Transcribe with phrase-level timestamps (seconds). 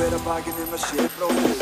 [0.00, 1.58] hver að bakið um að sé bróðir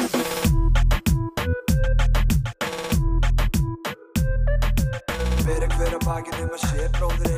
[5.42, 7.32] Bera hver að bakið um að sé bróðir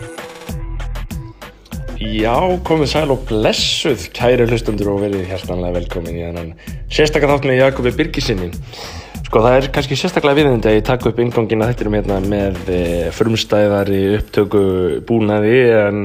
[1.97, 2.37] eigi Já,
[2.69, 6.53] komið sæl og blessuð kæri hlustundur og verið hjertanlega velkomin í þennan
[6.92, 8.51] sérstaklega þátt með Jakobi Birgisinni
[9.30, 12.56] Sko það er kannski sérstaklega viðindi að ég taka upp ingangina þetta um hérna með
[12.74, 12.80] e,
[13.14, 14.62] frumstæðari upptöku
[15.08, 16.01] búnaði en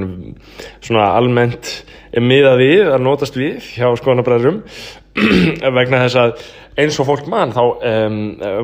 [0.78, 1.66] svona almennt
[2.24, 4.62] miðað við að notast við hjá skoðanabræðurum
[5.78, 6.46] vegna þess að
[6.80, 8.18] eins og fólk mann þá um,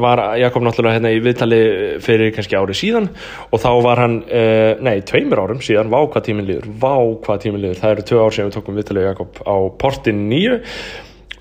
[0.03, 1.61] var Jakob náttúrulega hérna í viðtali
[2.03, 3.07] fyrir kannski ári síðan
[3.47, 7.45] og þá var hann, uh, nei, tveimur árum síðan vá hvað tíminn liður, vá hvað
[7.45, 10.59] tíminn liður það eru tvö ár síðan við tókum viðtali Jakob á portin nýju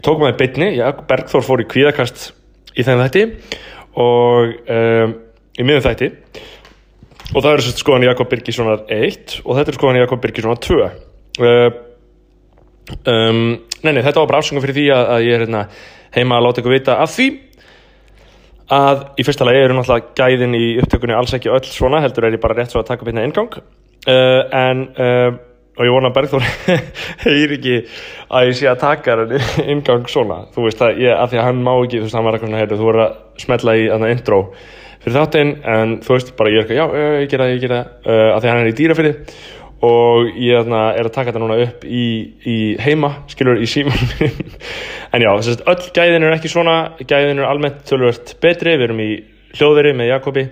[0.04, 2.30] tókum að beitni, Jakob Bergþór fór í kvíðakast
[2.78, 3.26] í þeim þætti
[4.00, 5.14] og um,
[5.58, 6.10] í miðum þætti.
[7.30, 11.68] Og það eru skoðan Jakob Birgissonar 1 og þetta er skoðan Jakob Birgissonar 2 uh,
[13.10, 13.44] um,
[13.82, 15.64] nei, nei, þetta var bara afsöngum fyrir því að, að ég er hérna
[16.16, 17.28] heima að láta ykkur vita af því
[18.70, 22.36] að í fyrsta lagi eru náttúrulega gæðin í upptökunni alls ekki öll svona heldur er
[22.36, 25.30] ég bara rétt svo að taka upp hérna ingang uh, en uh,
[25.80, 26.44] og ég vona að Bergþór
[27.24, 27.76] heyr ekki
[28.28, 29.40] að ég sé að taka henni
[29.72, 30.42] ingang svona.
[30.52, 32.58] Þú veist að ég, af því að hann má ekki þú veist hann var eitthvað
[32.58, 34.40] hérna, þú voru að smetla í annað intro
[35.00, 38.26] fyrir þáttinn en þú veist bara ég er eitthvað já, ég gera ég gera uh,
[38.34, 39.14] af því hann er í dýrafyrði
[39.86, 42.04] og ég þarna, er að taka þetta núna upp í,
[42.44, 43.96] í heima, skilur, í síman
[45.14, 48.90] en já, þess að öll gæðin er ekki svona, gæðin er almennt tölvört betri, við
[48.90, 49.10] erum í
[49.56, 50.44] hljóðveri með Jakobi.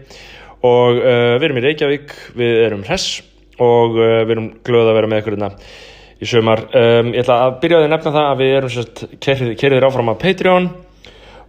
[0.67, 3.21] Og uh, við erum í Reykjavík, við erum hress.
[3.63, 5.53] Og uh, við erum glöð að vera með ykkur hérna
[6.19, 10.13] í sömar um, ég ætla að byrja að nefna það að við erum kerðir áfram
[10.13, 10.71] af Patreon.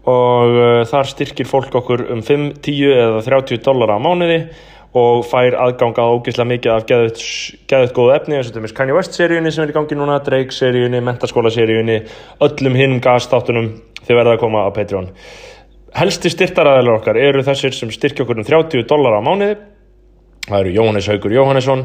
[0.10, 4.44] Og uh, þar styrkir fólk okkur um 5, 10 eða 30 dólar á mánuði
[4.98, 9.18] og fær aðgang að ógeðslega mikið af geðut góðu efni eins og er Kanye West
[9.18, 12.00] seríunni sem er í gangi núna, Drake seríunni, Mentaskóla seríunni
[12.42, 13.70] öllum hinn gasstáttunum
[14.02, 15.12] þau verða að koma á Patreon.
[15.98, 19.60] Helsti styrtaræðilega okkar eru þessir sem styrkja okkur um 30 dólar á mánuði.
[20.50, 21.82] Það eru Jóhannes Haugur Jóhannesson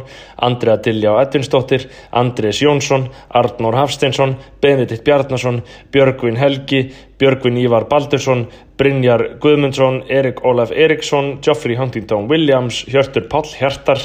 [0.47, 1.83] Andrea Dilljá Edvinsdóttir
[2.17, 5.61] Andres Jónsson, Arnór Hafsteinsson Benedikt Bjarnason,
[5.93, 6.87] Björgvin Helgi
[7.19, 8.47] Björgvin Ívar Baldursson
[8.79, 14.01] Brynjar Guðmundsson, Erik Ólaf Eriksson, Geoffrey Huntington Williams, Hjörtur Pall Hjartar,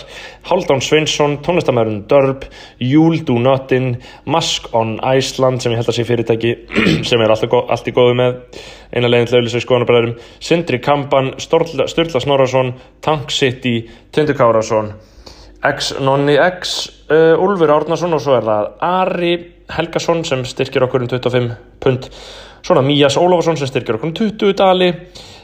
[0.46, 2.46] Haldán Sveinsson, tónlistamærun Dörb,
[2.78, 6.56] Júl Do Notin, Mask on Iceland sem ég held að sé fyrirtæki
[7.10, 8.36] sem er allt, allt í góðu með,
[8.94, 13.80] eina leginn til auðvitað skoðanabræðurum, Sindri Kampan, Sturla Snorarsson, Tank City,
[14.14, 14.94] Tindur Kárasson,
[15.66, 16.78] X Nonni X,
[17.10, 19.34] uh, Úlfur Árnason og svo er það Ari
[19.70, 21.50] Helgason sem styrkir okkur um 25
[21.84, 22.08] pund
[22.70, 24.90] svona Mías Ólafsson sem styrkir okkur um 20 dali.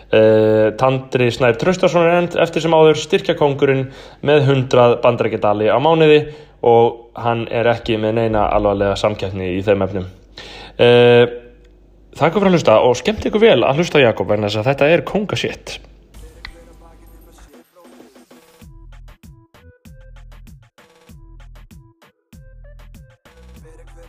[0.05, 3.87] Uh, Tandri Snær Traustarsson er end eftir sem áður styrkjakongurinn
[4.25, 6.19] með 100 bandarækjadali á mánuði
[6.65, 10.05] og hann er ekki með neina alvarlega samkjæfni í þeim efnum.
[10.77, 11.25] Uh,
[12.15, 14.87] Takk fyrir að hlusta og skemmt ykkur vel að hlusta Jakob en þess að þetta
[14.93, 15.73] er kongasétt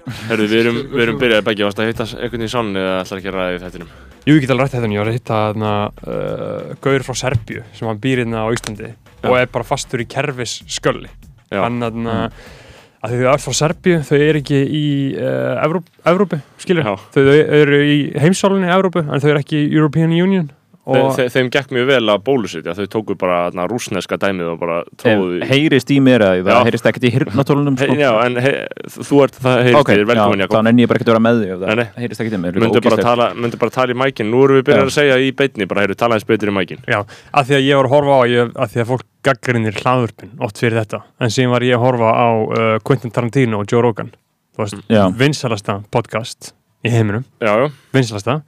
[0.06, 3.20] Herru, við erum, við erum byrjaði begge ást að hitta einhvern í sonn eða ætlar
[3.20, 3.94] ekki að ræða við þettinum?
[4.26, 7.64] Jú, ég get alveg rætt þetta, ég var að hitta þarna uh, Gaur frá Serbju
[7.74, 9.26] sem hann býr hérna á Íslandi Já.
[9.26, 11.10] og er bara fastur í kerfis skölli
[11.50, 14.86] þarna að þau eru alls frá Serbju, þau eru ekki í
[15.18, 16.94] uh, Evróp, Evrópu, skilur Já.
[17.14, 20.48] þau eru í heimsálunni í Evrópu en þau eru ekki í European Union
[20.86, 24.76] Þe, þeim gekk mjög vel að bólusetja, þau tóku bara na, rúsneska dæmið og bara
[25.02, 26.42] tróðu heyrist í mér að Já.
[26.46, 27.96] það heyrist ekkert í hirnatólunum sko.
[27.98, 28.52] Já, en he,
[28.94, 31.16] þú ert það heyrist Ok, þér, já, velkomin þá Jakob nenni ég bara ekkert að
[31.16, 31.88] vera með því það nei.
[31.96, 32.60] heyrist ekkert í mér.
[32.62, 34.86] Myndu bara, tala, myndu bara tala í mækin, nú erum við byrjað Já.
[34.86, 36.84] að segja í beitni, bara heyrðu, tala eins betur í mækin.
[36.86, 37.00] Já,
[37.34, 40.30] að því að ég var að horfa á ég, að því að fólk gaggrinir hlaðurpin
[40.46, 43.82] oft fyrir þetta, en síðan var ég að horfa á uh, Quentin Tarantino og Joe
[43.82, 44.14] Rogan.
[44.86, 45.02] Já.
[45.12, 46.54] vinsalasta podcast
[46.86, 47.26] í heiminum.
[47.42, 48.38] Já, já, vinsalasta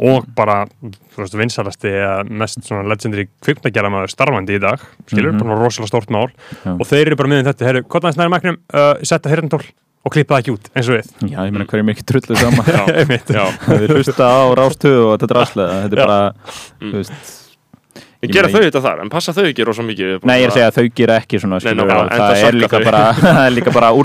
[0.00, 0.62] og bara,
[1.36, 5.42] vinsalasti eða mest svona legendary kviknagerðamaður starfandi í dag, skilur, Mhm.
[5.44, 6.28] bara rosalega stórt mál
[6.64, 6.72] Já.
[6.72, 9.62] og þeir eru bara miðin þetta, herru, hvað næst næri magnum uh, setja hirndól
[10.00, 12.36] og klippa það ekki út eins og við Já, ég meina hverjum er ekki trullu
[12.40, 12.64] saman
[13.68, 16.32] Þið hlusta á rástöðu og þetta draslega Þetta er bara,
[16.80, 16.92] Mm.
[16.92, 17.49] þú veist
[18.20, 20.56] Ég gera þau þetta þar, en passa þau ekki rosa mikið Nei, ég er að
[20.58, 22.28] segja að þau gera ekki svona Nei, skilur, og enda það er
[22.84, 23.88] bara það er líka bara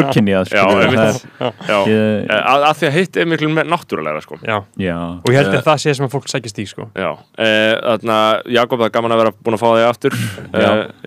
[1.91, 4.35] Ég- Eh, að, að því að hitt er miklu náttúrulega, sko.
[4.41, 6.83] Já, Já, og ég held að það sé sem að fólk sækist í sko.
[6.95, 7.09] Já,
[7.43, 8.17] eh, þarna,
[8.55, 10.19] Jakob, það er gaman að vera búin að fá þig aftur eh,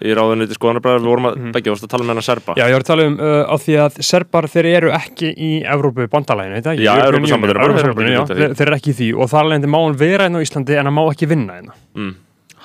[0.04, 1.50] í ráðuniti skoðanabræður, við vorum að, Mhm.
[1.56, 2.52] begge, að tala um hennar serba.
[2.60, 5.50] Já, ég var að tala um uh, á því að serbar þeir eru ekki í
[5.64, 6.84] Evrópu bandalæginu, þetta ekki?
[6.84, 7.24] Já, European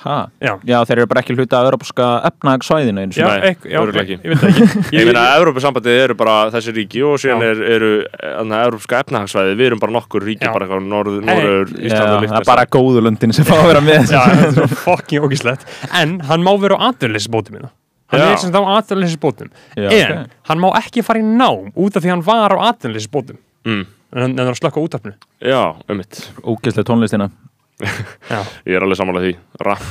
[0.04, 0.30] Já, hérna hérna?
[0.44, 0.52] Já.
[0.68, 4.16] Já, þeir eru bara ekki hluti af Europska efnahagsvæðinu eins Já, og ekk- já, ekki.
[4.20, 7.48] ég veit það ekki Ég meina að Evrópusambandið eru bara þessi ríki og síðan Já.
[7.54, 7.90] er, eru
[8.20, 10.52] þannig að Evrópska efnahagsvæði, við erum bara nokkur ríki Já.
[10.52, 11.22] bara eitthvað Norður.
[11.30, 14.20] Norður, Já, Ísland og það er bara góðu löndin sem fá að vera með Já,
[14.28, 15.66] þetta er svo fucking ógislegt
[16.02, 17.72] En hann má vera á atvinnleysisbótum minna
[18.12, 18.26] Hann Já.
[18.34, 19.48] er sem þetta á atvinnleysisbótum
[19.80, 20.36] Já, En ok.
[20.50, 23.84] hann má ekki fara í nám út af því hann var á atvinnleysisbótum mm.
[24.14, 28.98] En hann er að slökka útafnu Já, um mitt Ógeðslega tónlistina Já Ég er alveg
[29.00, 29.36] samanlega því,
[29.66, 29.86] rapp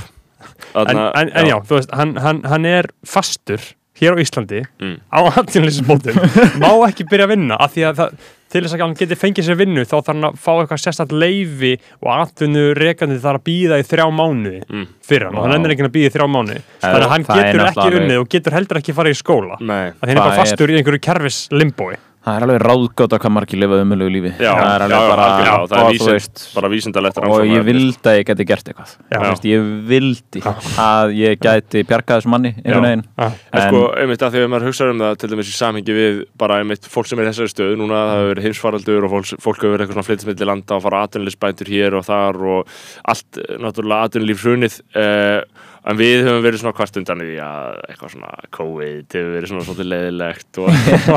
[0.74, 3.62] en, en, en já, þú veist, hann, hann, hann er fastur
[4.00, 4.96] hér á Íslandi Mm.
[5.14, 6.16] á atvinnleysisbótum
[6.64, 8.16] má ekki byrja að vinna því að það,
[8.54, 11.14] til þess að hann geti fengið sér vinnu þá þarf hann að fá eitthvað sérstætt
[11.14, 14.88] leifi og atvinnu rekandi þarf að býða í þrjá mánuði Mm.
[15.06, 16.64] fyrir hann og hann ennir ekki að býða í þrjá mánuði.
[16.84, 19.60] Þannig að hann getur ekki unnið og getur heldur ekki farið í skóla.
[19.62, 23.20] Nei, að hann er bara fastur í einhverju kerfis limbói Það er alveg ráðgátt að
[23.20, 24.30] hvað margir lifa umölugu lífi.
[24.40, 27.66] Já, Það er já, alveg bara já, það er vísind, veist, bara vísindalegt Og ég
[27.68, 28.94] vildi að ég geti gert eitthvað.
[29.12, 29.18] Já.
[29.26, 30.44] Veist, Ég vildi
[30.80, 33.04] að ég gæti bjargað þessu manni einhvern veginn.
[33.20, 33.36] Ah.
[33.52, 36.24] En sko, einmitt að því að maður hugsaður um það til dæmis í samhengi við
[36.40, 39.34] bara einmitt fólk sem er í þessari stöðu núna það hefur verið heimsfaraldur og fólk,
[39.44, 42.74] fólk hefur verið eitthvað svona flyttismiðli landa og fara atvinnulisbæntur hér og þar og
[43.14, 47.38] allt, eh, náttúrulega atvinnulíf hrunið uh, en við höfum verið svona hvart undan í því
[47.44, 50.70] að eitthvað svona COVID hefur verið svona svolítið leiðilegt og,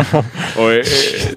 [0.62, 0.82] og e,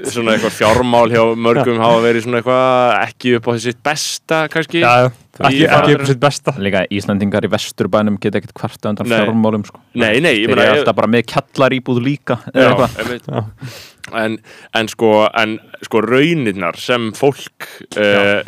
[0.10, 4.82] svona eitthvað fjármál hjá mörgum hafa verið svona eitthvað ekki upp á þessi besta kannski
[4.82, 5.12] Já, já.
[5.46, 9.18] ekki, ekki upp sitt besta Líka Íslandingar í vesturbænum geta ekkert kvarta undan Nei.
[9.22, 9.82] fjármálum sko.
[9.94, 13.00] Nei, nei, ég Þeir meina eru ég- alltaf bara með kjallaríbúð líka eða Já, eitthvað.
[13.06, 13.82] einmitt.
[14.26, 14.40] en,
[14.82, 18.42] en sko en sko raunirnar sem fólk uh,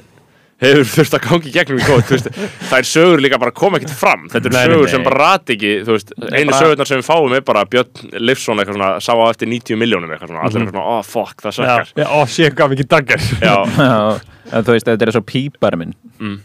[0.61, 2.27] hefur þurft að gangi gegnum í góð veist,
[2.69, 4.91] þær sögur líka bara koma ekkert fram þetta eru Nei, sögur nei.
[4.93, 8.11] sem bara rati ekki þú veist, einu bara- sögurnar sem við fáum er bara Björn
[8.21, 11.41] Leifsson eitthvað svona, sá á eftir 90 miljónum eitthvað svona, allir eitthvað svona, oh fuck,
[11.41, 13.25] það sökkar já, ó, sé hvað mikið daggar
[14.51, 16.35] en þú veist, þetta er svo pípar minn Mm.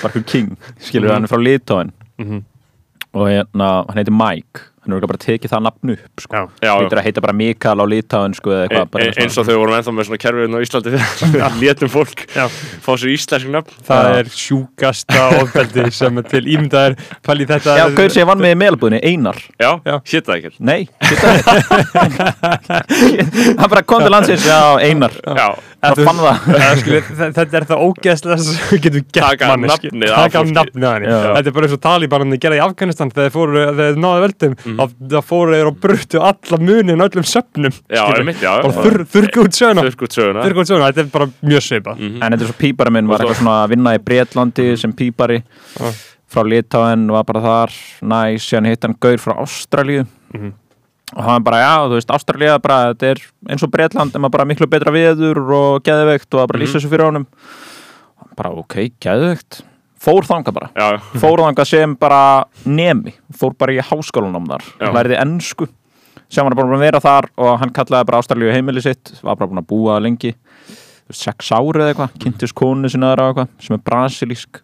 [0.00, 1.12] Barkur King, skilur Mhm.
[1.12, 2.38] hann er frá Litóin Mhm.
[3.12, 6.36] og hérna, hann heitir Mike hann er bara tekið það nafn upp sko.
[6.36, 9.12] Já, já, heitir að heita bara Mikael á Litóin sko, eða E eitthvað bara e
[9.24, 10.94] eins og þau vorum ennþá með svona kerfiðin á Íslandi.
[11.20, 12.44] Þegar létum fólk já.
[12.86, 13.78] fá sér íslensk nöfn.
[13.86, 14.16] Það Já.
[14.20, 16.96] er sjúkasta ofbeldi sem er til ímyndaðir
[17.26, 19.38] pæli þetta Já, Gaur sem ég vann með í meðalbúðinni, Einar.
[19.60, 19.96] Já, Já.
[20.12, 20.56] hétt það ekkert.
[20.60, 21.26] Nei, þetta
[23.60, 25.14] Hann bara kom til landsins, já, Einar.
[25.26, 25.48] Já,
[25.82, 30.08] Þetta er það ógeðslega sem við getum gert Taka manni, skilur.
[30.56, 31.18] nafnið Já.
[31.36, 34.22] Þetta er bara eins og talibanarnir gerði í Afganistan þegar þeir fóru, þegar þeir náðu
[34.24, 34.76] veldum Mm.
[34.80, 38.18] þá þá fóru þeir og bruttu alla munin öllum söfnum já, skilur.
[38.22, 39.54] einmitt, já bara þurr, þurrku út
[40.72, 42.22] söguna þetta er bara mjög svipað Mhm.
[42.22, 45.42] En þetta er svo pípari minn var eitthvað svona að vinna í Breitlandi sem pípari
[45.78, 45.92] Já.
[46.28, 47.70] frá Litáin, var bara þar
[48.02, 50.06] næs, síðan hitt hann Gaur frá Ástralíu
[51.14, 53.20] Og hann bara, já, þú veist, Ástralía bara, þetta er
[53.52, 56.64] eins og Breitland en maður bara miklu betra viður og geðveikt og það bara Mhm.
[56.66, 57.26] lýsa þessu fyrir honum.
[58.18, 59.62] Hann bara, ok, geðveikt.
[60.02, 60.70] Fór þangað bara.
[60.76, 63.14] Já, fór þangað sem bara nemi.
[63.32, 64.62] Fór bara í háskólanum þar.
[64.80, 64.92] Já.
[64.92, 65.68] lærði ennsku
[66.28, 69.12] sem hann er bara búin að vera þar og hann kallaði bara Ástralíu heimili sitt.
[69.22, 70.34] Var bara búin að búa lengi.
[71.10, 74.60] Sex ári eða eitthvað, kynntist konu sinna og eitthvað, sem er brasilísk.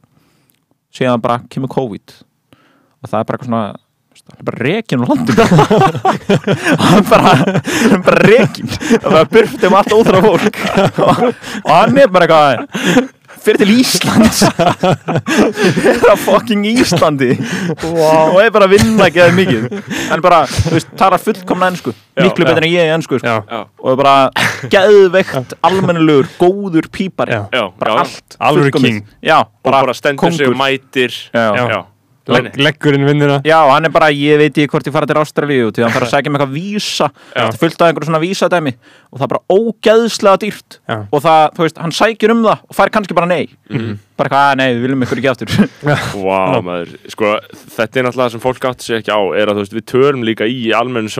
[0.92, 2.12] Síðan bara kemur COVID.
[3.02, 3.76] Og það er bara eitthvað svona
[4.32, 5.44] er bara rekin úr landinu
[6.78, 7.32] hann er bara
[7.96, 10.60] er bara rekin það er bara burt um allt óþra fólk
[11.08, 11.26] og,
[11.64, 13.10] og hann er bara eitthvað
[13.42, 17.32] fyrir til Íslands er á fucking Íslandi
[17.82, 19.64] og er bara að vinna ekki eða mikið
[20.14, 22.48] er bara, þú veist, talar fullkomna ennsku Já, miklu já.
[22.52, 23.26] betur en ég í ennsku sko.
[23.26, 27.42] Já, já, og er bara geðveikt almennilegur, góður pípari Já.
[27.50, 28.04] já, bara já.
[28.04, 29.00] allt fullkomið.
[29.00, 29.02] king.
[29.24, 31.48] já, og bara, bara stendur sig og mætir já.
[31.56, 31.80] já, Já.
[32.30, 35.72] Legg, leggurinn vinnuna Já, hann er bara, ég veit ekki hvort ég fara til Ástralíu
[35.74, 37.08] til hann fara að segja með eitthvað vísa.
[37.34, 38.72] Það fullt af einhverju svona vísadæmi
[39.10, 40.78] og það er bara ógeðslega dýrt.
[40.86, 40.96] Já.
[41.10, 43.44] og það, þú veist, hann sækir um það og fær kannski bara nei.
[43.70, 43.98] Mhm.
[44.16, 45.52] Bara eitthvað, "Ah, nei, við viljum ykkur ekki aftur
[46.26, 47.30] Vá, maður, sko,
[47.76, 49.86] þetta er náttúrulega það sem fólk átti sig ekki á, er að þú veist, við
[49.92, 51.12] tölum líka í almennu,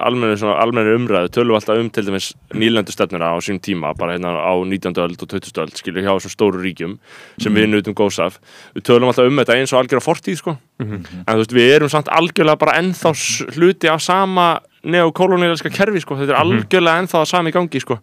[0.00, 3.94] almennu, svona, almennu umræðu, tölum við alltaf um til dæmis nýlendu stefnuna á sínum tíma,
[3.96, 4.98] bara hérna á 19.
[4.98, 5.60] öld og 20.
[5.62, 6.98] öld, skilur hjá þessum stóru ríkjum
[7.40, 8.40] sem við nutum góðs af.
[8.74, 10.56] Við tölum alltaf um þetta eins og algjör á fortíð, sko.
[10.80, 13.14] En þú veist, við erum samt algjörlega bara ennþá
[13.56, 16.16] hluti af sama neokolonialska kerfi, sko.
[16.20, 17.98] Þetta er algjörlega ennþá það sami í gangi, sko.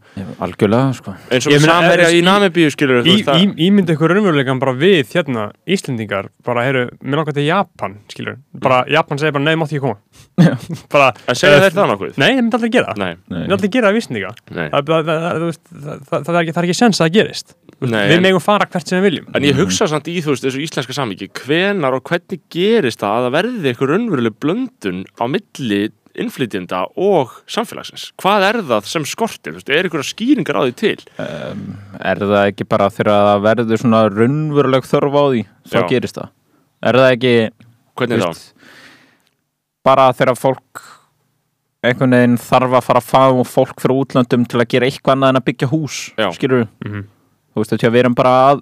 [0.46, 1.13] algjörlega, sko.
[1.31, 6.29] Eins og er- í Namibíu, skilur Í, í, Ímyndu ykkur raunveruleikan bara við hérna Íslendingar
[6.46, 9.98] bara heyru, mér langar til Japan skilur, bara Japan segir bara nei, máttu ekki koma.
[10.93, 12.17] Bara, En segja þeir það nokkuð?
[12.22, 12.98] Nei, þeir myndi aldrei gera það.
[13.01, 13.39] Nei, Nei.
[13.41, 14.67] Myndi aldrei gera það vísninga nei.
[14.69, 15.57] það, það, það, það,
[15.88, 17.55] það, það, það er ekki, það er ekki sens að það gerist.
[17.77, 19.27] Nei, Við megum fara hvert sem við viljum.
[19.38, 23.17] En ég hugsa samt í þú veist þessu íslenska samvíki hvenar og hvernig gerist það
[23.17, 25.81] að það verði eitthvað raunveruleg blöndun á milli
[26.17, 28.09] innflytjenda og samfélagsins?
[28.21, 29.57] Hvað er það sem skortir?
[29.67, 30.97] Er eitthvað skýringar á því til?
[31.17, 35.88] er það ekki bara þegar það verður svona raunveruleg þörf á því þá Já.
[35.93, 36.29] gerist það
[36.88, 37.33] er það ekki
[38.21, 38.53] veist,
[39.88, 40.83] bara þegar fólk
[41.88, 45.33] einhvern veginn þarf að fara að fá fólk frá útlöndum til að gera eitthvað annað
[45.33, 46.29] en að byggja hús Já.
[46.36, 47.03] skilur Mhm.
[47.53, 48.62] þú veist þetta við erum bara að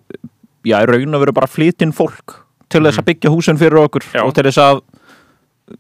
[0.66, 4.24] já, raun og veru bara flytinn fólk til þess að byggja húsin fyrir okkur Já.
[4.26, 4.82] og til þess að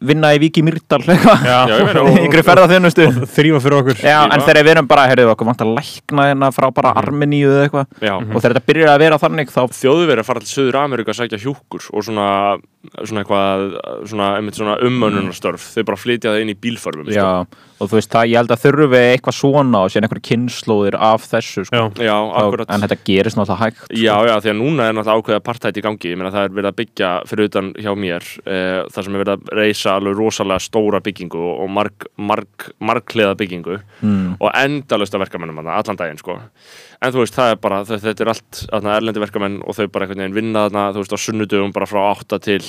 [0.01, 0.63] vinna í Viki
[2.01, 3.99] og- yngri ferðarþjónustu þrýfa fyrir okkur.
[4.01, 7.51] Já, en þegar við erum bara, heyrðu okkur, vant að lækna hérna frá bara Armeníu
[7.53, 7.91] eða eitthvað.
[8.25, 11.19] Og þegar þetta byrjar að vera þannig þá þjóðverið að fara til Suður Ameríku að
[11.21, 12.27] sækja hjúkur og svona,
[13.03, 13.63] svona eitthvað
[14.09, 17.15] svona, einmitt svona umönnunarstörf þau bara flytja það inn í bílförmum sko.
[17.15, 20.97] Já, og þú veist það, ég held að þurfi eitthvað svona og síðan einhver kynnslóðir
[21.09, 21.81] af þessu sko.
[21.81, 23.91] Já, Já, Þá- akkurat en þetta gerist náttúrulega hægt sko.
[23.99, 26.55] Já, já, því að núna er náttúrulega ákveða partætt í gangi ég meina það er
[26.59, 28.57] verið að byggja fyrir utan hjá mér e,
[28.93, 33.79] það sem er verið að reysa alveg rosalega stóra byggingu og, marg, marg, margkleða byggingu
[34.01, 34.37] mm.
[34.39, 36.39] og endalust af verkamennum þarna, allan daginn sko.
[37.01, 40.07] En þú veist, það er bara, þetta, er allt þarna, erlendi verkamenn og þau bara
[40.07, 42.61] einhvern veginn vinna þarna, þú veist, á sunnudugum bara frá 8 til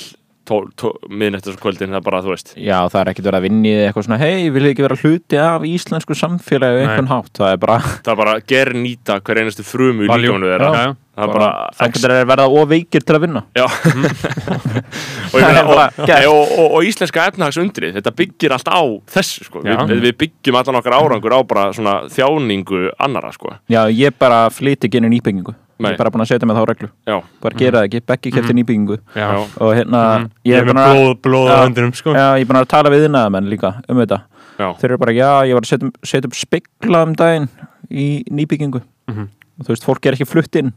[0.47, 3.81] miðnættis kvöldin, það er bara, þú veist Já, það er ekkert verið að vinni í
[3.87, 6.85] eitthvað svona hei, vil ekki vera hluti af íslensku samfélagi Nei.
[6.85, 10.51] einhvern hátt, það er bara það er bara ger nýta hver einastu frumu í líkamannu
[10.53, 10.95] þeirra Já, já.
[11.17, 15.45] það er bara, þá getur þeir verða óveikir til að vinna Já og, ég Það
[15.45, 18.81] meina, er og, og, og, og íslenska efnahagsundrið þetta byggir allt á
[19.17, 19.63] þessu sko.
[19.67, 19.79] Já.
[19.89, 23.57] við, við byggjum allan okkar árangur á bara svona þjáningu annara sko.
[23.71, 25.91] Já, ég bara flyti í nýbyggingu Nei.
[25.91, 28.31] Ég er bara búin að setja mig þá reglu já, bara gera það ekki, Beggi
[28.33, 29.27] kefti nýbyggingu já.
[29.29, 30.29] já, og hérna, Mhm.
[30.45, 31.65] ég er búin að blóð, blóð á Já.
[31.67, 32.13] höndunum sko.
[32.13, 34.21] Já, ég er búin að tala við innæðamenn líka um þetta
[34.57, 37.49] já, Þeir eru bara, já, ég var að setja, setja upp spekla um daginn
[37.91, 39.27] í nýbyggingu Mhm.
[39.59, 40.73] og þú veist, fólk er ekki flutt inn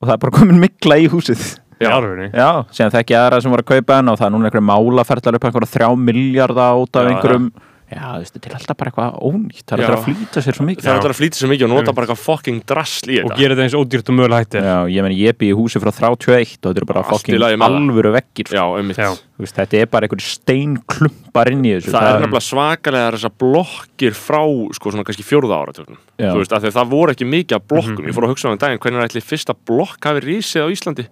[0.00, 2.30] og það er bara komin mikla í húsið Í alvörunni.
[2.36, 4.68] Já, síðan þekki ég aðra sem voru að kaupa henn og það er núna einhverju
[4.68, 7.52] málaferðlar upp einhverja þrjá miljarda át af Já, einhverjum
[7.90, 9.64] Já, þú veist, þetta er alltaf bara eitthvað ónýtt.
[9.66, 10.84] Það er alltaf að flýta sér svo mikið.
[10.84, 13.24] Það er alltaf að flýta sér mikið og nota bara eitthvað fucking drasl í Og
[13.30, 13.38] þetta.
[13.40, 14.62] gera þetta eins ódýrt og mögulega hættir.
[14.70, 17.66] Já, ég meni, ég bý í húsi frá 31 og þetta eru bara það.
[17.66, 18.96] alvöru vekkir já, einmitt.
[19.00, 19.10] Já.
[19.40, 21.90] Veist, þetta er bara einhverju steinklumpar inn í þessu.
[21.96, 24.42] Það er nefnilega svakalega þessar blokkir frá
[24.76, 26.30] sko svona kannski áratögnum Já.
[26.32, 27.98] þú veist, af því að það voru ekki mikið af blokkum.
[27.98, 28.06] Mhm.
[28.06, 31.06] ég fór að hugsa um en daginn hvernig ætli fyrsta blokk hafi rísið á Íslandi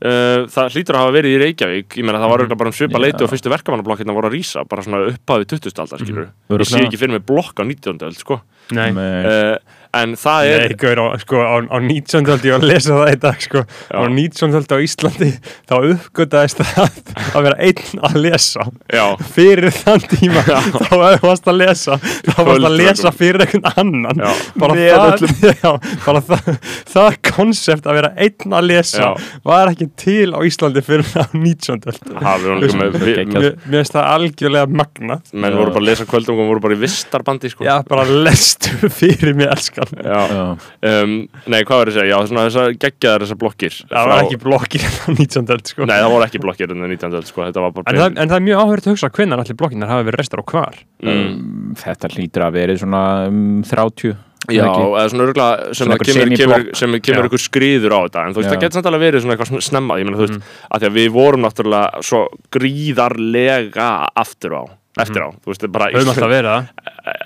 [0.00, 2.76] Uh, það hlýtur að hafa verið í Reykjavík ég meina það var auðvitað bara um
[2.78, 3.02] svipa Já.
[3.04, 5.74] leiti og fyrstu verkamannablokkirna voru að rísa bara svona upphafi 20.
[5.84, 8.00] aldar skilur ég sé ekki fyrir mig blokk á 19.
[8.08, 8.40] öld sko
[8.72, 8.88] Nei.
[8.96, 9.26] Nei.
[9.28, 12.28] uh, en það er Nei, gaur, á, sko, á, á 19.
[12.30, 14.52] öld, ég var að lesa það í dag, sko, á 19.
[14.60, 15.30] öld á Íslandi,
[15.66, 17.00] þá uppgötaðist það
[17.34, 18.66] að vera einn að lesa.
[18.86, 19.02] já,
[19.34, 23.66] Fyrir þann tíma, þá ef þú varst að lesa, þá varst að lesa fyrir einhvern
[23.82, 24.22] annan.
[24.22, 24.30] Já.
[24.62, 25.26] Bara það,
[25.64, 25.72] já,
[26.06, 26.52] bara það,
[26.94, 29.10] það konsept að vera einn að lesa Já.
[29.50, 31.80] var ekki til á Íslandi fyrir á 19.
[31.90, 32.10] öld.
[32.22, 33.46] hafi hún líka með vi, Geggjað.
[33.66, 35.32] Mér finnst það algjörlega magnað.
[35.32, 38.72] menn voru bara að lesa kvöldum og voru bara í vistarbandi sko Já, bara lestu
[39.00, 39.90] fyrir mig, elskan.
[39.98, 40.20] Já.
[40.30, 40.44] Já.
[40.90, 41.16] Um,
[41.50, 44.40] nei, hvað var ég að segja, já, svona þessar geggjaðar þessar blokkir Það var ekki
[44.46, 45.52] blokkir á 19.
[45.56, 45.88] öld, sko.
[45.90, 47.18] nei, það voru ekki blokkir en 19.
[47.20, 49.44] öld sko, þetta var bara En það, en það er mjög áhverjum að hugsa hvenær
[49.44, 54.16] allir blokkinar hafa verið restar og hvar mm, Þetta hlýtur að verið svona um, 30
[54.50, 56.76] Já, eða svona örgulega sem, Svona kemur, kemur, semi-block.
[56.76, 57.28] sem kemur Já.
[57.30, 58.54] ykkur skriður á þetta en þú veist, Já.
[58.56, 60.42] það getur samt alveg verið svona eitthvað sn- snemma ég meina, þú veist, Mhm.
[60.70, 64.62] að því að við vorum náttúrulega svo gríðarlega aftur á
[65.00, 66.64] eftir á, þú veist, bara höfum alltaf verið það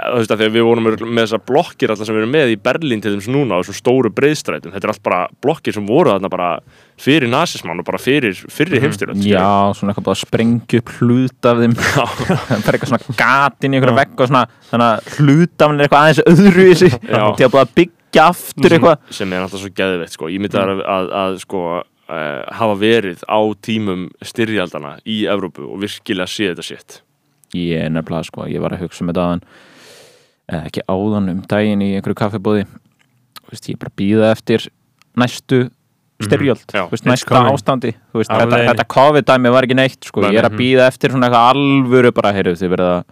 [0.04, 2.52] þú veist, að því að við vorum með þessar blokkir alltaf sem við erum með
[2.52, 5.86] í Berlín til þess núna á þessum stóru breiðstrætum, þetta er allt bara blokkir sem
[5.88, 6.48] voru þarna bara
[7.00, 8.84] fyrir nazismann og bara fyrir fyrri Mhm.
[8.84, 10.20] heimstyrjöld Já, svona eitthvað bara
[10.78, 11.74] upp hlut af þeim.
[12.48, 15.70] Það fer eitthvað svona gat inn í einhverja vegg og svona, þannig að hlut af
[15.70, 18.98] þeim er eitthvað aðeins öðru í sig til að byggja aftur eitthvað.
[19.10, 20.28] sem er alltaf svo geðveitt sko.
[20.30, 25.80] ég myndi að, að, að sko, uh, hafa verið á tímum styrjaldana í Evrópu og
[25.82, 27.00] virkilega sé þetta sitt
[27.54, 29.42] Ég nefnilega sko, ég var að hugsa um þetta aðan
[30.50, 32.66] eða ekki áðan um daginn í einhverju kaffibóði.
[33.50, 34.68] Veist, ég er bara að býða eftir
[35.20, 35.60] næstu
[36.24, 37.52] styrjöld, Já, þú veist, næsta coming.
[37.52, 41.28] ástandi veist, þetta, þetta COVID-dæmi var ekki neitt sko, ég er að býða eftir svona
[41.28, 43.04] eitthvað alvöru bara, heyrðu, þið verða að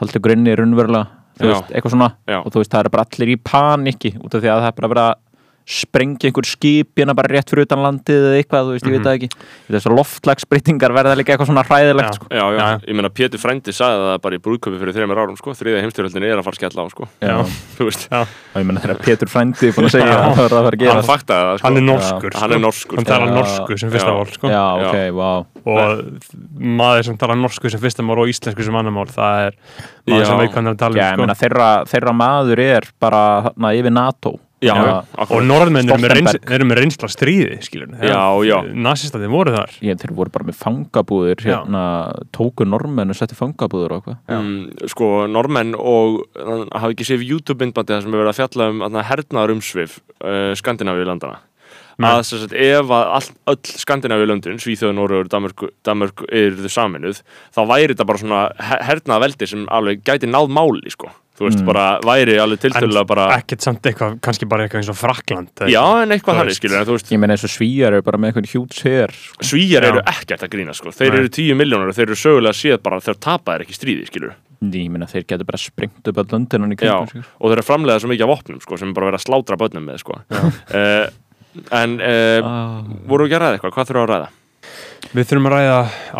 [0.00, 1.52] halda grunni raunverulega, þú Já.
[1.54, 2.08] veist, eitthvað svona.
[2.28, 2.38] Já.
[2.40, 4.76] og þú veist, það er bara allir í paniki út af því að það er
[4.78, 5.06] bara að vera
[5.64, 9.06] sprengja einhver skip hérna bara rétt fyrir utan landið eða eitthvað, þú veist, ég veit
[9.06, 9.28] það ekki
[9.72, 12.18] þess að loftlagsbreytingar verða líka eitthvað svona hræðilegt Já.
[12.18, 12.26] sko.
[12.28, 12.80] Já, já, Já.
[12.90, 16.26] ég meina Pétur Frændi sagði það bara í brúðköpi fyrir þreymur árum sko, þriðja heimstyrjöldin
[16.28, 17.36] er að fara að skella á sko, Já.
[17.78, 18.20] þú veist, Já.
[18.28, 20.18] og ég menna þegar Pétur frændi er búin að segja Já.
[20.20, 21.66] að það er að fara að hann gera faktaði það sko.
[21.66, 23.14] Hann er norskur hann er norskur Hann sko.
[23.14, 24.52] talar norsku sem fyrsta mál sko.
[24.52, 26.04] Já, ok, wow og
[26.60, 29.54] maður sem talar norsku sem fyrsta mál og íslensku sem annar mál það er
[30.04, 30.26] maður Já.
[30.28, 31.22] sem veit hvað hann er að tala Já, um ég sko.
[31.24, 34.94] meina þeirra, þeirra maður er bara þarna yfir NATO Já, Já.
[35.28, 38.56] og norðmenn eru með, reynsla stríði skilur Já, já.
[38.86, 39.74] Nasistandi voru þar.
[39.84, 41.84] Ég, Þeir voru bara með fangabúðir hérna,
[42.34, 44.20] tóku normenn og setti fangabúðir og eitthvað.
[44.34, 44.52] Um,
[44.90, 49.08] sko, normenn og hafi ekki séð YouTube-myndbandi það sem er verið að fjalla um þarna,
[49.10, 51.42] hernaðar umsvif uh, Skandinavíu landana
[52.02, 56.72] að sem sagt, ef að all, öll Skandinavíu löndin, Svíþjóð, Norröður, Danmörk, Danmörk eru þau
[56.74, 57.20] saminuð,
[57.54, 58.40] þá væri þetta bara svona
[58.88, 61.12] hernaða veldi sem alveg gæti náð máli, sko.
[61.34, 64.98] Þú veist, bara væri alveg tiltölulega bara, ekkert samt eitthvað, kannski bara eitthvað eins og
[65.00, 66.60] Frakland já, en eitthvað veist.
[66.60, 69.10] skilur, en þú veist, Ég meina eins og svíjar eru bara með eitthvað hjúts hér
[69.42, 69.88] Svíjar Já.
[69.90, 70.92] eru ekkert að grína, sko.
[70.94, 71.18] Þeir Nei.
[71.24, 74.36] eru 10 miljónur og þeir eru sögulega séð bara þegar tapa er ekki stríði, skilur.
[74.62, 77.24] Ég meina þeir getur bara springt upp öll löndin í Já, kringum sig.
[77.40, 79.58] og þeir eru að framlega svo mikið af vopnum, sko, sem bara verið að slátra
[79.58, 80.20] börnum með, sko.
[80.70, 81.10] Uh,
[81.82, 82.82] en uh, Ah.
[83.10, 84.28] voru ekki að ræða eitthvað, hvað þurfa að ræða?
[85.14, 85.74] Við þurfum að ræða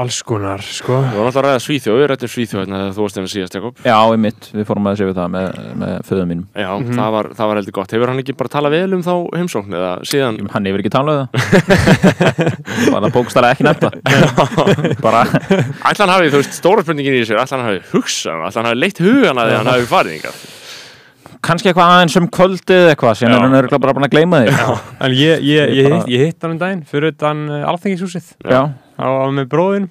[0.04, 0.98] alls konar, sko.
[1.02, 3.56] Við vorum alltaf að ræða Svíþjóð, við rættum Svíþjóð hérna þegar þú varst hérna síðast,
[3.58, 3.80] Jakob.
[3.82, 7.10] Já, í mitt, við fórum að segja við það með, með föðum mínum Já, það,
[7.16, 7.94] var, það var heldur gott.
[7.96, 10.38] Hefur hann ekki bara talað vel um þá heimsókn eða síðan?
[10.54, 11.28] Hann hefur ekki talað það
[12.94, 17.40] Var það bókstælega ekki nefnt Bara Ætla hann hafi, þú veist, stóra spurningin í þessu,
[17.40, 19.90] ætla hann hafi hugsað, um, ætla hann hafi leitt hugan að því að hann hafi
[19.90, 20.28] farið.
[21.44, 23.38] Kannski eitthvað aðeins um kvöldið eitthvað síðan Já.
[23.38, 24.68] er hann örgulega bara búin að gleyma Já,
[25.04, 27.64] En ég, ég, ég, Ég bara- hitt- ég hitt hann um daginn fyrir utan uh,
[27.72, 28.62] alþengishúsið Já.
[28.98, 29.90] á, á með bróðin,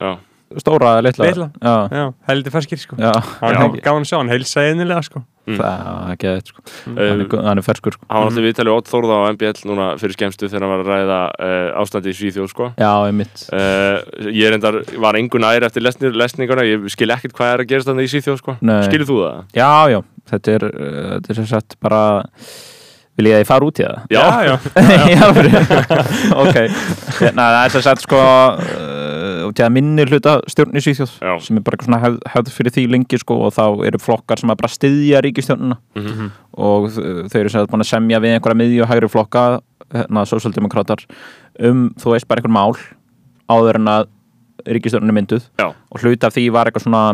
[0.00, 0.16] Já,
[0.58, 1.50] stóra eða litla Litla.
[1.62, 2.96] Já, já, heldur ferskir, sko.
[2.98, 5.20] gaf hann sjá, hann heilsaði innilega, sko.
[5.50, 5.56] Mm.
[5.56, 6.62] það er ekki eitthvað sko.
[6.62, 8.04] Uh, hann, er, gó- hann er ferskur sko.
[8.10, 10.90] hann var alltaf viðtalið Ótt Þórða á MBL núna fyrir skemmstu þegar hann var að
[10.92, 12.68] ræða uh, ástandi í Svíþjóð, sko.
[12.78, 17.54] Já, í mitt Uh, ég reyndar, var engun æri eftir lesninguna, ég skil ekkert hvað
[17.56, 18.56] er að gerast þannig í Svíþjóð, sko.
[18.60, 18.76] Nei.
[18.86, 19.40] Skilur þú það?
[19.58, 22.02] Já, já, þetta er, uh, þetta er sem sagt bara
[23.18, 23.96] Vil ég að ég fara út í það?
[24.14, 24.52] Já, já.
[25.10, 25.56] Já, fyrir-
[26.42, 26.56] ok
[27.36, 31.16] Nei, það er sem sagt sko uh, út í að minni hluta stjórn í Svíþjóð
[31.26, 31.32] Já.
[31.44, 34.52] sem er bara svona hefð, hefð fyrir því lengi sko og þá eru flokkar sem
[34.54, 36.30] að bara styðja ríkistjórnuna Mhm.
[36.64, 39.44] og þ- þau eru sem sagt búin að semja við einhverja miðju og hægri flokka
[39.90, 41.04] hérna, sósaldemokrátar
[41.66, 42.78] um, þú veist, bara einhver mál
[43.50, 44.06] áður en að
[44.70, 45.68] ríkistjórnun er mynduð Já.
[45.74, 47.04] og hluti af því var eitthvað svona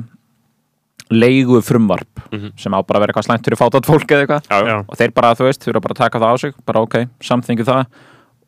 [1.10, 2.52] leigu frumvarp Mhm.
[2.58, 4.42] sem á bara að vera eitthvað slæmt fyrir fátat fólk eða eitthvað.
[4.88, 7.64] Og þeir bara, þú veist, þurfa bara að taka það á sig bara ok, samþengju
[7.64, 7.86] það.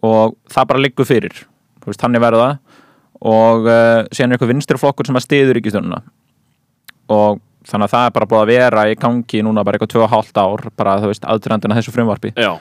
[0.03, 1.45] Og það bara liggur fyrir,
[1.87, 2.59] veist, þannig verður það.
[3.21, 6.03] Og uh, síðan er eitthvað vinstri flokkur sem að stiður ríkistjónuna
[7.11, 10.38] og þannig að það er bara búið að vera í gangi núna bara eitthvað 2,5
[10.43, 12.33] ár bara, þú veist, aðdurandina þessu frumvarpi.
[12.37, 12.59] Já,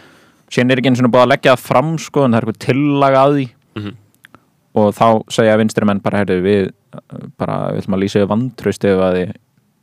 [0.50, 2.66] síðan er ekki einu svona búið að leggja það fram sko, en það er eitthvað
[2.66, 3.48] tillaga að því.
[3.78, 3.94] Mhm.
[4.78, 8.28] og þá segja vinstri menn bara, heyrðu, við uh, bara, við ætlum að lýsa við
[8.30, 9.32] vantraust ef að þið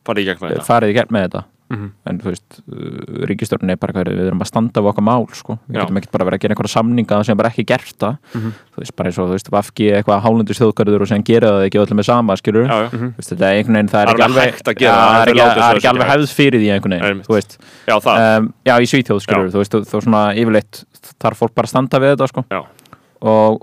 [0.07, 0.69] farið í gegn með þetta.
[0.69, 1.87] farið í gegn með þetta Mhm.
[2.07, 5.25] en þú veist, uh, ríkistjórnin er bara hvað við erum að standa á okkar mál
[5.33, 5.59] sko.
[5.67, 8.51] við getum ekkert bara verið að gera einhverja samninga sem bara ekki gert það Mhm.
[8.75, 11.65] þú veist, bara eins og þú veist, vafki eitthvað hálundis þjóðgarður og sem gera það
[11.71, 12.89] ekki öllum með sama skilur, Já, já.
[12.93, 13.15] Mhm.
[13.17, 16.09] veist, þetta er einhvern veginn það er ekki alveg það, er ekki, ekki ekki alveg
[16.13, 19.73] hefð fyrir því einhvern veginn þú veist, Já, um, já, í Svíþjóð skilur, þú veist,
[19.89, 20.85] þá svona yfirleitt
[21.19, 22.45] þarf fólk bara að standa við þetta sko.
[23.25, 23.61] Og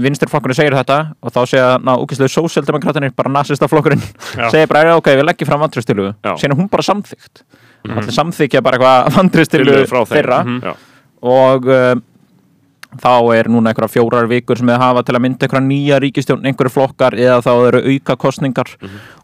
[0.00, 4.00] vinstirflokkurinn segir þetta og þá segja ná, úkislega sósjaldemokratinir, bara nasistaflokkurinn
[4.38, 4.48] Já.
[4.50, 6.32] segir bara, "Já, ok, við leggjum fram vantristilu Já.
[6.36, 7.42] síðan er hún bara samþygt
[7.84, 9.12] mm allir samþykja bara eitthvað
[10.08, 10.16] þeim.
[10.16, 10.62] þeirra Mhm.
[10.62, 10.72] Já.
[11.22, 11.94] og uh,
[12.92, 16.44] þá er núna einhverja fjórar vikur sem við hafa til að mynda einhverja nýja ríkistjórn,
[16.44, 18.68] einhverju flokkar eða þá eru auka kostningar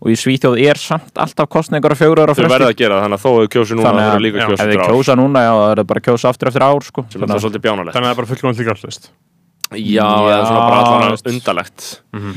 [0.01, 3.19] og í Svíþjóð er samt alltaf kostningar á fjórar og Þau verða að gera þannig
[3.19, 5.39] að þó að þau kjósi núna Þannig að eru líka kjósi eftir ár kjósa núna,
[5.45, 7.01] já, það er bara að kjósa aftur eftir ár sko.
[7.05, 9.11] er Þannig að það er bara fullkomandi líka allast.
[9.77, 11.27] Já, eða svona bara allan veist.
[11.29, 11.87] undalegt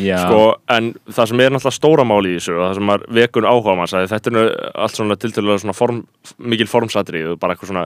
[0.04, 3.06] já, sko, en það sem er náttúrulega stóra máli í þessu og það sem er
[3.22, 4.50] vekun áhuga manns að þetta er
[4.84, 6.02] allt svona tiltölulega svona form,
[6.38, 7.86] mikil formsatrið og bara eitthvað svona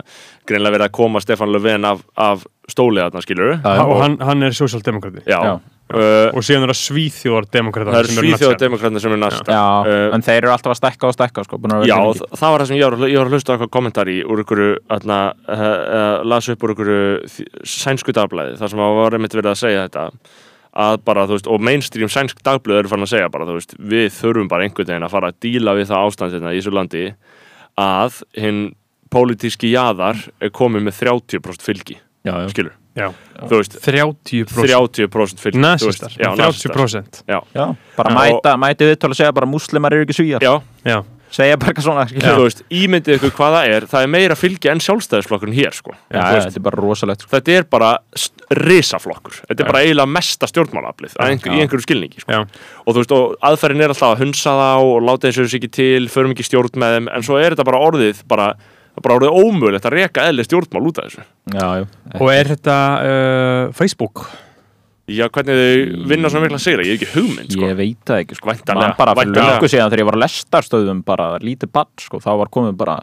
[0.50, 3.54] greinlega verið að koma Stefan Löfven af, af stóli þarna skilur.
[3.62, 5.22] Og hann, hann er sósjaldemokrati.
[5.30, 5.54] já, Já.
[5.86, 10.24] Uh, Og síðan er það svíþjóðardemokrata það eru svíþjóðademokratnir sem er næst já, Uh, en
[10.26, 11.98] þeir eru alltaf að stækka og stækka sko, Já,
[12.34, 14.64] það var það sem ég var, ég var að hlusta á eitthvað kommentari úr ykkur,
[14.82, 16.92] uh, uh, las upp úr ykkur
[17.70, 20.08] sænsku dagblæði, þar sem að var einmitt verið að segja þetta
[20.76, 23.76] að bara, þú veist, og mainstream sænsk dagblöð eru farin að segja bara, þú veist,
[23.80, 26.74] við þurfum bara einhvern veginn að fara að díla við það ástand hérna í þessu
[26.76, 27.04] landi
[27.80, 28.64] að hinn
[29.14, 32.50] pólitíski jaðar er komið með 30% fylgi, já, já.
[32.52, 33.10] skilur Já.
[33.52, 34.54] veist, 30%.
[34.56, 36.14] 30% fylgi þú Nasistar.
[36.14, 36.78] veist, já, nasistar.
[36.78, 37.24] 30%.
[37.28, 37.66] já, Já,
[37.98, 40.54] bara Já, mæta, mæti við að segja bara múslimar eru ekki svíjar já,
[40.86, 41.02] Já.
[41.36, 44.80] segja bara eitthvað svona veist, ímyndið ykkur hvað það er það er meira fylgi en
[44.86, 47.32] sjálfstæðisflokkurinn hér, sko já, veist, þetta er bara rosalegt sko.
[47.36, 47.90] þetta er bara
[48.56, 52.46] risaflokkur þetta er bara eiginlega mesta stjórnmálaflið einhver, í einhverju skilningi sko.
[52.88, 56.48] Og og aðferðin er alltaf að hunsa þá og láta þessu ekki til, förum ekki
[56.48, 58.54] stjórn með þeim en svo er þetta bara orðið bara,
[59.04, 61.24] bara orðið ómögulegt að reka eðli stjórnmál út af þessu
[61.56, 61.86] já, já.
[62.20, 64.26] Og er þetta uh, Facebook?
[65.06, 67.68] já, hvernig þau vinna svona mikla sigra, ég hef ekki hugmynd sko.
[67.68, 68.50] ég veit það ekki sko.
[68.52, 72.32] Væntanlega, bara fyrir löngu síðan þegar ég var á lestarstöðum bara lítið bann sko, þá
[72.42, 72.98] var komið bara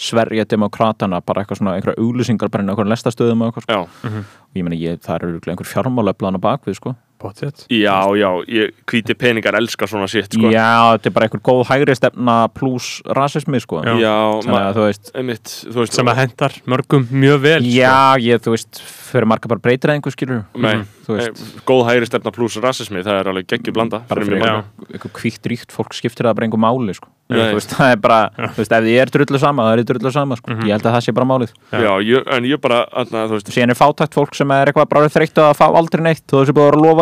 [0.00, 3.80] Sverige demokratana, bara eitthvað svona einhverja auglýsingar bara inn á einhverjum lestarstöðum og eitthvað sko.
[3.80, 6.94] já, og ég meina, ég, það eru einhver fjármáleflan á bakvið sko.
[7.20, 7.66] Pottet.
[7.68, 10.48] Já, já, ég, hvíti peningar elskar svona sitt sko.
[10.48, 13.92] Já, þetta er bara einhver góð hægri stefna pluss rasismi sko Já.
[14.00, 17.74] já að þú veist einmitt, þú veist sem að hendar mörgum mjög vel sko.
[17.76, 18.80] Já, ég, þú veist,
[19.10, 20.80] fyrir marga bara breytir einhver skilur Nei,
[21.10, 24.38] Þú veist, eh, góð hægri stefna pluss rasismi, það er alveg geggjur blanda bara fyrir
[24.38, 24.64] fyrir mjög já.
[24.64, 24.92] marga.
[24.96, 27.44] einhver kvítt ríkt fólk skiptir það bara einhver máli sko Nei.
[27.52, 30.10] Þú veist, það er bara, þú veist, ef þið er drullu sama það er drullu
[30.10, 30.64] sama sko, Mhm.
[30.66, 33.50] ég held að það sé bara málið Já, ég, en ég bara, atna, þú veist
[33.54, 36.54] síðan er fátækt fólk sem er eitthvað bara þreytt að fá aldrei neitt og þessi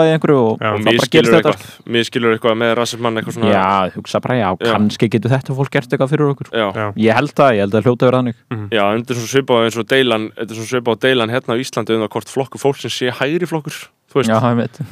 [0.08, 0.68] í einhverju og, Já.
[0.72, 3.92] og það bara gerist skilur þetta eitthvað, mér skilur eitthvað með rasismann eitthvað svona Já,
[3.98, 4.72] hugsa bara, já, Já.
[4.72, 6.86] kannski getur þetta fólk gert eitthvað fyrir okkur já, Já.
[7.04, 8.38] Ég held það, ég held að hljóta vera þannig
[8.78, 11.56] Já, þetta er svona svipað eins og deilan þetta er svona svipað á deilan hérna
[11.56, 14.38] á Íslandi um það hvort flokkur fólk sem sé hægri flokkur þú veist, Já,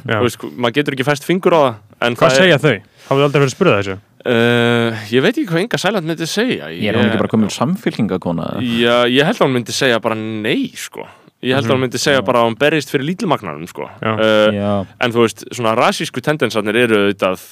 [0.05, 0.49] Já.
[0.57, 1.73] maður getur ekki fæst fingur á það
[2.07, 2.75] en Hvað segja þau?
[3.07, 3.95] Hafðu aldrei verið að spyrja þessu?
[4.27, 6.67] Uh, ég veit ekki hvað Inga Sæland myndi segja.
[6.73, 10.17] Ég er hún ekki bara komin samfélkingakona Já, ég held að hún myndi segja bara
[10.19, 11.05] nei, sko.
[11.45, 12.25] Ég held að hún myndi segja Já.
[12.27, 13.87] bara að hún berist fyrir lítilmagnarum, sko.
[14.03, 17.45] Uh, En þú veist, svona rasísku tendensarnir eru auðvitað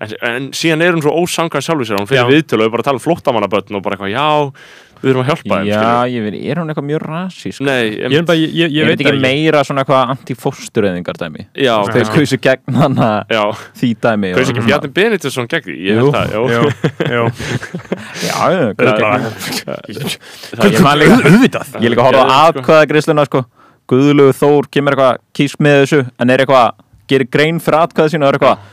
[0.00, 2.98] en, en síðan er hún svo ósangan sjálfur sér hún fyrir viðtölu og bara tala
[3.00, 4.28] um flóttamannabötn og bara eitthvað, já,
[5.02, 5.80] við erum að hjálpa þeim já
[6.12, 7.60] ég veit, er hún eitthvað mjög rasísk?
[7.66, 11.46] Nei, Ég, bara, ég, ég, ég veit þetta ekki ekki meira svona eitthvað anti-fóstureyðingar dæmi?
[11.56, 11.74] já.
[11.92, 13.42] Þeir kausu gegn hana já
[13.80, 16.60] því dæmi Kaus og- ekki Bjarni Benediktsson gegn því, ég held það, já Jú,
[17.12, 17.22] jú
[18.26, 19.04] Já, já, kausu gegn.
[20.56, 20.72] Það-
[21.84, 21.98] Ég
[23.20, 23.44] að sko.
[23.44, 23.44] sko
[23.86, 26.72] Guðlegu Þór kemur eitthvað kýsk með þessu en er eitthvað,
[27.06, 28.64] gerir grein fyrir atkvæða sínu og er eitthvað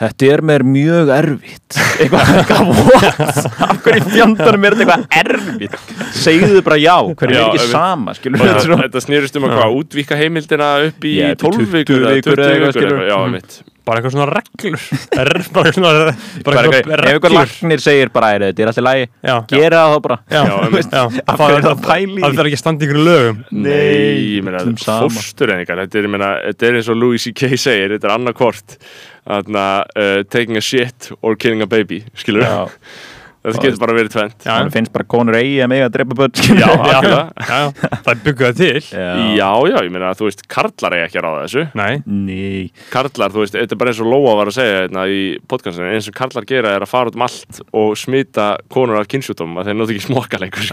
[0.00, 1.76] Þetta er mér mjög erfitt.
[2.00, 3.40] Eitthvað, eitthvað, what?
[3.66, 5.74] Af hverju í fjandanum er þetta eitthvað erfitt?
[6.16, 9.74] Segðu bara já, hverju er ekki sama skilur við þetta, þetta snýrist um að hvað,
[9.82, 12.64] útvíka heimildina upp í Já, upp í 12 20 vikur eða vikur 20 eða eitthvað,
[12.64, 12.96] vikur skilur.
[12.96, 13.36] eitthvað, já, Mm.
[13.36, 13.60] mitt
[13.90, 14.82] Bara eitthvað svona reglur.
[15.18, 19.06] Er Bara svona eitthvað, eitthvað Ef einhver lagnir segir bara er þetta er alltaf lægi
[19.24, 20.16] Já, Gera það þá bara.
[20.30, 20.90] Já, Já, einmitt.
[20.92, 21.02] já.
[21.32, 23.40] Af hverju er það að pæla í Það þarf ekki að standa ykkur lögum.
[23.50, 27.50] Nei, ég meina, þetta er, ég meina, þetta er eins og Louis C.K.
[27.56, 28.76] segir þetta er annarkvort
[29.26, 29.64] þarna,
[29.96, 32.68] uh, taking a shit or killing a baby skilur Já.
[33.40, 36.16] þetta getur bara verið tvent Já, Þannig finnst bara konur eigi að mega að drepa
[36.18, 37.60] börn Já, já, já,
[38.04, 38.82] það er byggðað til.
[38.90, 41.64] Já, já, ég meina, þú veist, karlar eiga ekki að ráða þessu.
[41.78, 42.50] Nei, Ný
[42.92, 45.88] karlar, þú veist, þetta er bara eins og Lóa var að segja hérna, í podcastinu,
[45.94, 49.56] eins og karlar gera er að fara út um allt og smita konur af kynnsjútum
[49.60, 50.70] að þeir nótt ekki smokka lengur,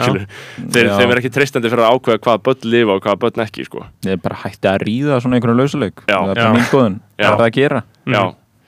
[0.76, 3.86] þeir, er ekki treystandi fyrir að ákveða hvaða börn lifa og hvaða börn ekki, sko.
[4.08, 6.04] Er bara hætti að ríða svona einhvern lausuleik.
[6.08, 6.18] Já.
[6.18, 7.00] Það er bara skoðun.
[7.16, 7.24] Já.
[7.24, 8.22] Það er það að gera já,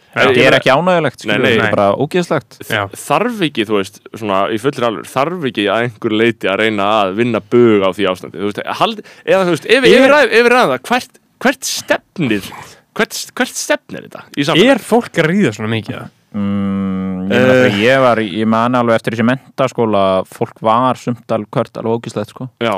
[0.09, 1.59] Það er ekki ánægulegt, skilur, Nei, nei.
[1.59, 2.55] það er bara ógeðslegt
[2.97, 6.87] þarf ekki, þú veist, svona í fullir alveg, þarf ekki að einhver leiti að reyna
[7.03, 10.49] að vinna bug á því ástandi, þú veist, hald, eða þú veist, ef við ræðum
[10.55, 12.49] ræð það, hvert, hvert stefnir,
[12.97, 14.73] hvert, hvert stefnir þetta í samfélagi?
[14.73, 16.01] er fólk að ríða svona mikið?
[16.33, 21.53] mm, ég, uh, ég var, ég man alveg eftir þessi mentaskóla fólk var sumt alveg
[21.53, 22.49] hvert alveg ógeðslegt sko.
[22.65, 22.75] Já,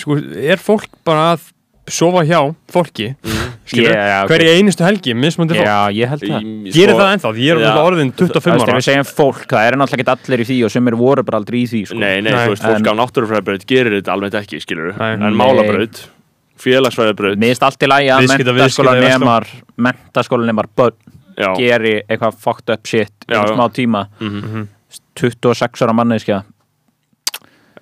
[0.00, 1.50] Sko, er fólk bara að
[1.88, 2.40] sofa hjá
[2.70, 3.14] fólki?
[3.64, 4.28] Skilur, Yeah, ok.
[4.32, 5.66] hverju einustu helgi, mismundi fólk?
[5.66, 7.30] Já, ég held það Gerir sko- það ennþá?
[7.38, 7.74] Ég er ja.
[7.78, 10.56] orðin 25 Þú veist, ára við segjum fólk, það er náttúrulega ekki allir í því
[10.66, 11.98] og sem er voru bara aldrei í því sko.
[11.98, 12.40] Nei, nei, Nei.
[12.46, 16.02] þú veist, fólk En- á náttúrufræðabraut gerir þetta almennt ekki, skilur en málabraut,
[16.58, 19.46] félagsfræðabraut Mér finnst allt í lagi að Viðskipta- mentaskóla viðskipta- nemar
[19.78, 20.94] mentaskóla nemar börn
[21.38, 24.68] Já, geri eitthvað fucked up shit í smá tíma Mhm.
[25.14, 26.42] 26 ára manneskja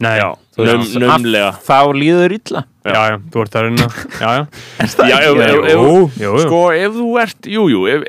[0.00, 0.34] Nei, já,
[0.66, 1.50] numlega.
[1.66, 2.62] þá líður illa.
[2.80, 3.86] Já, já, þú ert að reyna.
[4.20, 4.44] Já, já.
[6.44, 8.06] Sko, ef þú ert, jú, jú, ef,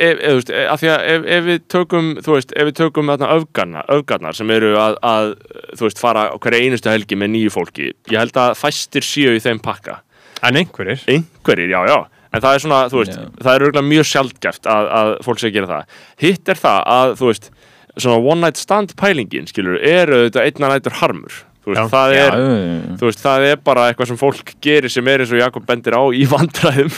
[1.47, 5.33] við tökum, þú veist, ef við tökum öfgarnar, sem eru að, að,
[5.75, 9.43] þú veist, fara hverja einustu helgi með nýju fólki, ég held að fæstir séu í
[9.43, 9.99] þeim pakka.
[10.47, 11.03] En einhverjir?
[11.11, 11.99] Einhverjir, já, já,
[12.31, 15.51] en það er svona, þú veist, það er örgulega mjög sjaldgæft að, að fólk sé
[15.51, 16.01] að gera það.
[16.23, 17.51] Hitt er það að, þú veist,
[17.97, 21.41] svona one night stand pælingin, skilur, eru þetta einna nættur harmur.
[21.61, 21.89] Þú veist, Já.
[21.93, 25.33] það er, Já, þú veist, það er bara eitthvað sem fólk gerir sem er eins
[25.35, 26.89] og Jakob bendir á í vandræðum.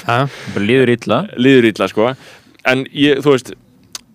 [0.63, 1.17] Líður illa.
[1.35, 2.13] Líður ítla sko.
[2.71, 3.51] En ég, þú veist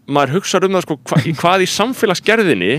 [0.09, 2.73] maður hugsa um það sko hva, hvað í samfélagsgerðinni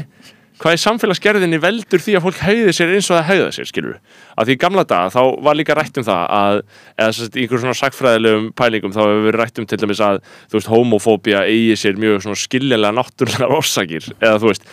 [0.60, 4.00] hvað í samfélagsgerðinni veldur því að fólk hegði sér eins og það hegða sér skilur
[4.40, 6.60] að því gamla daga þá var líka rætt um það að
[7.00, 10.22] eða sérst, í einhverjum svona sagfræðilegum pælingum þá hefur verið rætt um til dæmis að
[10.52, 14.68] þú veist homofóbía eigi sér mjög svona skiljanlega náttúrulega orsakir eða þú veist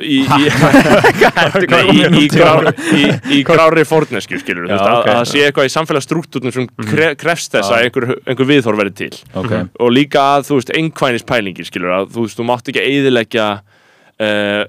[0.00, 0.48] í, í,
[1.96, 3.04] í, í, grár, í,
[3.38, 5.10] í grári fórnesku skilur Já, að, ok.
[5.14, 9.10] að sé eitthvað í samfélagsstruktúrnum sem kre, krefst þess að einhver, einhver viðhorf verið til.
[9.38, 12.84] Ok, og líka að þú veist einhvænis pælingir skilur að þú veist þú mátt ekki
[12.84, 14.62] eiðilegja uh,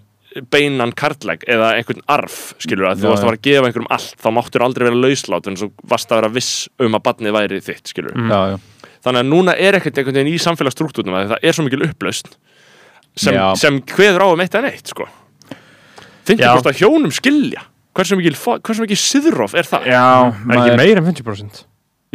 [0.51, 4.15] beinan karlæg eða einhvern arf skilur að þú varst að fara að gefa einhverjum allt
[4.23, 7.61] þá máttur aldrei vera lauslát en svo varst að vera viss um að badnið væri
[7.65, 8.29] þitt skilur Mm.
[8.31, 8.57] já, já.
[9.07, 12.37] Þannig að núna er ekkert einhvern veginn í samfélagsstruktúrnum að það er svo mikil upplaust
[13.15, 15.07] sem, sem hveður á um eitt en eitt sko.
[16.27, 17.63] 50% af hjónum skilja?
[17.97, 19.87] Hversu mikil, hversu mikil siðrof er það?
[19.89, 21.63] Já, er ekki meira en 50%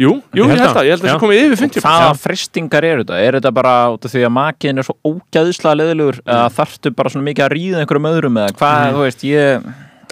[0.00, 1.12] Jú, jú, Ég held það, ég held að Já.
[1.12, 3.16] það komið yfir 50 Hvaða fristingar eru þetta?
[3.20, 7.12] Er þetta bara út af því að makiðin er svo ógæðislega leðilegur eða þarftu bara
[7.12, 9.66] svona mikið að ríða einhverjum öðrum eða hvað, þú veist, ég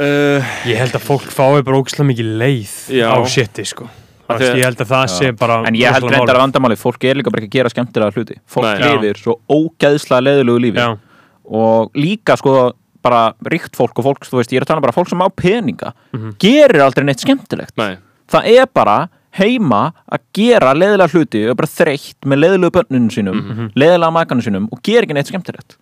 [0.05, 3.09] uh, Ég held að fólk fái bara ógislega mikið leið Já.
[3.09, 3.89] á shiti sko
[4.29, 6.43] að- Ég held að það sé bara En ég held reyndar að málið.
[6.45, 8.85] vandamálið, fólk er líka bara ekki að gera skemmtilega hluti Fólk Nei.
[8.85, 9.01] Já.
[9.01, 10.99] lifir svo ógæðislega leðilegu lífi Já,
[11.51, 14.53] og líka sko bara ríkt fólk og fólk, þú veist,
[19.39, 23.69] heima að gera leðilega hluti og bara þreytt með leðilegu bönnunum sínum Mhm.
[23.79, 25.77] leðilega makanum sínum og gera ekki neitt skemmtilegt.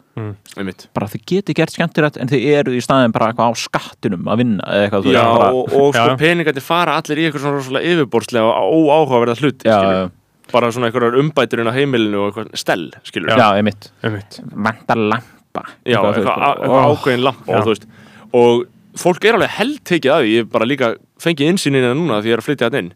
[0.58, 0.88] Einmitt.
[0.92, 4.36] Bara þið geti gert skemmtilegt en þið eru í staðin bara eitthvað á skattinum að
[4.42, 7.92] vinna eða eitthvað Já, bara, og, og sko peningandi fara allir í eitthvað svona rosalega
[7.92, 10.10] yfirborðslega og óáhugaverða hluti, já, skilur
[10.52, 13.90] bara svona einhverjar umbæturinn á heimilinu og eitthvað stell, skilur já, einmitt.
[14.54, 15.62] Vantar lampa.
[15.86, 17.86] Já, Eitthvað, eitthvað, eitthvað ákveðin lampa og þú veist.
[18.34, 18.66] Og
[18.98, 20.90] fólk er alveg held tekið að því ég bara líka
[21.22, 22.90] fengið insýnina núna því ég er að flytja þetta inn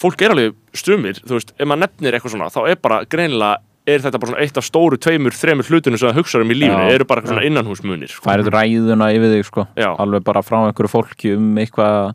[0.00, 3.58] fólk er alveg strumir, þú veist, ef maður nefnir eitthvað svona þá er bara greinilega
[3.90, 6.56] er þetta bara svona eitt af stóru, tveimur, þremur hlutunum sem það hugsa um í
[6.58, 6.94] lífinu, Já.
[6.94, 8.26] eru bara svona innanhúsmunir sko.
[8.28, 9.88] færið ræðuna yfir þig sko Já.
[10.04, 12.12] alveg bara frá einhverju fólki um eitthvað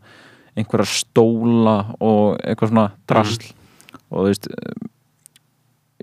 [0.56, 3.50] einhverja stóla og eitthvað svona drasl
[4.08, 4.88] og þú veist um,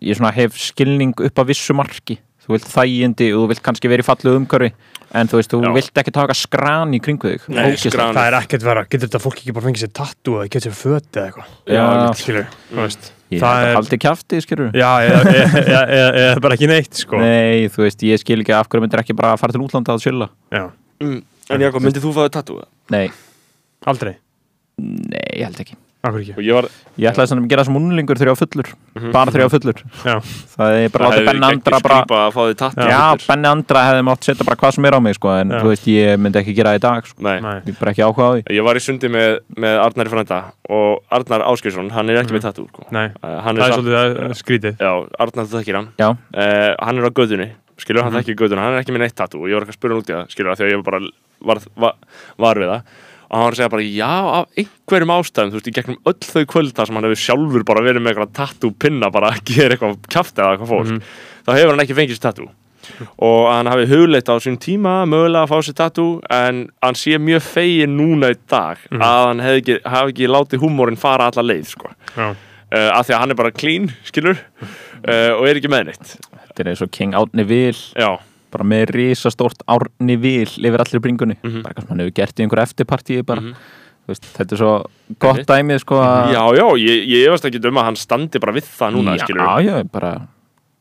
[0.03, 3.89] ég svona hef skilning upp að vissu marki þú vilt þægindi og þú vilt kannski
[3.91, 4.71] verið fallið umhverfi
[5.13, 5.71] en þú veist, þú Já.
[5.77, 7.43] vilt ekki taka skran í kringu þig.
[7.53, 7.93] Nei, Ógeðslegt.
[7.93, 8.15] skran.
[8.17, 10.77] Það er ekkert vera, getur þetta fólk ekki bara fengið sér tattoo eða getur sér
[10.79, 11.51] föti eða eitthvað?
[11.69, 11.83] Já,
[12.17, 13.11] Skilur, þú veist.
[13.33, 16.53] Ég Það held er- að haldi kjafti, skilur Já, eða, eða, eða, eða, eða bara
[16.57, 17.17] ekki neitt sko.
[17.21, 20.01] Nei, þú veist, ég skil ekki af hverju myndir ekki bara fara til útlanda að
[20.05, 20.29] chilla.
[20.53, 20.65] Já,
[21.01, 21.21] mm.
[21.53, 22.65] En Jakob, myndið þú fáið tattoo?
[22.93, 23.07] Nei,
[23.85, 24.15] aldrei,
[24.81, 26.65] nei, ég held ekki ég var,
[26.99, 28.69] Ég ætlaði svona að gera sem unlingur þegar var fullur
[29.13, 29.77] bara þegar ég var fullur.
[30.03, 30.15] Já,
[30.53, 31.99] Það er bara það látið Benni Andra bara
[32.91, 33.03] Já.
[33.23, 35.61] Benni Andra hefði mátt setja bara hvað sem er á mig sko, en Já.
[35.63, 37.23] þú veist, ég myndi ekki gera það í dag sko.
[37.23, 37.37] Nei.
[37.39, 37.55] nei.
[37.63, 38.43] Ég er bara ekki áhuga á því.
[38.57, 40.39] Ég var í sundi með, með Arnari Frænda
[40.75, 42.85] og Arnar Áskeirsson, hann er ekki með tattoo sko.
[42.91, 44.75] Nei, uh, hann það er uh, skrítið.
[44.83, 44.91] Já,
[45.23, 45.89] Arnar þú þekkir hann.
[46.03, 47.47] Já, uh, Hann er á gödunni,
[47.79, 48.11] skilur, Mhm.
[48.11, 49.95] hann þekkir göduna Hann er ekki með neitt tattoo og ég var ekki að spura
[49.95, 50.99] hann út í það Skilur, af því að ég bara
[51.43, 51.95] var, var,
[52.37, 52.81] var við það
[53.33, 56.19] Og hann var að segja bara, já, af einhverjum ástæðum Þú veist, í gegnum öll
[56.21, 59.73] þau kvölda sem hann hefur sjálfur bara verið með eitthvað tattoo pinna bara að gera
[59.73, 60.99] eitthvað kjafta eða eitthvað fólk Mhm.
[61.47, 62.51] Þá hefur hann ekki fengið sér tattoo
[63.17, 67.15] og hann hafi hugleitt á sín tíma mögulega að fá sér tattoo en hann sé
[67.17, 69.01] mjög fegin núna í dag Mhm.
[69.01, 71.89] að hann hefði ekki, hafi ekki látið húmórin fara alla leið sko.
[72.17, 74.37] Já, uh, af því að hann er bara clean, skilur
[75.07, 78.19] uh, og er ekki með neitt þetta er eins og King Árni Vil já,
[78.53, 81.61] bara með risastórt Árni Vil yfir allir bringunni Mhm.
[81.63, 83.55] bara eitthvað sem hann hefur gert í einhver eftirpartíi bara Mhm.
[84.03, 84.71] Þú veist, þetta er svo
[85.17, 88.51] gott dæmið sko að já, já, ég, ég efast ekki um að hann standi bara
[88.51, 90.27] við það núna, já, skilur já, bara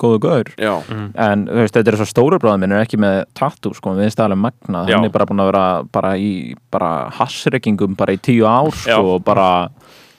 [0.02, 0.72] góðu gaur já,
[1.14, 4.10] en þú veist, þetta er svo stóru bráðum minn er ekki með tattoo sko, við
[4.10, 4.96] erum alveg magnað Já.
[4.96, 8.96] hann er bara búin að vera bara í bara hassreikingum bara í tíu ár Já.
[8.98, 9.68] sko, og bara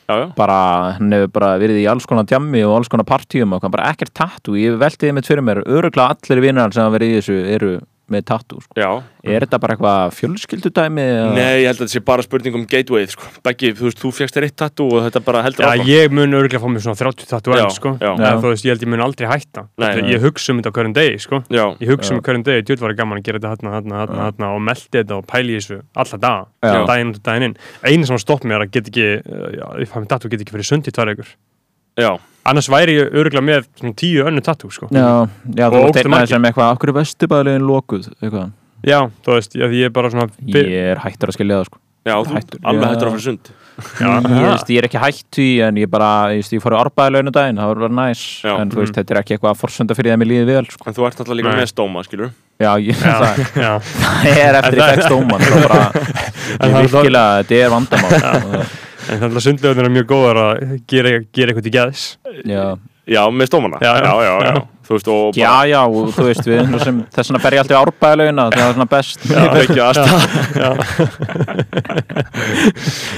[0.08, 0.60] já, já, bara,
[0.98, 3.90] hann hefur bara verið í alls konar djammi og alls konar partíum og hann bara
[3.94, 5.64] ekkert tattoo, ég veltiði mitt fyrir mér.
[5.66, 7.74] Öruglega allir vinnar sem hafa verið í þessu eru
[8.12, 8.76] með tattoo, sko.
[8.76, 8.90] já.
[9.24, 12.66] er þetta bara eitthvað fjölskyldudæmi eða- Nei, ég held að þetta sé bara spurning um
[12.68, 13.24] gateway sko.
[13.44, 15.88] Beggi, þú veist, þú fegst þér eitt tattoo og þetta bara heldur Já, áfram.
[15.88, 18.12] ég mun örgulega fá mér svona 30 tattoo Já, enn, sko já.
[18.44, 20.10] Þú veist, ég held ég mun aldrei hætta Nei, Þetta-.
[20.12, 22.94] Ég hugsa um þetta hverjum degi, sko Já, Ég hugsa um hverjum degi, djútt var
[22.94, 25.82] gaman að gera þetta hérna, hérna, hérna, hérna og meldi þetta og pæli í þessu
[25.96, 26.86] alla daga, Já.
[26.86, 29.96] daginn og daginn inn eina sem stopp mér er að get ekki já, ég fæ
[30.04, 31.30] mér tattoo, get ekki fyrir sund í tvær ykkur
[31.98, 35.08] já, annars væri ég örgulega með svona tíu önnu tattoo, sko Já,
[35.56, 36.28] já, þú margir.
[36.34, 38.52] sem eitthvað, okkur er vestibæðilegin lokuð, eitthvað.
[38.84, 41.78] Já, þú veist, já, ég er bara svona Ég er hættur að skilja það, sko.
[42.04, 42.60] já, þú Hættur.
[42.68, 45.90] alveg hættur að fyrir sund Já, ég, veist, ég er ekki hætt því, en ég
[45.90, 48.52] bara, ég, veist, ég fór í árbæðileginu daginn, það var bara næs, Já.
[48.62, 50.84] en þú veist, þetta er ekki eitthvað að forsönda fyrir það mér líði vel, sko.
[50.92, 51.58] En þú ert alltaf líka Nei.
[51.64, 52.30] með stóma, skilur
[52.62, 53.72] Já, ég, já, það, já,
[54.04, 58.68] það er eftir í fekk stóman, það er virkilega, þetta er vandamál.
[59.10, 60.54] En þannig að sundlegunir er mjög góðar að
[60.92, 62.06] gera, gera eitthvað til gæðis
[62.50, 62.66] Já,
[63.04, 63.82] Já, með stómana.
[63.84, 64.36] Já, já.
[64.48, 64.54] já.
[64.84, 67.62] Þú veist, og já, já, og þú veist, við erum sem, þess vegna fer ég
[67.64, 69.26] alltaf í árbæðilegina, það er svona best.
[69.28, 70.18] Já, ekki aðstæða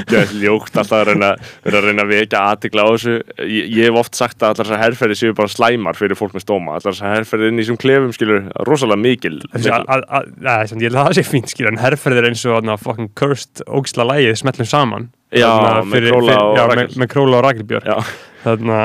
[0.09, 1.29] Það er ljókt alltaf að reyna,
[1.69, 3.15] að reyna að vekja aðtikla á þessu.
[3.45, 6.45] Ég, ég hef oft sagt að allar þessar herrferði séu bara slæmar fyrir fólk með
[6.45, 6.77] stóma.
[6.77, 10.65] Allar þessar herrferði inn í þessum klefum skilur rosalega mikil Þessi, að- að- að- að-
[10.73, 13.65] sem Ég að það sé fínt skil en herferð er eins og þarna fucking cursed
[13.69, 15.51] ógisla lægið smellum saman Já,
[15.91, 16.87] með Króla og Rakel.
[17.01, 17.97] með, króla og Rakelbjörn Já,
[18.45, 18.79] þarna,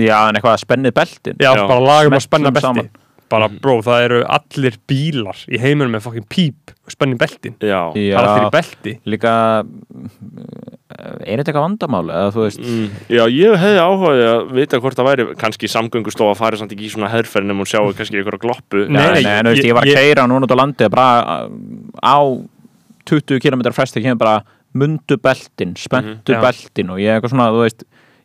[0.00, 1.36] Já, en eitthvað að spennið beltin.
[1.40, 1.66] já, Já.
[1.68, 2.90] bara lagum að spenna belti saman.
[3.34, 7.54] bara bró, það eru allir bílar í heiminum með fucking píp og spenni beltin.
[7.58, 8.92] Já, það er allir í belti.
[9.08, 9.32] Líka
[11.24, 12.60] er þetta eitthvað vandamál eða þú veist?
[12.62, 16.86] Mm, já ég hefði áhuga að vita hvort það væri kannski samgöngustofa farið samt ekki
[16.86, 18.84] í svona herrferð nema hún sjáu kannski einhverja gloppu.
[18.88, 21.48] Nei, nei, nei, nei, ég- ég var að ég- keira núna út á landi bara
[22.04, 22.16] á
[23.08, 24.42] 20 km fresti kemur bara
[24.74, 26.40] mundu beltin, spenntu Mhm, já.
[26.42, 27.84] beltin og ég eitthvað svona, þú veist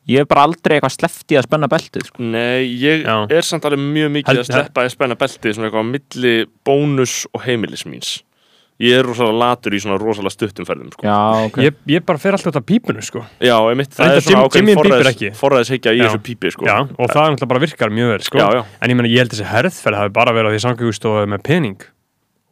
[0.10, 2.24] ég hef bara aldrei eitthvað slefti að spenna beltið sko.
[2.24, 3.28] Nei, ég Já.
[3.30, 6.46] er samt alveg mjög mikið Held- að sleppa að spenna beltið svona eitthvað á milli
[6.66, 8.24] bónus og heimilis míns
[8.80, 11.04] Ég er rosalega latur í svona rosalega stuttum ferðum sko.
[11.04, 14.16] já, ok ég, ég bara fer alltaf út af pípunu sko Já, einmitt, það Reyndar
[14.16, 16.66] er svona ákveðin forræðishyggja í þessu pípi sko.
[16.66, 18.38] Já, og það er náttúrulega bara virkar mjög vel sko.
[18.40, 18.66] Já, já.
[18.82, 21.82] en ég meina, ég held þessi herðferð hafi bara verið á því samgöngustofu með pening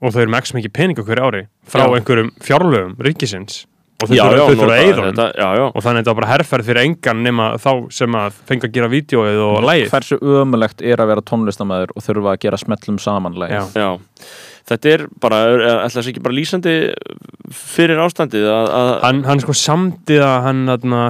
[0.01, 1.95] og þau eru með ekki mikið pening okkur ári frá Já.
[1.95, 3.65] einhverjum fjárlögum ríkisins
[3.97, 7.23] og þau nota að Já, já, og þannig að þetta var bara herðferð fyrir engan
[7.25, 11.25] nema þá sem að fengi að gera vídeoið og lægið hversu ömulegt er að vera
[11.31, 13.65] tónlistamæður og þurfa að gera smellum samanlega Já.
[13.73, 13.89] já.
[14.67, 15.37] Þetta er bara,
[15.87, 16.71] ætla þess ekki bara lýsandi
[17.55, 21.05] fyrir ástandið að, að hann, hann sko samdiða hann aðna,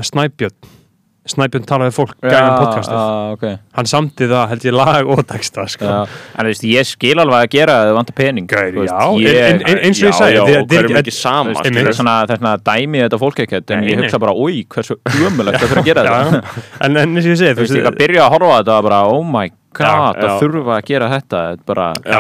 [1.32, 3.58] Snæbjörn talaði fólk gæðan podcastið okay.
[3.78, 5.86] hann samdiða held ég lag og texta sko.
[5.86, 6.00] já.
[6.08, 9.40] en þú veist, ég skil alveg að gera það vantar pening Þú veist, já, ég,
[9.48, 11.84] en- en- eins og ég Já, já, þið- hverjum þið- ekki sama Einmitt.
[11.84, 15.60] það er svona, þessna dæmi þetta fólk ekkert en ég hugsa bara, oi, hversu ömulegt
[15.62, 16.66] það fyrir að gera já, þetta já.
[16.88, 19.02] en, eins og ég segi þú veist, ég að byrja að horfa þetta og bara,
[19.12, 20.34] oh my god, Já, það já.
[20.42, 22.20] þurfa að gera þetta þetta er bara, Já,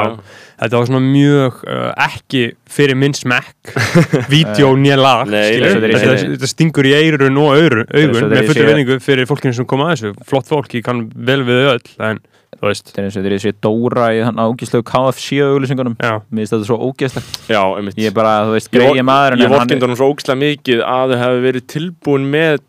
[0.61, 2.43] þetta var svona mjög uh, ekki
[2.77, 3.73] fyrir minn smekk.
[4.33, 9.57] Vídeo nýja lag þetta, þetta stingur í eirun og augun, með fullu vinningu fyrir fólkinu
[9.57, 10.15] sem kom að þessu.
[10.27, 12.23] Flott fólk, ég kann vel við öll en
[12.57, 15.97] þú veist, þetta er eins og þegar ég sé Dóra í þannig ágíslegu KFC auglýsingunum.
[16.01, 16.77] Já, mér finnst þetta svo
[17.77, 17.99] einmitt.
[18.01, 21.21] Ég er bara, þú veist, greiði maður Ég vorkendur hún svo ógislega mikið að þau
[21.21, 22.59] hefði verið tilbúin með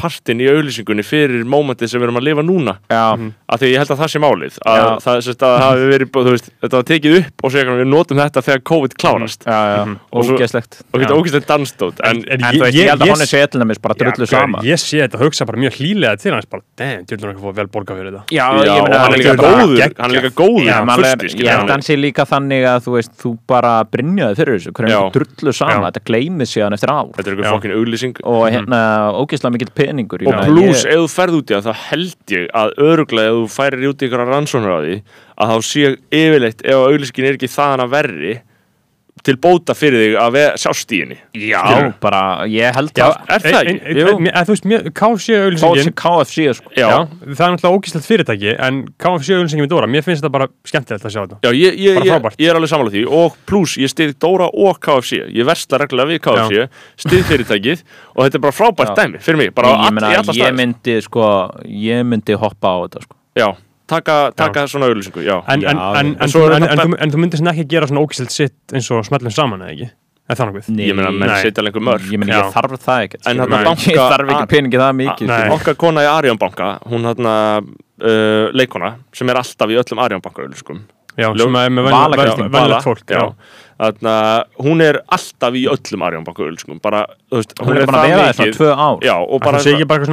[0.00, 2.74] danspartin í auðlýsingunni fyrir mómentið sem við erum að lifa núna.
[2.90, 3.02] Já,
[3.50, 4.86] af því ég held að það sé málið að Já.
[5.04, 7.88] það sérst að það hafi verið, þú veist, þetta var tekið upp og segja við
[7.90, 9.40] notum þetta þegar COVID klárast.
[9.46, 9.80] Já, já,
[10.12, 10.72] Og svo- ógeðslegt.
[10.92, 11.20] og þetta Já.
[11.20, 12.00] ógislega dansdót.
[12.04, 14.58] En, En- en þú veist, ég held að hún er setlunamis bara drullu sama.
[14.62, 17.54] ég sé þetta hugsa bara mjög hlýlega til hans bara, damn, til hann ekki fóð
[17.54, 18.24] vel borga fyrir þetta.
[18.30, 20.88] Já, já, ég og meina, hann er líka er góður hann er líka góður hann
[20.90, 24.36] er, fyrsti, ég held hann hann sé líka þannig að þú veist, þú bara brinjaði
[29.80, 33.32] peningur og pluss, ég- ef þú ferð út í það þá held ég að öruglega
[33.32, 34.96] ef þú færir út í ykkur rannsóknar á því
[35.40, 38.34] að þá sé yfirleitt ef auðlýsingin er ekki þaðan að verri
[39.26, 41.92] til bóta fyrir þig að sjást í henni Já, Skilurðu?
[42.00, 43.94] bara, ég held Já, það er það ekki?
[44.00, 46.72] Þú veist, mér- KFC auðlýsingin KFC sko.
[46.76, 46.86] Já.
[46.88, 50.48] Já, það er náttúrulega ógæslegt fyrirtæki en KFC auðlýsingin með Dóra, mér finnst þetta bara
[50.64, 52.40] skemmtilegt að sjá þetta Já, ég, ég, Bara ég, frábært.
[52.40, 56.10] ég er alveg samanlega því og pluss, ég stið Dóra og KFC ég versla reglulega
[56.14, 56.68] við KFC
[57.06, 57.84] stið fyrirtækið
[58.16, 58.98] og þetta er bara frábært Já.
[59.04, 61.26] dæmi fyrir mig, bara ég, all, meina, í alla ég staði myndi sko,
[61.68, 63.16] ég myndi hoppa á þetta sko.
[63.38, 63.48] Já,
[63.90, 65.36] taka, taka svona auðlýsingu, já.
[65.50, 67.54] En, en, en, en þú- er en, þetta en, bara- þú- en þú myndir svona
[67.56, 69.90] ekki gera svona ógæslegt sitt eins og smellum saman eða ekki?
[70.30, 72.04] Eða þannig við Nei, Ég meina, menn setja lengur mörg.
[72.06, 73.48] Ég, meina, ég þarf það ekkert En skilur.
[73.50, 75.38] þarna banka- ég þarf ekki peningi það mikið Nei.
[75.40, 75.54] skilur.
[75.56, 77.30] Okkar kona í Arjón banka, hún hann
[78.00, 80.84] uh, leikona sem er alltaf í öllum Arjón banka auðlýsingum
[81.18, 83.18] Já, Ljó- sem er með venjulegt fólk já.
[83.18, 83.34] já.
[83.80, 84.14] Þarna,
[84.60, 88.32] hún er alltaf í öllum Arjón banka auðlýsingum bara, veist, hún er bara að það
[88.36, 90.04] svona tvö ár Já, og Bara, það ekki bara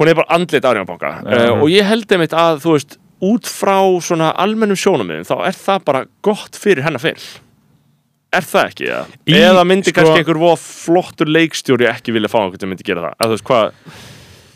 [0.00, 3.76] hún er bara andlit Arjónbanka uh, og ég held einmitt að þú veist út frá
[4.04, 7.28] svona almennum sjónamiðum þá er það bara gott fyrir hennar fyrir
[8.34, 8.88] er það ekki?
[8.88, 9.02] Ja?
[9.28, 13.10] Í- eða myndi sko- kannski einhver flottur leikstjóri ekki vilja fá einhvern sem myndi gera
[13.10, 14.00] það eða þú veist hvað,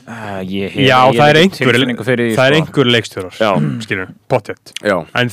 [0.09, 2.63] Uh, ég hef- Já, ég það er einhver fyrir það er sko.
[2.63, 3.51] einhver leikstjórar já,
[3.85, 4.97] skilur, potjett já.
[5.21, 5.29] En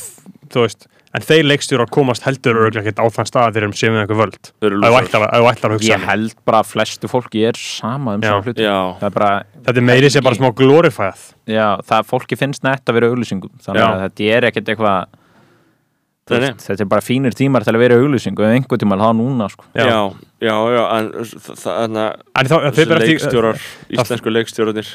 [0.51, 3.93] þú veist en þeir leikstjórar komast heldur örgulega ekkert á þann stað þegar þeir séum
[3.95, 4.49] við einhver völd.
[4.59, 4.95] Að-
[5.47, 8.65] ætlar að hugsa ég held bara að flestu fólki er sama um svona hluti.
[8.67, 9.29] Er bara,
[9.63, 13.55] þetta er meiri sem bara smá glorifæð já, það fólki finnst nett að vera auglýsingum
[13.63, 13.88] þannig Já.
[13.95, 15.05] að þetta er ekkert eitthvað.
[16.29, 19.49] Veist, þetta er bara fínir tímar til að vera auglýsingu en einhver tíma þá núna
[19.51, 19.63] sko.
[19.75, 19.85] já,
[20.41, 21.95] já, já en það, það,
[22.33, 23.59] það, bara eftir leikstjórar
[23.93, 24.89] íslensku leikstjórarnir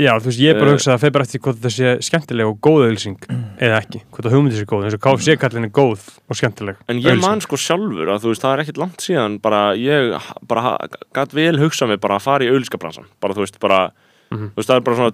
[0.00, 0.72] já, þú veist, ég er bara Eh.
[0.72, 3.18] að hugsa að þeir bara eftir hvort þetta sé skemmtileg og góð auðlýsing
[3.60, 7.00] eða ekki, hvort það hugmyndi sé góð eins og KFC-kallin er góð og skemmtileg En
[7.02, 10.14] ég man sko sjálfur að þú veist, það er ekkit langt síðan bara ég
[10.48, 10.76] bara
[11.12, 13.90] gæt vel hugsað mig bara að fara í auðlýskabransan bara þú veist, bara
[14.30, 14.52] Mhm.
[14.54, 15.12] þú veist, það er bara svona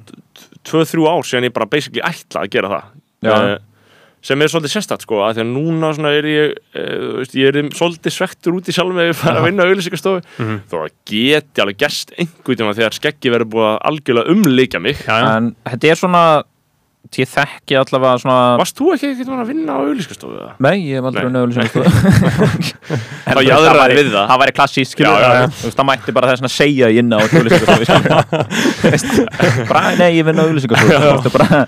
[0.69, 2.85] 2-3 ár síðan ég bara basically ætla að gera það
[3.25, 3.33] Já.
[3.55, 3.59] Eh,
[4.23, 7.35] sem er svolítið sérstætt sko að því að núna svona er ég uh, þú veist,
[7.39, 10.57] ég er svolítið svektur út í sjálfum ef ég fara að vinna á auðlýsingastofu Mhm.
[10.71, 14.97] þó að geti alveg gerst einhvern tíma þegar skeggi verður búið að algjörlega umleikja mig
[15.07, 15.37] já, já.
[15.37, 16.25] en þetta er svona
[17.23, 20.37] ég þekki allavega svona Varst þú ekki eitthvað að vinna á auðlýsingastofu?
[20.37, 20.53] eða?
[20.67, 21.29] Nei, ég hef aldrei Nei.
[21.31, 21.81] unnið auðlýsingu
[23.27, 23.41] Það
[24.01, 24.27] við það.
[24.31, 25.03] Það væri klassísk,
[25.77, 27.67] það mætti bara þess að segja inn á auðlýsingu
[29.71, 30.45] Bara, nei, ég vinn á
[31.37, 31.61] bara,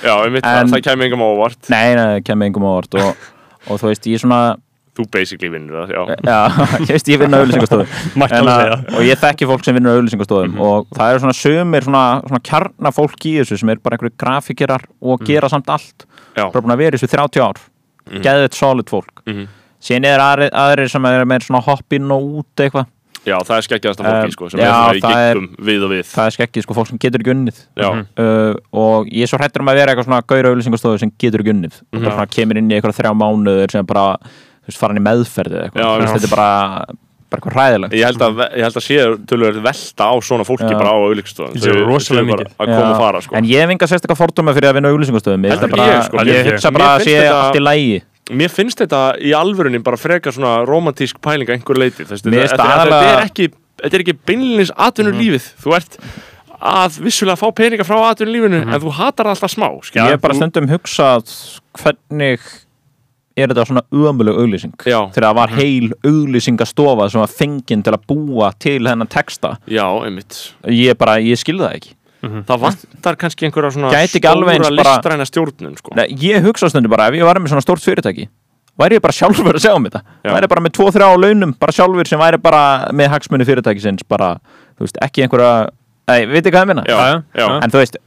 [0.00, 2.98] Já, einmitt, En- það, kemur engum á óvart Nei, nei, það kemur engum á orð
[3.04, 3.28] og,
[3.70, 4.40] og þú veist, ég svona
[4.98, 6.16] Þú basically vinnur það, já.
[6.26, 6.38] Já,
[6.90, 7.84] veist, ég vinn á auðlýsingastofu
[8.20, 8.96] Mætti En alveg að- segja.
[8.98, 12.42] Og ég þekki fólk sem vinnur á auðlýsingastofum og það eru svona sömur svona, svona
[12.50, 16.06] kjarna fólk í þessu sem er bara einhverju grafíkerar og gera samt allt.
[16.34, 17.62] Já, bara búin að vera þessu 30 ár.
[18.10, 18.22] Mm.
[18.24, 19.20] geðið solid fólk.
[19.28, 19.46] Mhm.
[19.80, 22.88] síðan er aðri, aðrir sem er með svona hopp inn og út eitthvað.
[23.20, 26.06] Já, það er skeggjaðasta Um, fólki, sko, sem já, er í giggum við og við.
[26.08, 27.58] það er skekkið sko, fólk sem getur ekki unnið.
[27.76, 31.44] Uh, og ég er svo hrættur um að vera eitthvað svona gaura auðlýsingastofu sem getur
[31.44, 31.76] ekki unnið.
[32.00, 34.06] Og það kemur inn í eitthvað þrjá mánuður sem bara,
[34.60, 36.50] þú veist, fara hann í meðferði eða eitthvað, þetta er bara
[37.30, 37.92] bara eitthvað hræðilegt.
[37.94, 38.94] Ég held að, ég held að sé
[39.30, 40.78] tölvöld velta á svona fólki Já.
[40.80, 42.48] bara á auðlíkstofan Ég sé rosalega mikið.
[42.58, 43.36] að koma og fara, sko.
[43.38, 45.86] En ég hef enga sérstaklega fordóma fyrir að vinna auðlýsingastofum ég, Heldur held að bara,
[45.86, 46.72] ég, sko, ég.
[46.74, 50.34] bara að finnst sé þetta- allt í lægi Mér finnst þetta í alvörunni bara frekar
[50.34, 52.04] svona romantísk pæling að einhver leiti.
[52.06, 53.48] Þetta, er ekki,
[53.82, 55.96] þetta er ekki beinlýnins atvinnur lífið Þú ert
[56.60, 60.34] að vissulega fá peninga frá atvinnur lífinu en þú hatar alltaf smá ég hef bara
[60.36, 61.30] stundum hugsað
[61.78, 62.40] hvernig
[63.38, 64.74] er þetta svona ömuleg auglýsing?
[64.82, 69.56] Þegar það var heil auglýsingastofa sem var fenginn til að búa til hennan texta.
[69.70, 70.42] Já, einmitt.
[70.66, 71.96] Ég bara, ég skilði það ekki.
[72.20, 75.94] Það vantar kannski einhverja svona stóra listræna stjórnun sko.
[75.96, 78.28] Nei, ég hugsa stundum bara ef ég var með svona stórt fyrirtæki
[78.80, 80.02] væri ég bara sjálfur að sjá um þetta?
[80.24, 80.32] Já.
[80.34, 82.62] væri bara með tvo, þrjá launum, bara sjálfur sem væri bara
[82.96, 84.34] með hagsmunni fyrirtækisins bara,
[84.78, 85.52] þú veist, ekki einhverja
[86.10, 86.82] Nei, veit ekki hvað ég minna?
[86.88, 87.44] Já, já.
[87.62, 87.98] En þú veist,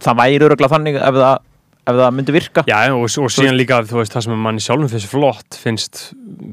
[0.00, 1.42] það væri öruglega þannig ef það,
[1.82, 4.90] ef það myndi virka Já, og, og síðan líka, þú veist, það sem manni sjálfum
[4.92, 6.02] finnst flott, finnst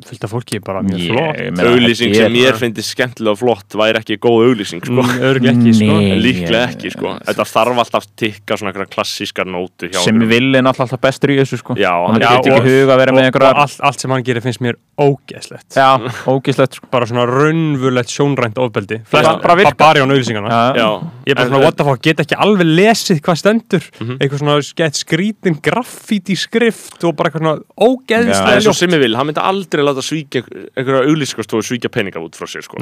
[0.10, 1.38] fullt af fólki bara mjög Ég flott.
[1.40, 5.04] ég- sem mér finnst skemmtilega og flott væri ekki góð auglýsing sko.
[5.04, 5.98] Mm, Örglega ekki, sko.
[6.26, 7.14] Líklega ég- ekki sko.
[7.30, 11.38] Þetta þarf alltaf að tikka svona klassískar nótu hjá sem vil er alltaf bestur í
[11.42, 14.00] þessu sko Já, hann getur ekki huga að vera með og, einhverja og allt, allt
[14.06, 15.78] sem hann gerir finnst mér ógeðslegt.
[15.78, 15.90] Já,
[16.28, 19.00] ógíslegt sko Bara svona raunvulegt sjónrænt ofbeldi.
[19.12, 19.78] Bara virkar.
[19.78, 20.50] bara á auðlýsingana.
[20.76, 23.86] Ég er bara svona, what the fuck, get ekki alveg lesið hvað stendur.
[24.00, 24.18] Mhm.
[24.20, 28.80] Eitthvað svona skett skrítin graffíti skrift og bara eitthvað svona Það er ógeðslega svo ljótt.
[28.80, 32.64] sem ég vil, hann myndi aldrei láta svíkja einhverja auglýsingarstofu svíkja peningar út frá sér
[32.64, 32.80] sko.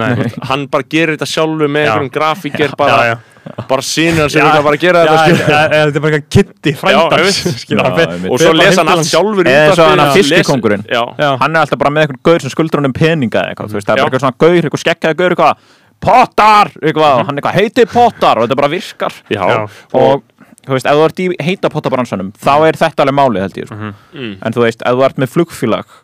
[0.50, 1.92] Hann bara gerir þetta sjálfur með Já.
[1.96, 3.16] einhverjum grafíker Já, bara, já.
[3.68, 6.30] bara sínir sem Já, vilja bara gera já, þetta já, já, Þetta er bara eitthvað
[6.38, 7.66] kitti Já, frændans.
[7.68, 10.86] Já, hann og svo lesa hann allt sjálfur í Eða svo útvarpinu, hann að.
[10.94, 11.32] Já, Já.
[11.42, 13.88] hann er alltaf bara með einhvern gaur sem skuldur honum peninga eða eitthvað, þú veist,
[13.88, 14.04] það er Já.
[14.04, 15.68] bara eitthvað svona gaur, eitthvað gaur eitthvað,
[16.04, 19.62] pottar, eitthvað, hann eitthvað heiti pottar og þetta bara virkar já, Já.
[19.98, 20.24] og
[20.68, 23.70] þú veist, ef þú ert í heita pottabransanum þá er þetta alveg málið held ég
[23.72, 23.94] sko.
[24.14, 24.34] Mm.
[24.42, 25.98] en þú veist, ef þú ert með flugfélag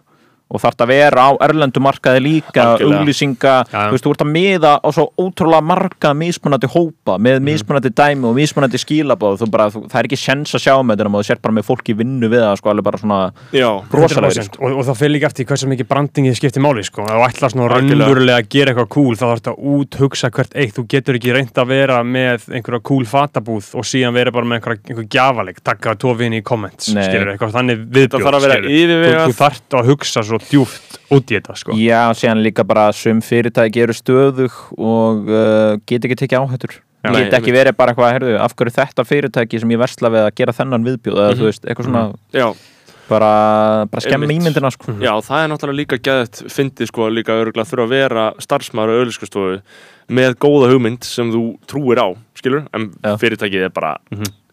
[0.54, 3.56] og þarft að vera á erlendu markaði líka, auglýsinga.
[3.68, 3.89] Já.
[3.89, 8.30] þú veist, þú ert að miða á svo ótrúlega marga mismunandi hópa, með mismunandi dæmi
[8.30, 11.24] og mismunandi skilabóð, þú bara, þú, það er ekki sjens að sjá með þetta, þú
[11.30, 13.20] sér bara með fólki vinnu við það, sko, alveg bara svona
[13.54, 14.60] já, rosalegri, 100%.
[14.60, 17.01] og, og það fyrir líka eftir hversu mikið brandingið skiptir máli sko.
[17.08, 20.74] þú ætlar svona raunverulega að gera eitthvað cool þá þarf þetta að úthugsa hvert eitt.
[20.74, 24.58] Þú getur ekki reynd að vera með einhverja cool fatabúð og síðan vera bara með
[24.60, 25.08] einhverja, einhver
[30.44, 31.78] að að djúft út í þetta sko.
[31.80, 36.76] Já, síðan líka bara sum fyrirtæki eru stöðug og uh, get ekki tekið áhættur.
[37.04, 40.36] Get ekki verið bara eitthvað, herðu, af hverju þetta fyrirtæki sem ég versla við að
[40.39, 41.18] gera þennan viðbjóð?
[41.20, 42.46] Eða þú veist, eitthvað svona já.
[43.10, 43.32] bara,
[43.91, 44.96] bara skemmi ímyndina sko.
[45.04, 48.98] Já, það er náttúrulega líka gæðið fyndið sko líka örgulega þurfa að vera starfsmæður á
[49.02, 49.58] auðlýskustofu
[50.16, 52.08] með góða hugmynd sem þú trúir á,
[52.39, 52.64] skilur?
[52.72, 53.18] En Já.
[53.20, 53.98] fyrirtækið er bara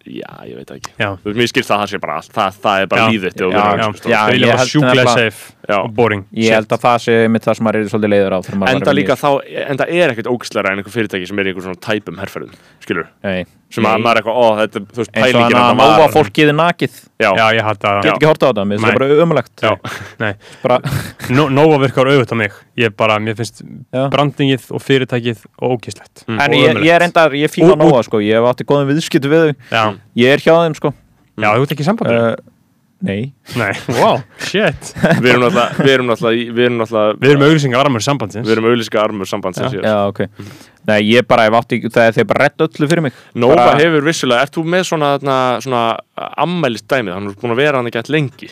[0.07, 0.93] já, ég veit það ekki.
[1.37, 2.33] Mér skilst það að það sé bara allt.
[2.37, 3.85] Það, það er bara þú Já, já.
[3.85, 6.27] Já, það vilja ég bara sjúklega safe og boring.
[6.41, 8.75] Ég held að það sé mitt það sem maður er svolítið leiður á þegar maður
[8.75, 11.51] Enda var að líka vinna þá, enda er ekkert ógæslega en einhver fyrirtæki sem er
[11.51, 13.45] í einhver svona tæpum herferðum, skilur Nei.
[13.71, 15.99] Sem að maður er eitthvað, ó, þetta, þú veist, eins og hann að þarna máfa
[16.01, 16.95] var- fólkið er nakið.
[17.21, 19.65] Já, já, ég hætti að get ekki horta á þetta, mér finnst það bara umlegt
[19.65, 19.73] já,
[20.21, 20.79] Nei, bara,
[21.37, 22.53] Nó- Nóa virkar auðvitað mig.
[22.81, 23.63] Ég bara, mér finnst
[23.93, 24.05] Já.
[24.11, 26.41] brandingið og fyrirtækið og ógislegt Mm.
[26.41, 29.45] en ég, ég er endar, ég fíla nóga sko, ég hef átti góðum viðskiptu við
[29.47, 29.55] þau.
[29.71, 29.85] Já,
[30.17, 30.93] ég er hjá þeim sko.
[31.41, 32.37] Já, þú ert ekki sambandur uh,
[33.01, 33.71] Nei, Nei,
[34.01, 34.91] wow, shit.
[35.25, 38.45] Við erum náttúrulega við erum í- við erum náttúrulega Við erum auðlýsingar armur sambandsins.
[38.45, 39.87] Við erum auðlýska armur sambandsins hér.
[39.89, 40.21] já ok.
[40.91, 43.17] Nei, ég bara hef átti, það er þeir bara redd öllu fyrir mig.
[43.35, 45.83] Nova Bara- hefur vissulega, ert þú með svona, svona, svona
[46.45, 48.51] ammælist dæmið, hann er búin að vera hann ekki alltaf lengi.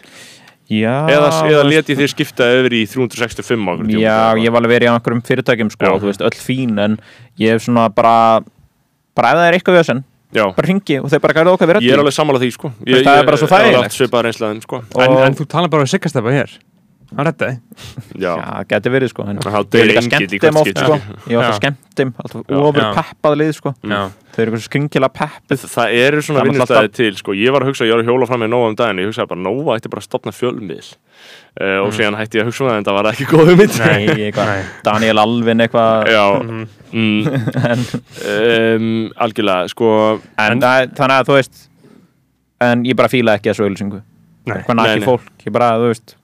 [0.68, 4.52] Já, eða, eða leti þér skipta yfir í 365 á einhverjum tíma, Já, eða ég
[4.52, 5.94] var alveg verið í einhverjum fyrirtækjum sko, Já.
[6.02, 6.98] þú veist, öll fín en
[7.40, 8.42] ég hef svona bara
[9.16, 10.02] bara ef það er eitthvað þessan,
[10.36, 12.72] Já, bara ringi og þeir bara gæðu okkar við ég er alveg sammála því sko.
[12.84, 14.64] Ég, Það er bara svo þægilegt.
[14.66, 14.82] Sko.
[14.98, 16.58] En, og- en þú tala bara um siggasteppa hér.
[17.16, 17.54] Hann reddaði
[18.20, 20.80] Já, Já, geti verið sko en deyr er líka engill í skemmt hvert þeim oft
[20.82, 20.96] sko.
[21.32, 23.72] Ég var það skemmt þeim Alltaf ofur peppað lið sko.
[23.80, 24.00] Já,
[24.34, 27.36] Þau eru eitthvað skringilega peppuð það eru svona Það vinnustæði til sko.
[27.40, 29.00] Ég var að hugsa, ég var að hjóla fram með Nova um daginn.
[29.00, 30.90] Ég hugsaði bara, Nova ætti bara að stopna fjölmiðl
[31.60, 33.78] uh, Og síðan hætti ég að hugsa um það En það var ekki góð hugmynd
[33.82, 34.06] Nei.
[34.06, 34.62] Nei, eitthvað Nei.
[34.88, 36.66] Daniel Alvin eitthvað Já Mhm.
[36.92, 37.22] mm,
[37.72, 37.86] en,
[38.34, 39.90] um, Algjörlega, sko
[40.38, 41.64] en það, þannig að þú veist
[42.68, 43.66] En ég bara fíla ekki þessu
[44.48, 44.62] Nei.
[44.64, 45.06] Hvað nei.
[45.06, 46.14] fólk Ég bara, þú veist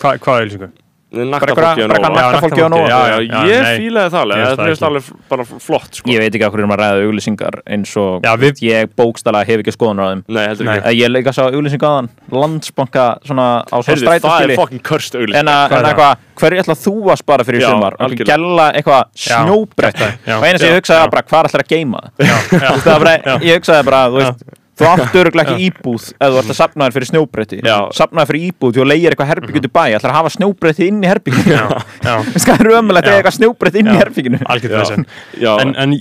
[0.00, 0.70] Hva, hvað auðlýsingu?
[1.10, 3.46] Naktafólki eitthvað Já, naktafólki naktafólki, nóa.
[3.50, 3.78] Ég nei.
[3.82, 4.84] fílaði það alveg, það er ekki.
[4.86, 6.10] alveg bara flott sko.
[6.10, 9.64] ég veit ekki okkur erum að ræða auglýsingar eins og Já, við- ég bókstala hef
[9.64, 10.22] ekki skoðunar á þeim.
[10.28, 10.76] Nei, heldur Nei.
[10.78, 11.42] ekki Eh, ég leika sá
[11.98, 12.08] þann.
[12.30, 15.40] Landsbanka svona á svona Heyrðu, það er fucking körst auglýsing.
[15.40, 17.96] En að eitthvað, hverju ætla þú að spara fyrir sumar?
[17.98, 19.04] Og gæla eitthvað
[20.26, 22.00] já, og eina sem ég hugsaði var bara hvað ætlar að geima
[23.42, 26.96] ég hugsaði bara, þú veist þú öruglega ekki íbúð ef þú ert að sapna þér
[26.96, 27.60] fyrir snjóbretti.
[27.66, 27.76] Já.
[27.96, 31.00] sapna þér fyrir íbúð, þú leigir eitthvað herbyggjum til bæ ætlar að hafa snjóbretti inn
[31.04, 31.64] í herbygginu já,
[32.06, 32.14] já,
[32.46, 34.40] það er ömulegt að eitthvað snjóbrett inn í herbygginu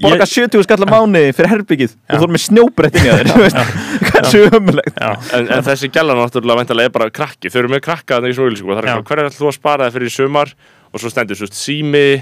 [0.04, 3.14] borga ég, 70 skall á mánuði fyrir herbyggið og þú erum með snjóbrett inn í
[3.14, 3.62] þér þú veist,
[4.08, 7.52] hvað er svo ömulegt já, en, en þessi gæla náttúrulega væntalega er bara krakki.
[7.52, 10.14] Þau eru með krakka þannig í svona er hver er þú að spara það fyrir
[10.14, 10.54] sumar?
[10.90, 12.22] Og svo stendur svo sími,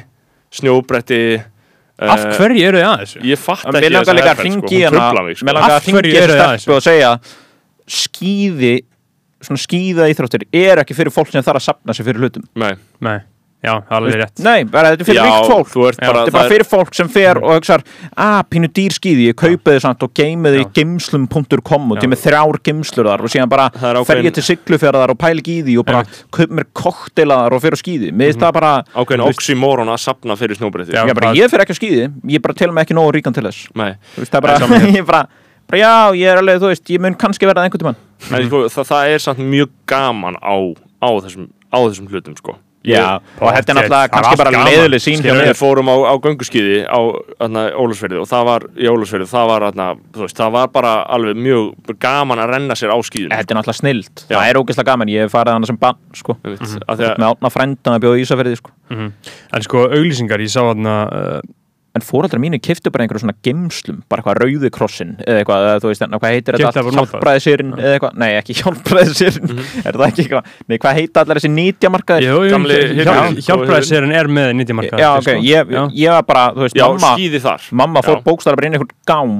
[0.54, 1.22] snjóbretti
[1.98, 3.22] af eh, hverju eru þið að þessu?
[3.26, 5.48] Ég fatt ekki að trufla mig sko.
[5.48, 7.14] Mér langar Af að ringi hverju eru þessu þið að stelpu og segja
[7.98, 8.74] skýði
[9.48, 12.46] svona skýða íþróttir er ekki fyrir fólk sem þarf að sapna sér fyrir hlutum.
[12.58, 12.74] Nei,
[13.06, 13.20] Nei,
[13.64, 16.08] já, það er alveg rétt Nei, bara þetta er fyrir ríkt fólk þú ert Já.
[16.08, 17.84] bara, Þetta er bara það fyrir fólk sem fer og hugsar
[18.14, 20.70] að pínu dýr skýði, ég kaupi þið samt og geimi þið í Já.
[20.78, 24.46] geimslum.com og til með þrjár geimslur þar og síðan bara Það er fer ég til
[24.48, 26.04] siglufjörðar og pæli í því og bara
[26.38, 30.38] kaup mér kokteilaðar og fer á skýði Mér finnst það bara ákveðin oxymoron að sapna
[30.40, 31.02] fyrir snjóbretti Já.
[31.08, 33.16] ég, bara, það- ég fer ekki á skýði, ég er bara og með ekki nógu
[33.18, 34.96] ríkan til þess Nei, Þú veist, það er bara, Það er sama hér.
[35.02, 35.24] ég bara,
[35.68, 38.00] bara já, ég er alveg, þú veist, ég mun kannski verða það einhvern tímann
[38.38, 40.56] en, það, það er samt mjög gaman á,
[41.02, 42.56] á, þessum, á þessum hlutum sko.
[42.88, 45.50] Já, og þetta er náttúrulega kannski bara leiðileg sín hjá Þegar mér.
[45.50, 47.00] Við fórum á, á gönguskíði á
[47.44, 49.88] aðna, Ólafsverði og það var í Ólafsverði það var, aðna,
[50.22, 53.82] veist, það var bara alveg mjög gaman að renna sér á skíðum Þetta er náttúrulega
[53.82, 54.38] snilt, Já.
[54.38, 55.12] það er ógeðslega gaman.
[55.12, 56.38] Ég hef farið hana sem bann, sko.
[56.38, 56.88] Mm -hmm.
[56.88, 58.72] að því að, Með átna frændan að bjóða í Ísafirði, sko.
[58.94, 61.40] En sko, auglýsingar, ég sá þarna uh,
[61.98, 65.82] En fóreldrar mínu kiftu bara einhverjum svona gemslum Bara eitthvað rauði krossin Eða eitthvað, eða,
[65.84, 66.84] þú veist, hvað heitir þetta?
[66.98, 68.18] Hjálpræðisýrin, eða eitthvað?
[68.22, 70.52] Nei, ekki hjálpræðisýrin Er það ekki eitthvað?
[70.68, 73.40] Nei, hvað heita allar þessi nýtjamarkaðir jú, jú, Gamli hjálp, hirðin.
[73.48, 77.42] Hjálpræðisserien er með nýttjamarkað Já, ok, ég, ég var bara, þú veist, já, mamma skíði
[77.48, 77.68] þar.
[77.82, 78.24] Mamma fór Já.
[78.28, 79.36] bókstæðar bara inn í einhvern gám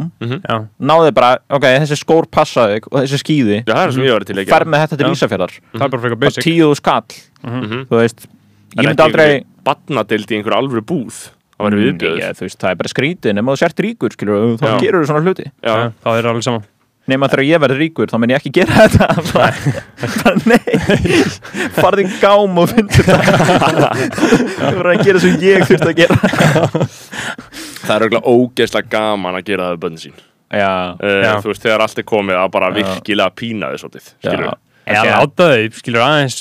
[0.48, 0.58] Já,
[0.92, 4.26] Náði bara, ok, þessi skór passaði Og þessi skíði Já, það er sem ég var
[4.32, 5.12] til ekki Fær með þetta til.
[5.14, 6.44] Ísafjörðar basic.
[6.48, 7.06] tíu skall
[7.48, 7.84] Mhm.
[7.88, 8.24] Þú veist,
[8.76, 11.20] ég myndi aldrei Batnadeild í einhver alvöru búð
[11.58, 11.78] Það var
[12.38, 14.74] þú veist, það er bara skrítið nema þú sért ríkur, skilur, þá Já.
[14.84, 15.46] gerur þú svona hluti.
[15.66, 16.68] Já, Já, Það er alveg saman
[17.08, 19.08] nema þegar ég verði ríkur, þá menn ég ekki gera þetta.
[19.34, 19.52] Bara,
[20.18, 21.20] bara nei.
[21.78, 26.18] Farði í gám og fyndir þetta þú verður að gera sem ég þurft að gera.
[27.88, 30.18] Það er auðvitað ógeðslega gaman að gera það bönn sín.
[30.48, 31.32] Já, uh, Já.
[31.44, 34.54] Þú veist, þegar allt er komið að bara virkilega pína þau svolítið skilur já.
[34.88, 36.38] Eða láta þau, skilur aðeins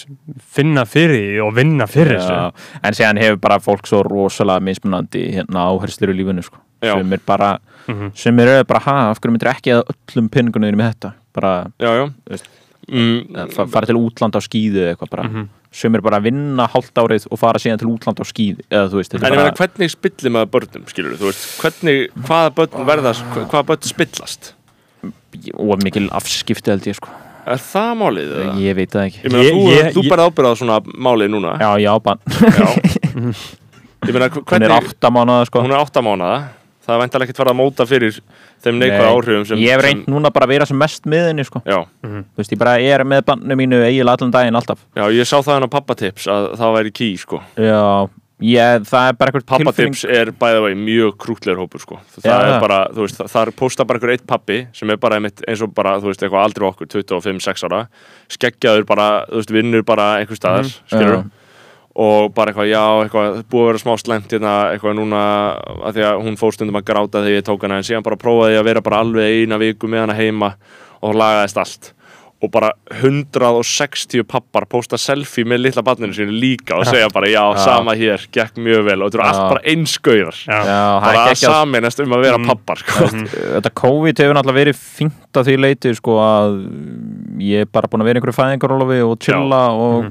[0.56, 5.24] finna fyrir og vinna fyrir þessu já, en síðan hefur bara fólk svo rosalega mismunandi
[5.34, 6.58] hérna áherslur í lífinu sko.
[6.82, 8.10] Sem er bara Mhm.
[8.18, 11.90] sem er bara, ha, af hverju myndir ekki að öllum pinningunum með þetta bara Já,
[11.94, 12.48] já veist,
[12.90, 15.48] mm, fa- fara til útland á skíðu eða eitthvað bara Mhm.
[15.72, 18.88] sem er bara að vinna hálft árið og fara síðan til útland á skíðu eða
[18.90, 22.10] þú veist, En er ég bara meina, hvernig spillir maður börnum, skilur þú veist, hvernig,
[22.26, 24.52] hvaða börn verðast, hvaða börn spillast?
[25.54, 27.08] og mikil afskipti held ég sko
[27.46, 28.30] Er það málið?
[28.40, 28.54] eða?
[28.58, 31.28] ég veit það ekki Ég meina, Ég- þú, ég- þú ég- berð ábyrðað svona málið
[31.36, 31.52] núna.
[31.62, 32.18] já, já, bann,
[32.60, 32.68] Já.
[34.06, 36.38] Ég meina, hv- hún er hvernig, átta mánuða sko hún er átta mánuða.
[36.86, 38.18] Það er væntalega ekkert farið að móta fyrir
[38.62, 39.58] þeim neikvæða áhrifum sem...
[39.58, 42.38] ég hef sem- reynd núna bara að vera sem mest með henni sko Já, þú
[42.38, 45.50] veist, ég bara er með bannu mínu eiginlega allan daginn alltaf já, ég sá það
[45.56, 47.40] hann á pappatips að það væri ký, sko.
[47.58, 47.80] já,
[48.44, 52.00] ég, það er bara eitthvað Pappatips er bæða vegi mjög krútlegur hópur, sko.
[52.18, 55.00] Það Já, er bara, þú veist, það, er posta bara einhver eitt pappi sem er
[55.00, 57.80] bara einmitt, eins og bara, þú veist, eitthvað aldrei okkur, 25-6 ára,
[58.36, 61.24] skeggjaður bara, þú veist, vinnur bara einhver staðar, mm skilur já.
[62.06, 65.20] og bara eitthvað, já, eitthvað, búið að vera smá slæmt hérna, eitthvað núna
[65.88, 68.20] að því að hún fór stundum að gráta þegar ég tók hana en síðan bara
[68.20, 70.52] prófaði að vera bara alveg eina viku með hana heima
[71.00, 71.95] og lagaðist allt
[72.44, 77.42] og bara 160 pappar posta selfie með litla barninu sínu líka og segja bara, já,
[77.64, 78.96] sama hér, gekk mjög vel.
[79.02, 79.46] Og þetta eru allt Já.
[79.54, 80.58] bara einskaurar Já.
[80.58, 83.08] já, það bara er að saminast um að vera pappar sko.
[83.56, 86.58] þetta COVID hefur náttúrulega verið fínt að því leiti sko að
[87.46, 90.10] ég er bara búin að vera einhverju fæðingarólofi og chilla og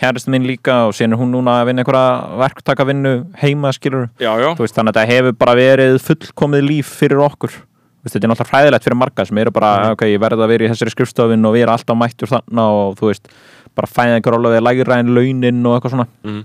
[0.00, 4.06] kærist minn líka og síðan er hún núna að vinna einhverja verktaka vinnu heima skilur
[4.22, 7.58] já, já, Þú veist, þannig að þetta hefur bara verið fullkomið líf fyrir okkur
[8.00, 10.48] Þú veist, þetta er náttúrulega hræðilegt fyrir marga sem eru bara, ok, ég verði að
[10.54, 13.28] vera í þessari skrifstofin og vera alltaf mættur þarna og þú veist,
[13.76, 16.06] bara fæðingarólofi lægra en launin og eitthvað svona.
[16.24, 16.40] Mhm.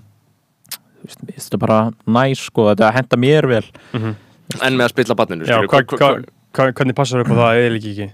[1.06, 1.78] Þú veist, þetta bara
[2.08, 3.64] næs sko, þetta henda mér vel.
[3.96, 6.24] En með að spilla barninu Já, hva, hva-
[6.56, 8.10] hva, hvernig passar upp á það eða ekki ekki?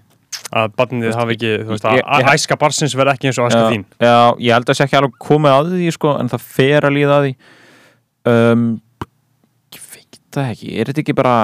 [0.51, 3.63] Að barnið hafi ekki, þú veist, ég- að æska barsins verði ekki eins og æska
[3.63, 3.85] já, þín.
[3.99, 6.81] já, ég held að það sé ekki alveg komið að því sko, en það fer
[6.81, 7.35] að líða að því.
[8.31, 8.81] Um,
[9.73, 11.35] ég veit það ekki er þetta ekki bara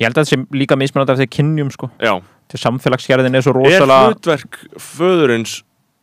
[0.00, 1.90] ég held að það sé líka mismunandi af því kynjum sko.
[2.00, 2.14] Já,
[2.48, 5.62] til samfélagsgerðin er svo er rosalega hlutverk föðurins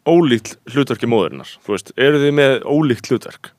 [0.10, 1.50] ólíkt hlutverki móðurinnar?
[1.66, 3.52] Þú veist, eru þið með ólíkt hlutverk?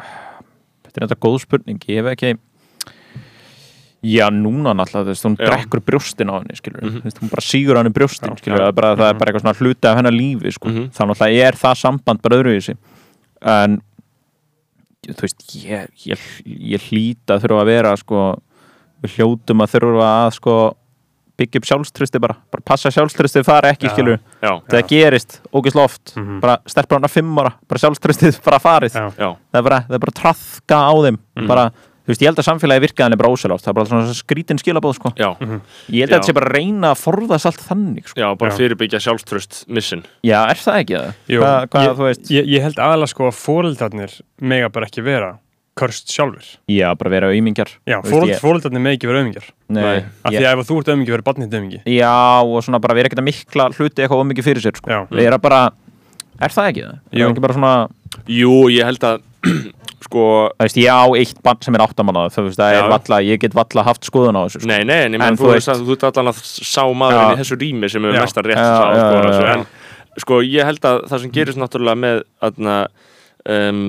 [0.00, 2.36] Þetta er þetta góð spurning, ég hef ekki
[4.00, 5.44] Já, núna náttúrulega, þú veist, hún Já.
[5.50, 7.00] drekkur brjóstin á henni, skilur Mhm.
[7.02, 9.42] þú veist, hún bara sígur henni brjóstin, skilur það, er bara, það er bara eitthvað
[9.44, 10.68] svona hluti af hennar lífi, sko.
[10.68, 10.88] Mhm.
[10.88, 12.76] þá náttúrulega er það samband bara öðruvísi.
[13.42, 13.82] En
[15.06, 18.42] þú veist, ég, ég, ég hlýta að þurfa að vera, sko
[19.02, 20.56] við hljótum að þurfa að, sko
[21.40, 23.94] byggja upp sjálfstristi bara, bara passa sjálfstristi fara ekki, Já.
[23.94, 26.40] skilur, já, það gerist ógislega oft, Mhm.
[26.42, 29.06] bara stelpur hann að fimm ára bara sjálfstristið bara farið Já.
[29.16, 31.46] já, það er bara, það er bara trafka á þeim Mhm.
[31.48, 34.14] bara, þú veist, ég held að samfélagi virkaðan er bara ósælátt það er bara svona
[34.20, 35.30] skrítin skilabóð, sko já,
[35.88, 36.18] ég held að Já.
[36.18, 38.56] þetta sé bara að reyna að forðast allt þannig, sko já, bara Já.
[38.60, 41.14] fyrirbyggja sjálfströst missin já, er það ekki það?
[41.26, 42.30] Jú, hvað, hvað ég, þú veist?
[42.36, 45.38] ég, ég held aðalega sko að fóreldrarnir mega bara ekki vera
[45.80, 50.44] körst sjálfur já, bara vera auðmingjar Já, fóreldrarnir mega ekki vera auðmingjar Nei, af því
[50.44, 52.12] að ef þú ert auðmingi verður barnið auðmingi já,
[52.44, 55.60] og svona bara vera ekkert að mikla hluti eitthvað ómikið fyrir sér, sko vera bara,
[56.40, 56.96] er það ekki það?
[57.10, 57.26] Jú.
[57.26, 57.74] er ekki bara svona,
[58.40, 59.20] jú, ég held að
[60.10, 60.22] sko,
[60.56, 62.88] það veist, ég á eitt barn sem er áttamannaða, þú veist, það er Já.
[62.94, 65.38] valla ég get valla haft skoðun á þessu, sko nei, nei, en ég En menn
[65.38, 67.34] þú þú veist- að þú ert allan að sá maðurinn Já.
[67.36, 69.52] í þessu rými sem rétt Já, að þessu, já.
[69.54, 72.76] en sko, ég held að það sem gerist náttúrulega með aðna
[73.46, 73.84] um,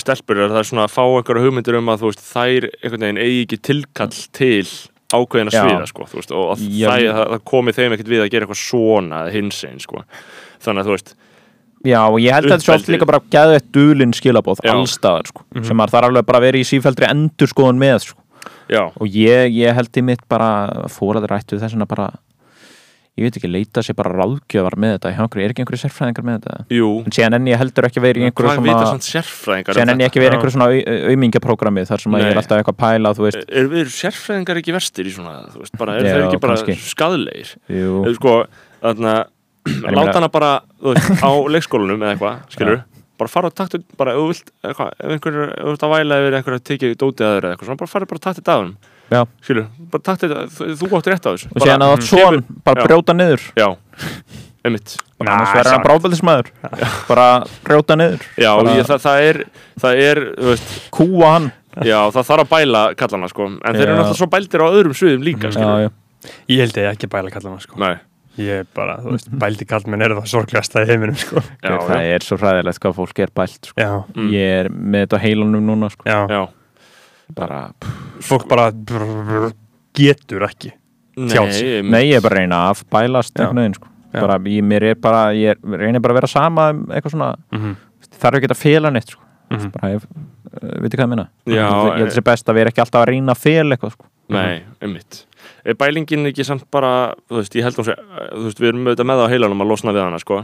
[0.00, 3.04] stelpur er það er svona að fá einhverja hugmyndir um að þú veist, þær einhvern
[3.04, 4.70] veginn eigi ekki tilkall til
[5.12, 8.46] ákveðina sviða sko, þú veist, og að það, það, komi þeim ekkert við að gera
[8.46, 10.04] eitthvað svona hins einn sko.
[10.64, 11.14] þannig að þú veist
[11.82, 12.94] Já, og ég held að þetta er Uppeldi.
[12.94, 14.70] líka bara geðveitt dulinn skilabóð Já.
[14.70, 18.22] allstaðar, sko, sem að það er alveg bara að vera í sífældri endurskoðun með, sko
[18.72, 22.08] og ég, ég held í mitt bara fóraður ættu þess vegna bara
[23.18, 26.36] ég veit ekki, leita sér bara ráðgjöfar með þetta, einhverju, er ekki einhverju sérfræðingar með
[26.46, 26.54] þetta?
[26.72, 26.86] Jú.
[27.04, 29.84] En síðan enn ég heldur ekki að vera í einhverju hvað vita svona sérfræðingar síðan
[29.84, 30.12] um enn ég þetta?
[30.12, 32.80] ekki vera í einhverju svona au- aumingjaprógrami þar sem að ég er alltaf eitthvað að
[32.84, 36.14] pæla þú veist, er við sérfræðingar ekki verstir í svona þú veist, bara, er Já,
[36.16, 36.78] þeir ekki bara kannski.
[36.88, 38.34] skadlegir jú, Eða, sko,
[38.86, 39.12] þarna
[39.68, 42.80] ég láta hana bara þú veist, á leikskólanum eða eitthvað, skilur
[43.22, 46.16] bara fara og taktu, bara ef þú vilt ef einhver, ef þú vilt að væla
[46.24, 48.64] yfir einhver að tekið dótið aður eða eitthvað, svona bara fara bara taktu þetta af
[48.64, 48.72] Já.
[49.42, 50.44] Skilur, bara taktu þetta,
[50.78, 51.48] þú- átt rétt á þessu.
[51.54, 52.86] Og síðan að það svon bara Já.
[52.86, 53.42] brjóta niður.
[53.56, 53.68] Já,
[54.64, 54.94] einmitt.
[55.18, 56.52] Bara annars verður hann brábældismæður
[57.08, 57.26] bara
[57.66, 58.22] brjóta niður.
[58.38, 59.40] Já, ég, það, það er
[59.82, 61.50] það er, þú veist, kúa hann.
[61.88, 63.98] Já, það þarf að bæla kallana, sko, en þeir eru Já.
[64.02, 65.90] náttúrulega svo bældir á öðrum sviðum líka, já, skilur já.
[66.52, 67.78] Ég held að ég ekki bæla kallana sko.
[67.80, 67.94] Nei,
[68.40, 71.36] Ég er bara, þú veist, bældi kallmenn er það sorglegasta í heiminum sko.
[71.60, 73.76] Já, það já, er svo hræðilegt hvað fólk er bælt sko.
[73.76, 74.30] Já, Mm.
[74.32, 76.04] ég er með þetta á heilunum núna sko.
[77.36, 77.62] Bara,
[78.24, 79.52] fólk bara brr,
[79.96, 80.72] getur ekki.
[81.16, 83.42] Nei, nei ég er bara að reyna að bælast Já.
[83.44, 83.90] einhvern veginn sko.
[84.12, 87.76] Ég, mér er bara, ég reynir bara að vera sama um eitthvað svona, mm -hmm.
[88.20, 89.22] þarf ekki að fela neitt sko.
[89.52, 89.70] Mhm.
[89.72, 91.92] bara, ég, uh, veitir hvað ég minna Já, ég held eh.
[91.92, 94.06] að það sé best að vera ekki alltaf að reyna að fela eitthvað sko.
[94.32, 95.26] Nei, einmitt
[95.66, 99.08] Er bælingin ekki samt bara, þú veist, ég held sé þú veist, við erum auðvitað
[99.10, 100.38] með það á heilanum að losna við hana, sko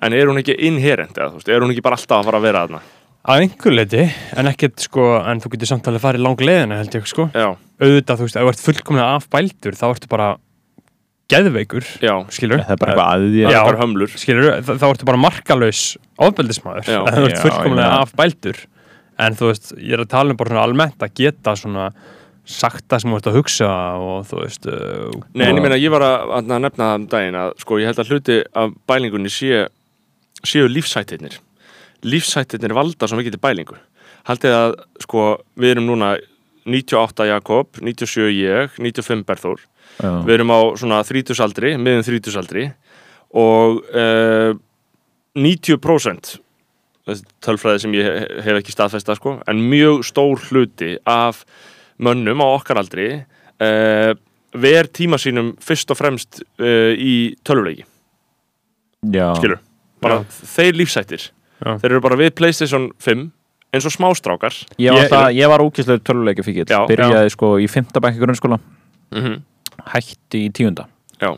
[0.00, 2.40] en er hún ekki inherent, eða, þú veist, er hún ekki bara alltaf að fara
[2.40, 2.80] að vera þarna?
[3.20, 4.04] Að einhver leiti,
[4.40, 7.26] en ekkert sko en þú getur samtalið farið lang leiðina held ég sko.
[7.36, 7.50] Já,
[7.82, 10.28] auðvitað, þú veist, ef þú ert fullkomlega afbældur þá ertu bara
[11.30, 14.14] geðveikur já, skilur, það er bara eitthvað að því það er bara hömlur.
[14.22, 15.82] Skilur þá, þá ertu bara markalaus
[16.26, 17.00] ofbeldismæður, Já.
[17.10, 18.62] ef þú ert fullkomlega afbældur.
[19.20, 21.90] En þú veist, ég er að tala um bara svona almennt að geta svona
[22.50, 23.68] sagt það sem þú ert að hugsa
[24.00, 27.06] og þú veist uh, Nei, en ég meina, ég var að, að nefna það um
[27.12, 29.60] daginn að, sko, ég held að hluti af bælingunni sé,
[30.40, 31.36] séu lífsættirnir
[32.06, 33.76] lífsættirnir valda svo mikið til bælingu.
[34.28, 34.74] Haldið að,
[35.04, 35.24] sko,
[35.60, 36.14] við erum núna
[36.68, 39.60] 98 Jakob, 97 ég 95 Berþór.
[40.00, 40.10] Já.
[40.24, 42.62] við erum á svona 30 aldri miðum 30 aldri
[43.36, 44.54] og uh,
[45.36, 46.36] 90%
[47.10, 51.42] þessi tölfræði sem ég he- hef ekki staðfesta sko, en mjög stór hluti af
[52.00, 54.12] mönnum á okkar aldri uh,
[54.54, 57.84] ver tíma sínum fyrst og fremst uh, í tölvuleiki,
[59.12, 59.32] Já.
[59.36, 59.60] skilur
[60.00, 61.26] bara þeir lífsættir,
[61.60, 61.76] Já.
[61.78, 63.30] þeir eru bara við Playstation 5
[63.74, 66.86] eins og smástrákar Ég, var Ég- það, ég var ókýrslega töluleiki fíkil Já.
[66.88, 69.42] byrjaði sko í fymta bekki grunnskóla mm -hmm.
[69.92, 70.86] hætti í tíunda
[71.20, 71.36] Já,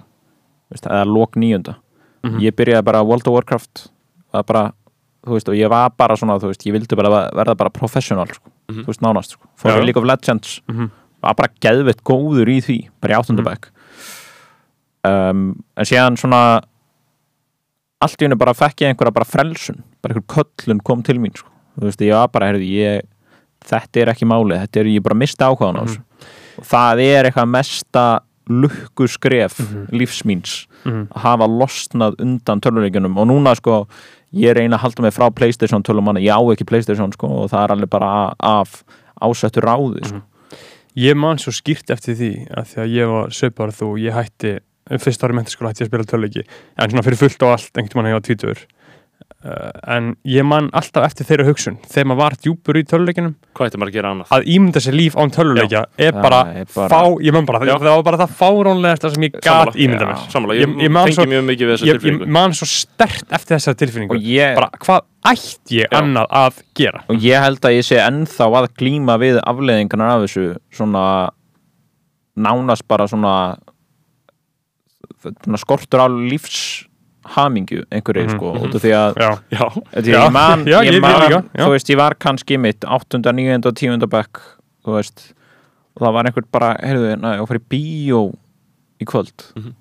[0.70, 1.76] veist, eða lók níunda
[2.24, 2.38] Mhm.
[2.40, 3.88] ég byrjaði bara World of Warcraft
[4.32, 4.72] það bara,
[5.26, 8.26] þú veist, og ég var bara svona, þú veist, ég vildi bara verða bara professional,
[8.26, 8.84] sko, Mhm.
[8.84, 9.42] þú veist, nánast sko.
[9.58, 9.80] fór Já.
[9.80, 10.90] í League of Legends Mhm.
[11.22, 13.64] var bara geðveitt góður í því bara í áttundabæk
[15.04, 16.62] um, en síðan svona
[18.02, 21.34] allt í hennu bara fekk ég einhverja bara frelsun, bara einhver köllun kom til mín,
[21.38, 21.48] sko,
[21.78, 23.06] þú veist, ég var bara heyrði, ég,
[23.70, 26.02] þetta er ekki málið, þetta er ég bara misti ákvæðan á þessu.
[26.58, 28.04] Og það er eitthvað mesta
[28.50, 29.60] lukku skref
[29.94, 31.04] lífsmíns Mhm.
[31.14, 33.16] að hafa losnað undan töluleikjunum.
[33.16, 33.86] Og núna sko
[34.34, 37.50] ég reyna að halda mig frá Playstation tölum manna, ég á ekki Playstation sko og
[37.50, 38.82] það er alveg bara af
[39.22, 40.22] ásettu ráði sko.
[40.96, 44.58] Ég man svo skýrt eftir því að því að ég var söpar þú, ég hætti
[45.00, 48.02] fyrst ári mentaskóla hætti ég að spila töluleiki en svona fyrir fullt og allt einhvern
[48.02, 48.58] mann hefur tvítur
[49.44, 53.68] uh, en ég man alltaf eftir þeirra hugsun þegar maður var djúpur í töluleikinum Hvað
[53.70, 54.30] ætti maður að gera annað?
[54.36, 57.74] að ímynda sér líf án töluleikja er bara, er bara- fá, ég man bara, Já.
[57.78, 60.22] það var bara það fárónlegasta sem ég gat ímynda mér.
[60.32, 62.32] Sammála, ég, ég man tengi svo- mjög mikið við þessa ég, ég tilfinningu.
[62.38, 64.16] man svo stert eftir þessar tilfinningu.
[64.16, 65.98] Og ég, bara hvað ætti ég Já.
[66.00, 67.04] annað að gera?
[67.12, 71.04] Og ég held að ég sé ennþá að glíma við afleðingarnar af þessu svona
[72.36, 73.34] nánast bara svona
[75.58, 78.64] skortur á lífshamingju einhverju Mhm, sko mhm.
[78.66, 81.70] út af því að já, Já, ég man, já, ég ég- man ég líka, þú
[81.70, 83.18] veist, ég var kannski mitt 8.
[83.32, 83.66] 9.
[83.66, 84.06] og 10.
[84.06, 84.40] bekk
[84.84, 85.32] þú veist
[85.96, 88.20] og það var einhvern bara, heyrðu, næ, og fyrir bíó
[89.00, 89.74] í kvöld Mhm.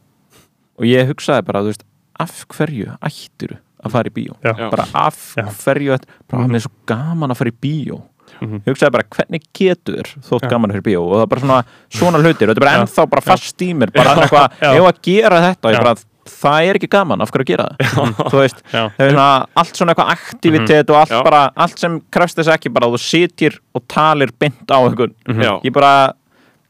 [0.79, 1.83] og ég hugsaði bara, þú veist
[2.19, 5.43] af hverju ættir að fara í bíó bara af Já.
[5.47, 6.51] hverju ætt- bara, Mhm.
[6.51, 8.01] mér er svo gaman að fara í bíó
[8.39, 8.61] Mhm.
[8.65, 10.49] ég hugsaði bara, hvernig getur þótt Já.
[10.49, 11.01] gaman í bíó?
[11.07, 11.59] Og það er bara svona,
[11.89, 12.47] svona hlutir.
[12.49, 12.81] Og þetta er bara Já.
[12.85, 14.71] ennþá bara fast í mér bara eitthvað, Já.
[14.77, 15.73] ef að gera þetta?
[15.75, 15.95] Ég bara,
[16.31, 18.15] það er ekki gaman, af hverju að gera það?
[18.31, 22.37] Þú veist það er svona allt svona eitthvað aktivitet og allt bara, allt sem krefst
[22.37, 25.13] þess ekki bara þú sitir og talir beint á einhvern.
[25.27, 26.13] Já, ég bara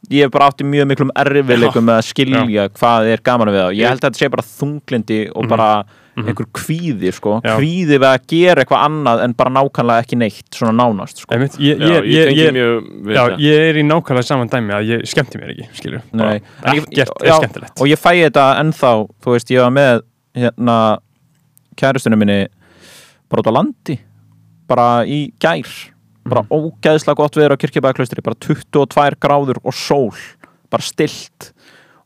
[0.09, 3.73] ég hef bara átti mjög miklum erfileikum með að skilja hvað er gaman við það.
[3.77, 5.71] Ég held að þetta sé bara þunglindi og bara
[6.21, 7.53] einhver kvíði sko, Já.
[7.55, 11.31] kvíði við að gera eitthvað annað en bara nákvæmlega ekki neitt svona nánast sko.
[11.33, 13.37] Einmitt, ég, já, ég, ég ég, mjög við já, það.
[13.45, 16.89] ég er í nákvæmlega saman dæmi að ég skemmti mér ekki, skilju Nei, en ég-
[16.91, 17.79] ekkert já, er skemmtilegt.
[17.79, 18.91] og ég fæ þetta ennþá
[19.23, 20.01] þú veist, ég var með
[20.35, 20.77] hérna
[21.79, 22.39] kærustunum minni
[23.31, 23.97] bara út á landi
[24.67, 25.71] bara í gær
[26.31, 30.15] bara ógæðslega gott veður á kirkjabæðaklaustri bara 22 gráður og sól
[30.71, 31.51] bara stilt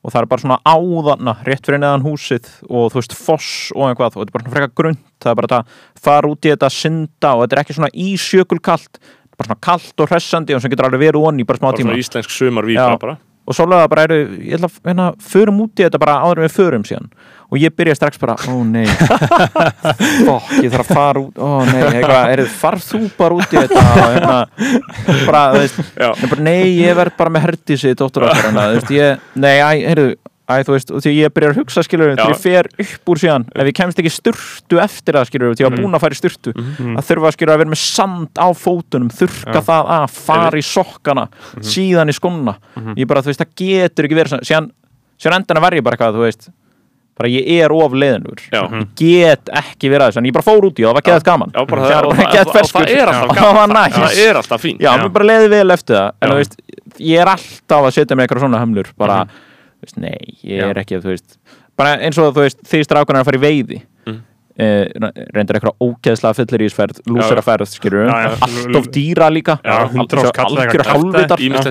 [0.06, 3.88] og það er bara svona áðana rétt fyrir neðan húsið og þú veist foss og
[3.90, 5.06] eitthvað og þetta er bara svona frekar grunnt.
[5.18, 9.00] Það er bara þetta fara út í þetta synda og þetta er ekki svona ísjökulkalt
[9.36, 11.90] bara svona kalt og hressandi og sem getur alveg verið onni bara smá Bara tíma.
[11.90, 12.86] svona íslensk sumar Já.
[12.86, 16.18] víbra bara og Sólega bara eru, ég ætla að hérna, förum út í þetta bara
[16.26, 17.10] áður við förum síðan.
[17.54, 18.88] Og ég byrja strax bara, ó nei.
[20.28, 23.60] Fokk, ég þarf að fara út ó nei, eitthvað, er farð þú bara út í
[23.62, 24.38] þetta og hérna
[25.28, 29.28] bara, veist, bara, nei, ég verð bara með herdísi, dóttur okkar hérna, þú veist, ég,
[29.46, 30.16] nei, heyrðu
[30.46, 32.18] Æ, þú veist, og því ég byrjar að hugsa, skilur Já.
[32.20, 35.64] þegar ég fer upp úr síðan, ef ég kemst ekki sturtu eftir það, skilur því
[35.66, 38.48] ég var búin að fara í sturtu að þurfa, skilur, að vera með sand á
[38.54, 39.66] fótunum þurka Já.
[39.72, 41.24] það af, fara í sokkana
[41.66, 42.54] síðan í skonna
[42.94, 44.70] ég bara, þú veist, það getur ekki verið svona síðan,
[45.18, 46.48] síðan endan að verja bara eitthvað, þú veist
[47.16, 48.62] bara ég er of leiðinur Já.
[48.68, 51.06] ég get ekki verið að þessu en ég bara fór út í og það var
[51.08, 51.54] geðað gaman.
[51.56, 53.96] Já, það það, var það, og ferskur það það var gaman næs.
[53.96, 54.98] Það er alltaf fín já, Já.
[55.00, 56.58] mér bara leiði vel eftir það en þú veist,
[57.00, 59.55] ég er alltaf að setja með eitthvað svona hömlur bara, þú
[59.86, 60.70] veist, nei, ég Já.
[60.70, 61.38] er ekki þú veist,
[61.80, 63.82] bara eins og þú veist, því strákunar að fara í veiði.
[64.06, 64.22] Mm.
[64.56, 64.86] eh,
[65.36, 68.32] reyndar eitthvað ógeðslega fyllirísferð lúseraferð, skilur já.
[68.40, 69.60] allt of dýra líka.
[69.64, 70.86] Algjör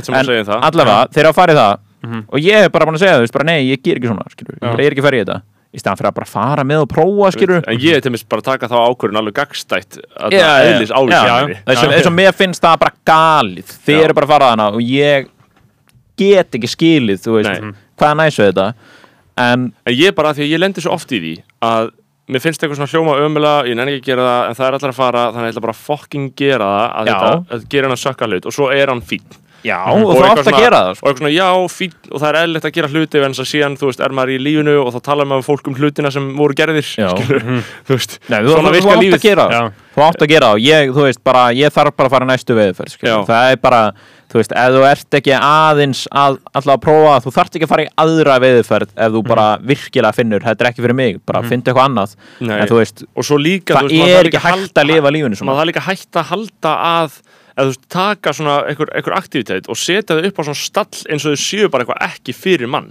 [0.04, 0.68] sem en að það.
[0.68, 1.74] allavega, þeir hafa farið það.
[2.04, 2.24] Mhm.
[2.28, 4.58] og ég er bara búin að segja veist, bara nei, ég ger ekki svona skilur,
[4.60, 5.42] ég er ekki ferið í þetta.
[5.74, 8.22] Í staðan fyrir að bara fara með og prófa skilur En ég er til mér
[8.30, 12.36] bara að taka þá ákvörðun alveg gagstætt að Já, það eðlis álíkjæri eins og- mér
[12.38, 13.72] finnst það bara galið.
[13.96, 14.04] Já.
[14.04, 15.26] eru bara að fara þarna og ég
[16.16, 17.98] get ekki skilið, þú veist Nei.
[18.00, 18.66] hvað er næs við þetta?
[19.36, 21.34] En En ég bara, því að ég lendi svo oft í því
[21.66, 21.90] að
[22.30, 24.76] mér finnst eitthvað svona hljóma ömulega, ég nenni ekki að gera það en það er
[24.78, 27.66] allir að fara, þannig að ég ætla bara að fucking gera það að þetta, að
[27.74, 29.26] gera hann að sökka hlut og svo er hann fín
[29.64, 31.04] já, Og og þú eitthvað átt að gera það og sko.
[31.08, 33.76] eitthvað svona, já, fín, og það er eðlilegt að gera hluti en þess að síðan,
[33.80, 36.26] þú veist, er maður í lífinu og þá talar maður um fólk um hlutina sem
[36.36, 37.44] voru gerðir skilur,
[37.88, 39.40] þú veist Nei, þú, svona átt lífið.
[39.52, 39.70] það.
[39.94, 42.28] Þú átt að gera það og ég, þú veist, bara, ég þarf bara að fara
[42.28, 42.58] næstu
[42.92, 43.24] skilur.
[43.28, 43.82] það er bara,
[44.34, 47.72] þú veist, ef þú ert ekki aðeins að, alltaf að prófa þú þarft ekki að
[47.74, 51.44] fara í aðra veðferð ef þú bara virkilega finnur, þetta er ekki fyrir mig bara
[51.44, 51.54] mm.
[51.60, 52.56] eitthvað annað, Nei.
[52.58, 53.04] en þú veist
[53.44, 55.54] líka, það þú veist, er ekki hægt að lifa lífinu svona.
[55.54, 57.16] það er líka hægt að halda að
[57.54, 61.26] eða þú taka svona einhver, einhver aktivitet og setja þau upp á svona stall eins
[61.26, 62.90] og þau séu bara eitthvað ekki fyrir mann.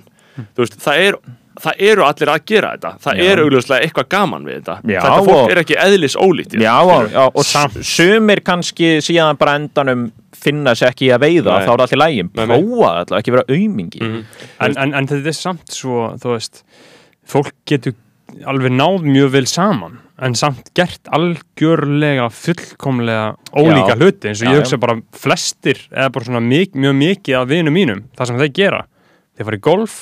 [0.56, 1.18] Þú veist, það er
[1.62, 3.24] það eru allir að gera þetta, það Já.
[3.32, 6.76] er augljóslega eitthvað gaman við þetta, Já, þetta fólk og- er ekki eðlis ólítið Já,
[6.82, 11.68] og, já, og s- sumir kannski síðan bara endanum finna sér ekki að veiða, Nei.
[11.68, 14.24] þá er allir lægin prófa þetta, ekki vera aumingi Mhm.
[14.60, 16.64] en, en, en þetta er samt svo þú veist,
[17.28, 17.93] fólk getur
[18.45, 23.97] alveg náð mjög vel saman en samt gert algjörlega fullkomlega ólíka Já.
[23.99, 27.74] hluti eins og ég hugsa bara flestir eða bara svona mik mjög mikið af vinum
[27.74, 28.82] mínum það sem þeir gera,
[29.38, 29.95] þeir fara í golf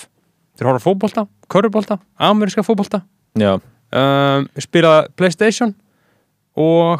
[0.57, 3.03] þeir horfa á körfubolta ameríska fótbolta
[3.39, 5.75] Já, um, spila Playstation
[6.55, 6.99] og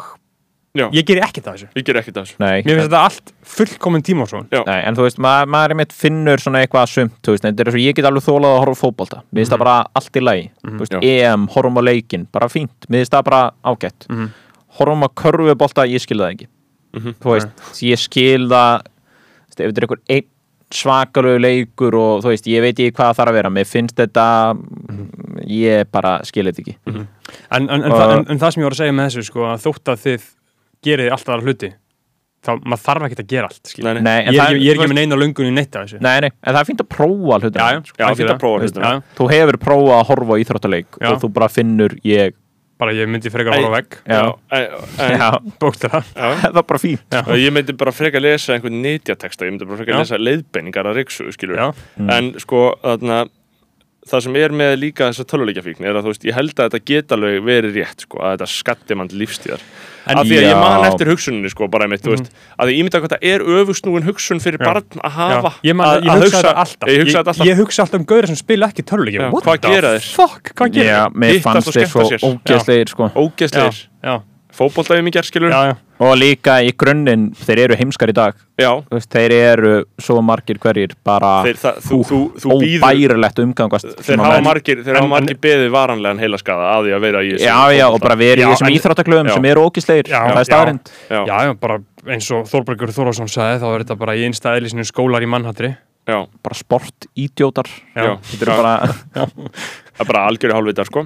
[0.72, 0.86] Já.
[0.88, 3.32] ég ger ekkert af þessu ég ger ekkert af þessu nei mér finnst þetta allt
[3.52, 4.24] fullkomin tíma.
[4.64, 7.66] Nei, en þú veist, maður, maður er mitt finnur svona eitthvað sumt, þú veist, þetta
[7.66, 10.16] er svo ég get alveg þólað að horfa á fótbolta, mér finnst það bara allt
[10.16, 11.02] í lagi, þú veist, Mhm.
[11.04, 11.28] Já.
[11.28, 14.30] EM, horfum á leikin, bara fínt, mér finnst það bara ágætt, Mhm.
[14.78, 16.46] horfum á körfubolta, ég skil það ekki,
[16.96, 17.14] Mhm.
[17.20, 17.52] þú veist,
[17.84, 20.28] ég skil það, þú veist, ef þetta er einhver einn
[20.76, 23.96] svakalegu leikur og þú veist, ég veit ekki hvað það þarf að vera mér finnst
[23.98, 24.26] þetta
[25.48, 27.06] ég bara skil þetta ekki en,
[27.50, 29.46] en, en, Og- það, en, en það sem ég var að segja með þessu sko,
[29.52, 30.26] að þótt að þið
[30.82, 31.72] gerið alltaf aðra hluti
[32.42, 33.68] þá maður þarf ekki að gera allt.
[33.78, 34.16] Nei, nei.
[34.26, 36.30] En ég, er ég er ekki með neina löngun í neitt af þessu Nei, nei,
[36.42, 38.90] en það er fínt að prófa hlutina já, já, Já, fínt að prófa hlutina.
[39.20, 41.06] Þú hefur prófað að horfa á íþróttaleik Já.
[41.12, 42.34] og þú bara finnur ég
[42.82, 43.98] bara ég myndi frekar að horfa á vegg.
[44.04, 44.22] Já,
[44.58, 45.28] en, en, já.
[45.62, 49.54] bókstara það er bara fínt Og ég myndi bara freka að lesa einhvern netjateksta, ég
[49.54, 49.98] myndi bara freka Já.
[49.98, 51.68] að lesa leiðbeiningar að riksu, Já.
[52.12, 53.22] En sko, þarna,
[54.10, 56.84] það sem er með líka þessa töluleikjafíkn er að þú veist, ég held að þetta
[56.92, 59.66] geta alveg verið rétt, sko, að þetta skatti mann lífstíðar.
[60.06, 62.80] En- af því að ég man eftir hugsuninni, sko, bara einmitt, þú veist, að ég
[62.82, 64.64] ímynda hvað það er öfusnúin hugsun fyrir Já.
[64.66, 65.52] barn að hafa.
[65.62, 66.88] ég, man, að, ég, að hugsa þetta alltaf.
[66.88, 67.36] Ég hugsa alltaf.
[67.38, 70.52] ég, ég hugsa alltaf um gauðir sem spila ekki töluleiki Já, What hvað the fuck,
[70.58, 72.58] hvað gera mér Hittast fannst þeir svo skemmta
[73.46, 74.22] sér.
[74.52, 75.50] Fótboltaðum í gerð, skilur.
[75.54, 78.70] já, já, og líka í grunninn, þeir eru heimskar í dag Já.
[79.12, 79.70] Þeir eru
[80.02, 84.82] svo margir hverjir bara Þeir, það, þú, þú, þú býður, óbærilegt umgangast þeir hafa margir,
[84.84, 87.56] þeir En- hafa margir beðið varanlegan heila skada að því að vera í þessu Já,
[87.78, 88.68] já, og bara verið í þessum
[89.30, 89.34] Já.
[89.38, 90.40] sem eru ógislegir, Já, það já.
[90.42, 91.78] er staðrind Já, já, já, bara
[92.12, 95.72] eins og Þorbergur Þórásson sagði þá er þetta bara í einsta eðlisinu skólar í mannhattri
[96.02, 98.16] já, bara sportídjótar já.
[98.26, 99.28] Þetta eru bara
[100.02, 101.04] Það er bara algjörði hálfvitar sko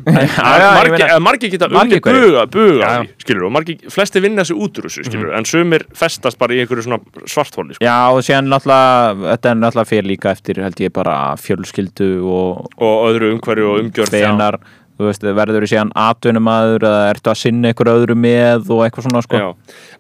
[1.26, 3.10] margir geta unni buga, buga Já, já.
[3.24, 6.62] skilur og margir, flesti vinna þessu út úr þessu skilur en sumir festast bara í
[6.62, 7.84] einhverju svona svarthóli sko.
[7.84, 12.66] Já, og síðan náttúrulega þetta er náttúrulega fyrir líka eftir held ég bara fjölskyldu og
[12.80, 14.60] og öðru umhverju og umgjörð hvenar
[14.96, 19.08] þú veist, verður þú síðan atvinnumaður eða ertu að sinna ykkur öðru með og eitthvað
[19.08, 19.48] svona sko Já.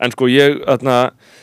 [0.00, 0.96] en sko ég, þarna,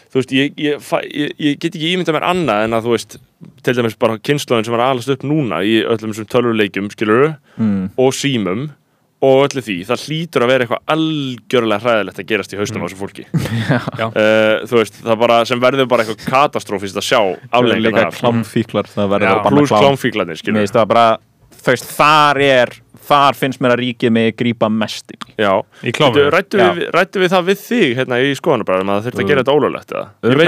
[0.10, 3.20] þú veist, ég, ég, ég, ég get ekki ímyndað mér annað en að þú veist,
[3.66, 7.94] til dæmis bara kynnslóðin sem er alast upp núna í öllum þessum tölvuleikjum, skilur mm.
[8.00, 8.70] og símum
[9.24, 12.86] og öllu því, það hlýtur að vera eitthvað algjörlega hræðilegt að gerast í haustum á
[12.86, 13.26] þessu fólki
[14.02, 14.08] Já.
[14.10, 18.20] uh, þú veist, það bara sem verður bara eitthvað katastrófist að sjá afleggingar líka af
[18.20, 21.06] klámfíklar það verður klám klámfíklarnir, Mér skilur finnst það bara,
[21.56, 22.76] þú veist, þar er
[23.08, 25.18] þar finnst mér að ríkið mig grípa mest í.
[25.39, 25.51] Já,
[25.84, 29.56] rættu við, rættu við það við þig hérna í skoðanabræðum að að gera þetta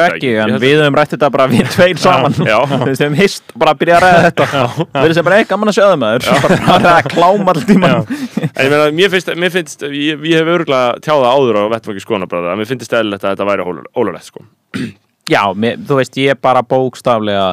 [0.06, 2.38] ekki, Ég en við höfum rætt þetta bara við tveir saman.
[2.52, 2.58] Já.
[2.72, 4.48] Þú veist, við höfum hist bara að byrja að ræða þetta.
[4.96, 6.28] Við erum sem bara eitthvað gaman að sjöða maður.
[6.46, 10.42] Bara að ræða klám all tíman En ég meina, mér finnst, mér finnst ég, ég
[10.42, 14.30] hef örgulega tjáða áður á vettfangi skoðanabræða að mér finnst eðlilegt að þetta væri ólöglegt
[14.30, 14.46] sko.
[15.32, 17.48] Já, mér, þú veist, ég bara bókstaflega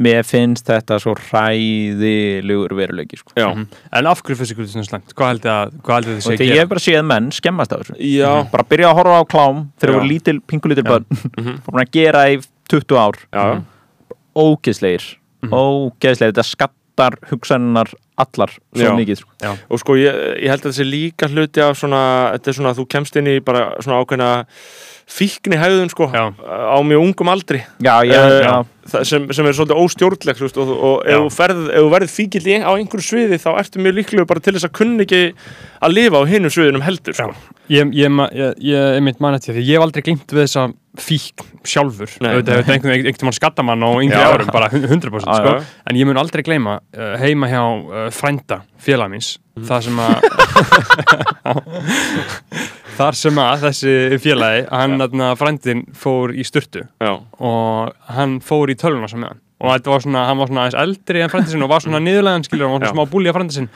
[0.00, 3.32] mér finnst þetta svo hræðilegur veruleiki sko.
[3.36, 3.48] Já,
[3.92, 5.14] En af hverju fyrst ykkur þetta svona slæmt?
[5.16, 7.30] Hvað held að, hvað held að þið og sé þegar ég hef bara séð menn
[7.36, 7.96] skemmast af þessu.
[8.14, 9.98] Já, bara byrja að horfa á klám þegar Já.
[9.98, 11.06] voru lítil, pingulítil börn.
[11.36, 11.58] Mhm.
[11.70, 12.38] bara að gera í
[12.70, 13.18] 20 ár.
[13.34, 13.62] Já,
[14.40, 15.08] ógeðslegir.
[15.50, 18.94] Ógeðslegir, þetta skattar hugsaninnar allar svo Já.
[18.96, 19.56] mikið sko.
[19.72, 22.02] Og sko ég, ég held að þetta sé líka hluti af svona,
[22.36, 24.30] þetta er svona að þú kemst inn í bara svona ákveðna
[25.10, 26.28] fíkni hegðun sko, Já.
[26.38, 27.64] á mjög ungum aldri.
[27.82, 31.58] Já, já, Eh, sem, sem er svolítið óstjórnlegt þú veist, og, og ef þú ferð,
[31.70, 34.66] ef þú verð fíkild í, á einhverju sviði þá ertu mjög líklega bara til þess
[34.66, 35.20] að kunna ekki
[35.84, 37.28] að lifa á hinum sviðinum heldur sko.
[37.70, 39.62] ég, ég, ma- ég, ég er mitt mann eftir því.
[39.68, 40.64] Ég hef aldrei gleymt við þessa
[40.98, 41.36] fík
[41.70, 42.10] sjálfur.
[42.18, 45.52] Auðvitað einhvern veginn mann skattamann á yngri árum, bara 100% Já, sko.
[45.86, 49.66] en ég mun aldrei gleyma uh, heima hjá uh, frænda félag míns Mhm.
[49.66, 50.14] það sem að
[53.00, 55.30] þar sem að þessi félagi hann ja.
[55.40, 60.04] frændin fór í styrtu Já, og hann fór í tölvuna sem hann og þetta var
[60.06, 62.78] svona, hann var svona aðeins eldri en frændi sinn og var svona niðurlegan skilur, hann
[62.78, 62.92] var Já.
[62.92, 63.70] svona smá búli að frændi sinn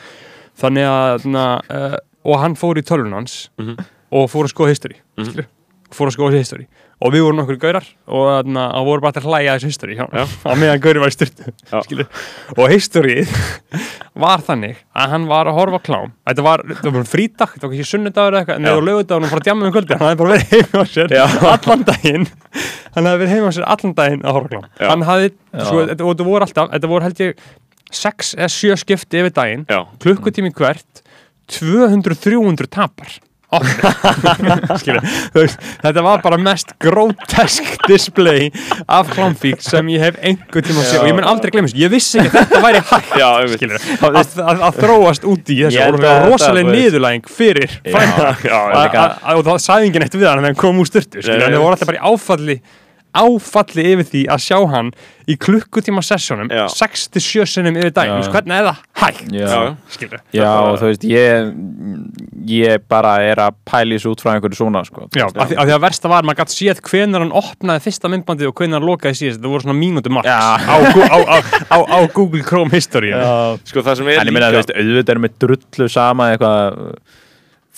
[0.61, 3.77] þannig að na, uh, og hann fór í tölvuna hans Mhm.
[4.15, 5.27] og fór að skoða history Mhm.
[5.29, 5.47] skilur,
[5.93, 6.67] fór að skoða history
[7.05, 9.97] og við vorum okkur gaurar og þannig að voru bara til að hlæja þessu history.
[10.49, 12.07] Á meðan gauri var í styrtu
[12.57, 13.35] og historyið
[14.25, 16.15] var þannig að hann var að horfa klám.
[16.25, 19.27] Þetta var, þetta var frídag, þetta var ekki sunnudagur eða eitthvað, en það var lögudagur
[19.29, 21.25] og fór að djama um kvöldi hann hafði bara verið heima á sér Já.
[21.53, 22.27] allan daginn.
[22.95, 24.67] Hann hafði verið heima á sér allan daginn að horfa klám.
[24.81, 24.89] Já.
[24.93, 27.45] hann hafði, svo, þetta, og þetta voru alltaf þetta voru held ég
[27.95, 31.05] sex eða sjö skipti yfir daginn, já, klukkutími hvert
[31.53, 33.19] 200-300 tapar
[35.85, 38.51] þetta var bara mest grótesk display
[38.89, 41.03] af klámfík sem ég hef einhvern tíma séð.
[41.05, 43.89] Og ég mun aldrei glemja þessu, ég vissi ekki að þetta væri hægt já, skilur,
[44.09, 45.83] að, að, að þróast út í þessu.
[45.85, 48.95] Og það að var rosalega niðurlæging fyrir frænda já, og að-
[49.35, 51.91] að- það sagði enginn eitt við hann hann kom úr styrtu en það voru alltaf
[51.93, 52.57] bara í áfalli
[53.15, 54.91] áfalli yfir því að sjá hann
[55.31, 56.65] í klukkutíma sessjónum Já.
[56.69, 58.17] 6-7 sinnum yfir daginn, Já.
[58.19, 59.47] Þú veist, hvernig er það hægt já.
[59.49, 59.61] Já.
[59.95, 61.53] skilur Já, og þú veist, ég
[62.51, 65.69] ég bara er að pæli þessu út frá einhverju svona, sko Já, af því, af
[65.71, 68.89] því að versta var, maður gæti séð hvenar hann opnaði fyrsta myndbandið og hvenar hann
[68.91, 70.41] lokaði síðast það voru svona mínútu marks Já.
[70.61, 71.37] á, á, á,
[71.71, 73.15] á, á Google Chrome History
[73.65, 76.81] sko það sem er En ég meina, þú veist, auðvitað er með drullu sama eitthvað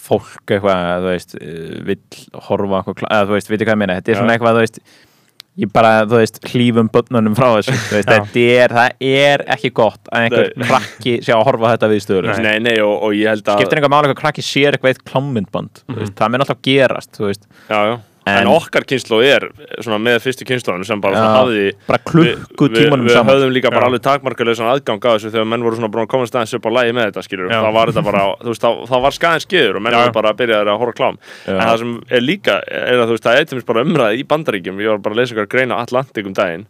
[0.07, 1.37] fólk eitthvað, þú veist,
[1.89, 2.01] vill
[2.49, 4.81] horfa eitthvað, eða þú veist, veitir hvað ég meina þetta er svona eitthvað, þú veist
[5.57, 10.11] ég bara, þú veist, hlífum börnunum frá þessu, þú veist, er það er ekki gott
[10.11, 10.67] að einhver Nei.
[10.69, 13.81] krakki sé að horfa þetta við stöður Nei, nei, og, og ég held að skiptir
[13.81, 17.31] einhver máli hvað krakki sér eitthvað eitt klámyndband mm veist, það mun alltaf gerast, þú
[17.31, 17.97] veist já, já.
[18.27, 19.45] En, En- okkar kynslu er
[19.85, 23.37] svona með fyrstu kynsluðan sem bara svona hafði bara klukku við, tímanum við saman.
[23.37, 23.91] höfðum líka bara Já.
[23.93, 26.71] alveg takmarkalausan aðgang að þessu þegar menn voru svona búin að koma staðins upp á
[26.75, 27.61] lægi með þetta skilur Já.
[27.63, 30.33] þá var þetta bara, þú veist, þá, þá var skæðin skiður og menn voru bara
[30.35, 31.19] að byrja að horfa á klám.
[31.47, 34.27] En það sem er líka, er að þú veist, það er eitthvað bara umræði í
[34.35, 36.67] bandaríkjum, ég var bara að lesa ykkur greina Atlantik um daginn,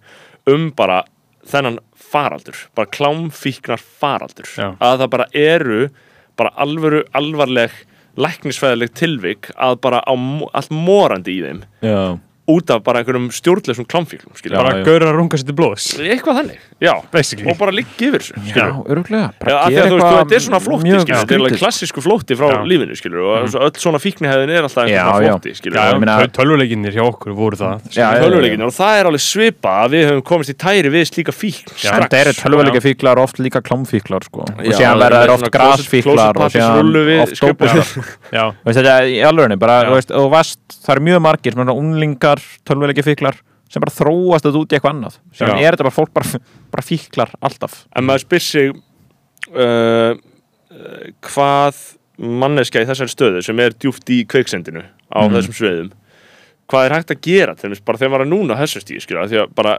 [0.52, 1.00] um bara
[1.48, 4.44] þennan faraldur, bara klámfíknar faraldur,
[4.76, 5.88] að það bara eru
[6.36, 7.72] bara alvöru, alvarleg
[8.20, 11.62] læknisfæðileg tilvik að bara allt morandi í þeim.
[11.84, 11.98] Já,
[12.46, 14.84] út af bara einhverjum stjórnleysum klámfíklum skilur, Já, bara já.
[14.86, 17.48] gaur að runga sér til blóðs eitthvað þannig, já Basically.
[17.50, 21.58] og bara liggi yfir þessu já, öruglega þetta er svona flótti, skilur, þetta er alveg
[21.58, 22.58] klassísku flótti frá Já.
[22.70, 23.56] lífinu, skilur, og mm.
[23.66, 25.32] öll svona fíknihæðin er alltaf Já, einhver svona já.
[25.34, 25.78] flótti, skilur,
[26.38, 30.54] tölvuleikinnir hjá okkur voru það tölvuleikinu, og það er alveg svipa að við höfum komist
[30.54, 32.46] í tæri við slíka fíkn strax, þetta eru sko.
[32.46, 34.46] tölvuleika fíklar oft líka klámfíklar sko.
[34.46, 36.94] og með þeir oft svona grasfíklar og síðan
[37.24, 37.66] oft skjöpum.
[42.36, 45.16] Unglingar, tölvuleiki fíklar sem bara þróast þetta út í eitthvað annað.
[45.34, 46.40] Sem er þetta bara fólk bara,
[46.72, 47.80] bara fíklar alltaf.
[47.96, 48.70] En maður spyr sig
[49.56, 51.80] uh, uh, hvað
[52.16, 55.34] manneskja í þessari stöðu sem er djúpt í kveiksendinu á Mhm.
[55.36, 55.90] þessum sviðum
[56.66, 59.04] hvað er hægt að gera til þess bara þegar maður er núna á þessu stíð
[59.06, 59.78] því að bara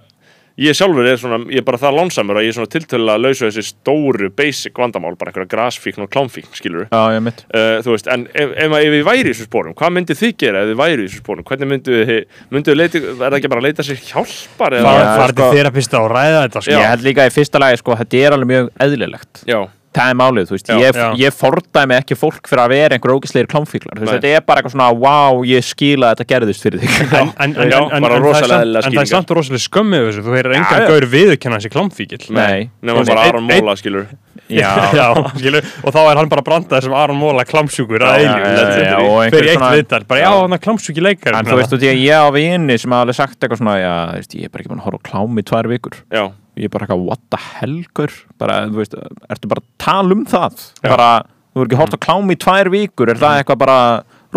[0.57, 3.25] ég sjálfur er svona, ég er bara það lánsamur að ég er svona tiltölulega að
[3.27, 7.43] lausa þessi stóru basic vandamál, bara einhverja grasfíkn og klámfíkn skilur Já, ég mitt.
[7.53, 10.35] Uh, þú veist, en ef, ef, ef við væri í þessu spórum hvað myndið þið
[10.43, 12.21] gera ef þið væri í þessu spórum hvernig myndið þið,
[12.55, 15.37] myndið þið leita er það ekki bara að leita sér hjálpar eða, fara Já, fara
[15.37, 16.73] til sko- þerapista og ræða þetta sko.
[16.73, 19.43] Ég held líka í fyrsta lagi, sko, þetta er alveg mjög eðlilegt.
[19.47, 19.59] Já,
[19.97, 23.13] það er málið, þú veist, Já, ég, ég fordæmi ekki fólk fyrir að vera einhver
[23.15, 24.19] ógisleir klámfíklar, þú veist, Nei.
[24.19, 26.95] þetta er bara eitthvað svona wow, ég skila þetta gerðist fyrir þig.
[27.07, 29.11] En, en, en, en, en, bara en, það er samt, eðlilegar en það er skýringar.
[29.13, 30.25] samt rosalega skömmið þessu.
[30.27, 30.87] Þú heyrir já.
[30.87, 34.07] gaur viðurkenna þessi klámfíkil Nei, nema Þú bara Aron Móla skilur
[34.61, 39.59] já, já skilu, og þá er hann bara brandað sem Aron Móla klámsjúkur fyrir eitt
[39.59, 42.27] svona- viðtal, bara já, hann er klámsjúki leikar en þú veist, þú veist, ég á
[42.31, 44.89] vini sem hafa sagt eitthvað svona, já, þú veist, ég er bara ekki búin að
[44.91, 48.13] horfa ég er bara eitthvað, what the hell, gaur?
[48.41, 48.99] Bara, þú veist,
[49.29, 50.61] ertu bara að tala um það?
[50.81, 50.91] Já.
[50.91, 51.09] bara,
[51.53, 53.79] þú er ekki hort á klám í tvær vikur, er það eitthvað bara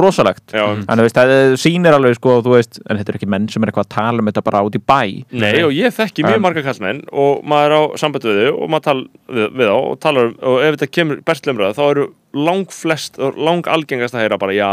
[0.01, 0.63] rosalegt, já.
[0.63, 3.65] En þú veist, það sýnir alveg, sko, þú veist, en þetta er ekki menn sem
[3.65, 5.01] er eitthvað að tala um þetta bara út í bæ.
[5.35, 8.71] Nei, og ég þekki mjög marga kallmenn og maður er á samband við þau og
[8.73, 12.07] maður tal við, við þá og talar um, og ef þetta kemur berslumröða þá eru
[12.47, 14.71] lang flest, lang algengast að heyra bara já,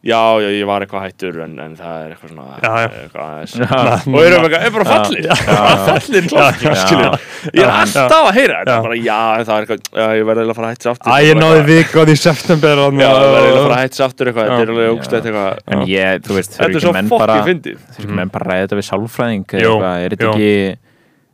[0.00, 2.86] já, já, ég var eitthvað hættur en, en það er eitthvað svona Já, já.
[3.02, 3.54] eitthvað aðeins.
[3.60, 3.80] Já.
[4.14, 6.78] og eitthvað, er bara fallir bara fallir klokkin, Já.
[6.80, 8.76] skilur ég er alltaf að heyra þetta.
[8.76, 8.84] Já.
[8.86, 11.12] bara já, það er eitthvað, já, ég verði að fara að hætta aftur.
[11.12, 14.50] Æ, ég náði vikað í september ég verði að fara að hætta sér aftur eitthvað,
[14.50, 15.60] þetta er alveg ógstætt eitthvað.
[15.76, 18.64] En ég, þú veist, er þurfi ekki menn bara þurfi ekki menn bara að ræða
[18.66, 20.54] þetta við sálfræðing eitthvað, er þetta ekki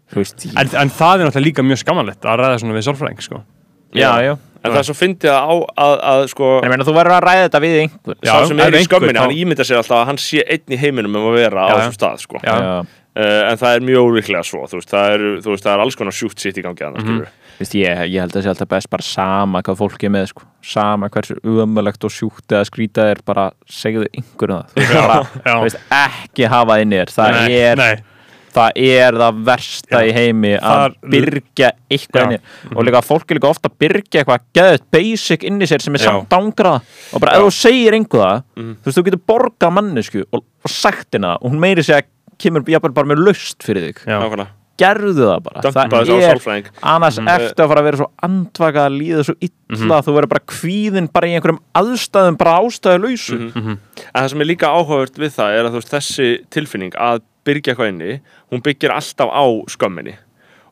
[0.07, 3.41] þú veist, en, það er náttúrulega líka mjög skammanlegt að ræða svona við sálfræðing sko.
[3.97, 4.35] já, já
[4.67, 5.55] En það er svo fyndið að, á,
[5.87, 8.61] að, að sko ég meina, þú verður að ræða þetta við einhver Já, sá sem
[8.67, 11.39] er í þá- hann ímyndar sér alltaf að hann sé einn í heiminum um að
[11.41, 12.41] vera á þessum stað sko.
[12.45, 12.57] Já.
[13.17, 15.83] Uh, en það er mjög óvíklega svo þú veist, það, er, þú veist, það er
[15.87, 16.91] alls konar sjúkt sitt í gangi Mhm.
[16.93, 20.03] annars, mm Vist, ég, ég held að það sé alltaf best bara sama hvað fólk
[20.05, 20.43] er með sko.
[20.61, 26.77] sama hversu umöðlegt og sjúkt eða skrýtað er bara segðu einhverjum það veist, ekki hafa
[26.83, 27.97] inn í þér það, Nei, er, nei.
[28.57, 30.09] Það er það versta Já.
[30.09, 34.23] í heimi að byrgja eitthvað inn í og líka fólk er líka ofta að byrgja
[34.25, 36.81] eitthvað geðut basic inn í sér sem er samt ángrað
[37.13, 38.75] og bara ef þú segir einhverða Mhm.
[38.81, 42.03] þú veist þú getur borgað mannesku og, og sagt hennar og hún meiri segja
[42.41, 44.01] kemur jafnvel bara með laust fyrir þig.
[44.07, 44.19] Já.
[44.21, 45.61] nákvæmlega, gerðu það bara.
[45.65, 50.01] Dömpa það er annars ertu að fara að vera svo andvaka að líða svo illa
[50.05, 53.79] þú verður bara kvíðin bara í einhverjum aðstæðum bara ástæðu lausu en
[54.13, 57.75] það sem er líka áhugavert við það er að þú veist, þessi tilfinning að byrgja
[57.75, 58.21] eitthvað inni
[58.53, 60.17] hún byggir alltaf á skömminni.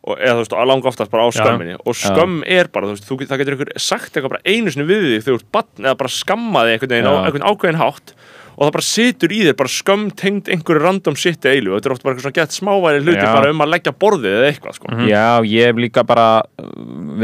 [0.05, 1.79] Og, eða þú veist, að langa oftast bara á skömminni.
[1.81, 4.89] Og skömm er bara, þú veist, þú, það getur ykkur sagt eitthvað bara einu sinni
[4.91, 8.15] við þig þegar þú ert batn eða bara skammaði einhvern veginn á einhvern ákveðin hátt.
[8.55, 11.73] Og það bara situr í þér bara skömm tengd einhverju random shit eilu.
[11.73, 13.33] Og þetta er oft bara eitthvað svona gett smáværi hluti Já.
[13.33, 14.93] bara um að leggja borðið eða eitthvað sko.
[15.09, 16.69] já, ég hef líka bara uh,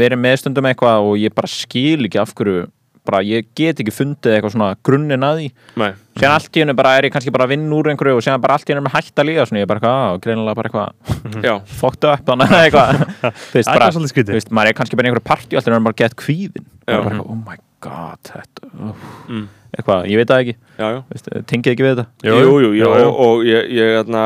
[0.01, 2.65] verið meðstundum eitthvað og ég bara skil ekki af hverju
[3.07, 5.47] bara ég get ekki fundið eitthvað svona grunninn að því.
[5.79, 5.91] Nei.
[6.19, 8.41] Síðan allt í hennu bara er ég kannski bara að vinna úr einhverju og síðan
[8.43, 10.71] bara allt í hennu með hægt að líða svona ég er bara eitthvað, greinilega bara
[10.71, 13.01] eitthvað fokkt upp þannig að eitthvað.
[13.51, 15.71] Þú veist, er bara, þú veist, maður er kannski bara einhverju partí og allt í
[15.71, 16.97] hennu er bara gett kvíðin Já.
[16.97, 19.45] bara eitthvað, oh my god þetta, uh, Mm.
[19.71, 20.53] eitthvað, ég veit það ekki.
[20.81, 22.03] Já, Veist, tengið ekki við þetta.
[22.27, 24.23] Jú, jú, jú, og, og ég, ég þarna,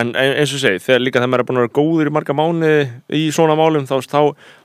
[0.00, 2.36] en eins og segi, þegar líka þegar maður er búin að vera góður í marga
[2.38, 2.78] mánuði
[3.20, 4.20] í svona málum, þá, þá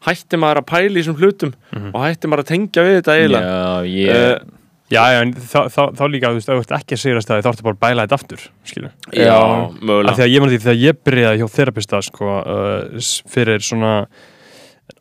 [0.07, 1.51] hætti maður að pæla í þessum hlutum
[1.91, 3.51] og hætti maður að tengja við þetta eiginlega.
[3.51, 4.63] Já, ég, Eh,
[4.93, 7.29] Já, já, en þá, þá, þá líka, þú veist, ef þú ert ekki að sigrast
[7.31, 10.13] það þá ertu bara að bæla þetta aftur, skilur Já, Af mögulega.
[10.19, 13.93] því að ég man því þegar ég byrjaði hjá þerapista sko, uh, fyrir svona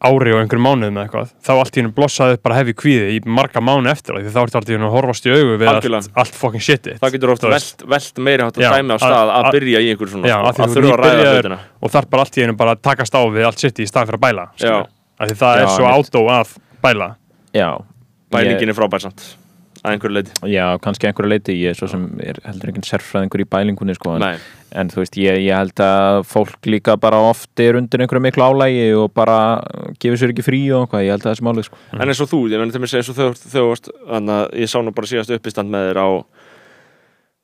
[0.04, 3.10] ári og einhverjum mánuðum eða eitthvað þá allt í hennu blossaði upp bara hefði kvíði
[3.12, 5.58] í marga mánu eftir það því þá ertu allt í hennu að horfast í augu
[5.60, 6.12] við allt, Algjörlega.
[6.24, 7.76] allt fucking shitið Það getur oft Þú veist.
[7.84, 10.32] velt, velt meiri hátt að Já, dæmi á að- stað að byrja í einhver svona
[10.32, 11.58] Já, sko, að þurfa að ræða hlutina.
[11.84, 14.08] og þarf bara allt í hennu bara að takast á við allt shitið í staðin
[14.08, 17.10] fyrir að bæla það Já, er svo átó að bæla.
[18.32, 19.28] Bælingin er frábær samt
[19.84, 23.44] að einhverju leiti Já, kannski einhverju leiti, ég er svo sem er heldur enginn sérfræðingur
[23.44, 24.40] í bælingunni sko, en,
[24.80, 28.46] en þú veist, ég, ég held að fólk líka bara oft er undir einhverju miklu
[28.48, 29.38] álægi og bara
[30.00, 31.82] gefur sér ekki frí og eitthvað, ég held að það er málið sko.
[31.98, 34.72] en eins og þú, ég menn til mér eins og þau, þau þannig að ég
[34.72, 36.08] sá nú bara síðast uppistand með þér á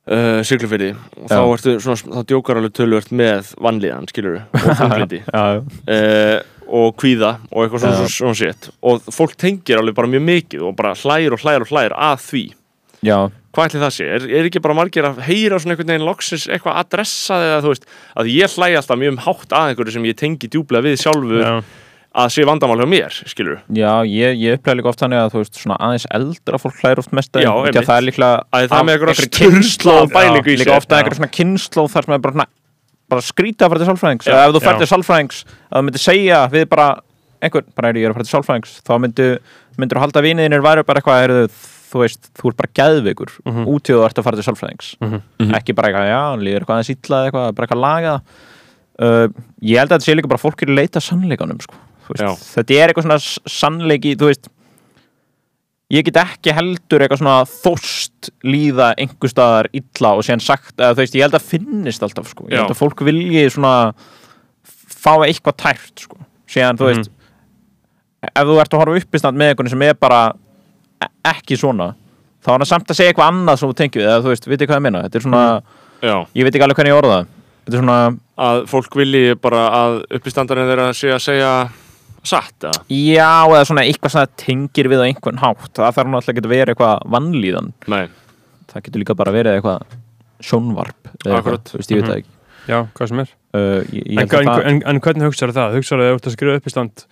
[0.09, 5.21] uh, Siglufyrði og þá, ertu, svona, þá djókar alveg tölvört með vannlíðan, skilur og þunglindi
[5.27, 6.39] uh,
[6.71, 8.71] og kvíða og eitthvað svona, svona, svona shit.
[8.87, 12.25] Og fólk tengir alveg bara mjög mikið og bara hlægir og hlægir og hlægir að
[12.29, 12.43] því.
[13.01, 13.17] Já,
[13.51, 16.47] hvað ætli það sé, er, er ekki bara margir að heyra svona einhvern veginn loksins
[16.47, 17.87] eitthvað adressað eða þú veist,
[18.21, 21.41] að ég hlægi alltaf mjög um hátt að einhverju sem ég tengi djúplega við sjálfu
[21.41, 21.51] Já.
[22.11, 25.41] Að sé vandamál hjá mér, skilur já ég, ég upplega líka oft þannig að þú
[25.43, 27.77] veist, svona aðeins eldra fólk hlæður oft mest að Já, einmitt.
[27.79, 30.77] að það er líklega að það er með einhverja kynslóð- bælingu í já, líka sér
[30.81, 32.47] ofta einhverjum svona kynnslóð þar sem er bara svona
[33.11, 34.67] bara skrýta að fara til sálfræðings Já, eða ef þú já.
[34.67, 35.39] fært til sálfræðings
[35.71, 36.87] að þú myndir segja við bara
[37.41, 39.39] einhvern, bara er ég er að fara til sálfræðings þá myndir
[39.95, 41.47] þú halda viniðinir væri bara eitthvað, heyrðu,
[41.91, 43.65] þú veist, þú ert bara geðveikur mm Mhm.
[43.71, 45.55] út í þú ert að fara til sálfræðings Mhm.
[45.59, 48.13] ekki bara eitthvað, já, hann líður eitthvað aðeins illa eitthvað, bara eitthvað laga
[49.01, 49.27] uh,
[49.63, 51.75] ég held að þetta sé líka bara að fólk er að leita að sannleikanum sko.
[52.09, 54.49] Veist, þetta er eitthvað svona sannleiki, þú veist
[55.91, 60.95] ég get ekki heldur eitthvað svona þóst líða einhver staðar illa og síðan sagt að
[60.95, 62.47] þú veist, ég held að finnist alltaf sko.
[62.49, 63.73] ég held að fólk vilji svona
[65.01, 66.21] fá eitthvað tært sko.
[66.51, 67.11] síðan þú veist
[68.29, 70.21] ef þú ert að horfa upp í stand með einhvern sem er bara
[71.01, 71.91] e- ekki svona
[72.41, 74.69] þá er hann samt að segja eitthvað annað sem þú tengið eða þú veist, vitið
[74.69, 75.03] hvað ég meina?
[75.05, 75.43] Þetta er svona,
[76.01, 77.27] Já, ég veit ekki alveg hvernig ég orða það.
[77.61, 77.97] Þetta er svona,
[78.41, 81.51] að fólk vilji bara að uppistandarinn þeirra sé að segja
[82.23, 82.83] satt, eða?
[82.91, 86.45] já, eða svona eitthvað sem það tengir við á einhvern hátt það þarf náttúrulega ekki
[86.45, 88.03] að vera eitthvað vannlíðan Nei,
[88.71, 89.97] það getur líka bara verið eitthvað
[90.41, 91.71] sjónvarp eða eitthvað, Akkurat.
[91.71, 92.37] þú veist, ég veit það ekki
[92.69, 95.77] Já, hvað sem er uh, ég, ég en, að það, en, en hvernig hugsaðu það?
[95.79, 97.03] Hugsaðu að þú ert að skrifa upp í stand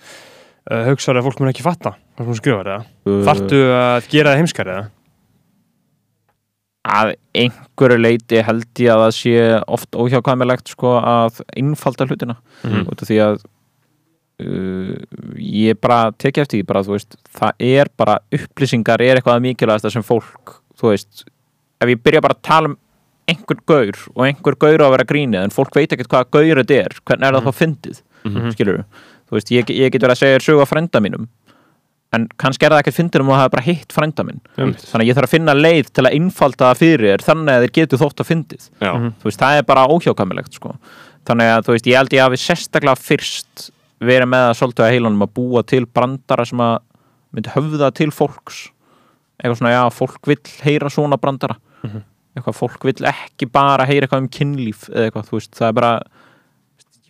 [0.70, 2.86] uh, hugsaðu að fólk mun ekki fatta hvað sem skrifar eða?
[3.10, 4.88] uh, Þarftu að gera það heimskar eða?
[6.89, 9.34] að einhverju leiti held ég að það sé
[9.76, 12.86] oft óhjákvæmilegt sko að einfalda hlutina Mhm.
[12.89, 13.41] út af því að
[14.40, 14.94] uh,
[15.40, 20.06] ég bara tekja eftir því bara, veist, það er bara upplýsingar er eitthvað mikilvægast sem
[20.06, 21.26] fólk þú veist,
[21.82, 22.78] ef ég byrja bara að tala um
[23.30, 26.62] einhver gaur og einhver gaur á að vera grínið en fólk veit ekkert hvað gaur
[26.64, 28.50] þetta er hvernig er það þá fyndið, Mhm.
[28.52, 28.80] skilur
[29.30, 31.28] þú veist, ég, ég get verið að segja þér sögu af frænda mínum
[32.12, 34.82] en kannski er það ekkert fyndið um að hafa bara hitt frænda minn Einmitt.
[34.82, 37.64] þannig að ég þarf að finna leið til að einfalda það fyrir þér þannig að
[37.64, 39.14] þeir getur þótt að fyndið Mhm.
[39.22, 40.74] þú veist, það er bara óhjákvæmilegt sko.
[41.30, 43.70] þannig að þú veist, ég held ég hafi sérstaklega fyrst
[44.00, 46.78] verið með að svolítið að heilunum að búa til brandara sem að
[47.36, 48.70] myndi höfða til fólks.
[49.39, 51.60] Eitthvað svona, já, fólk vill heyra svona brandara.
[52.36, 55.78] Eitthvað, fólk vill ekki bara heyra eitthvað um kynlíf eða eitthvað, þú veist, það er
[55.80, 55.93] bara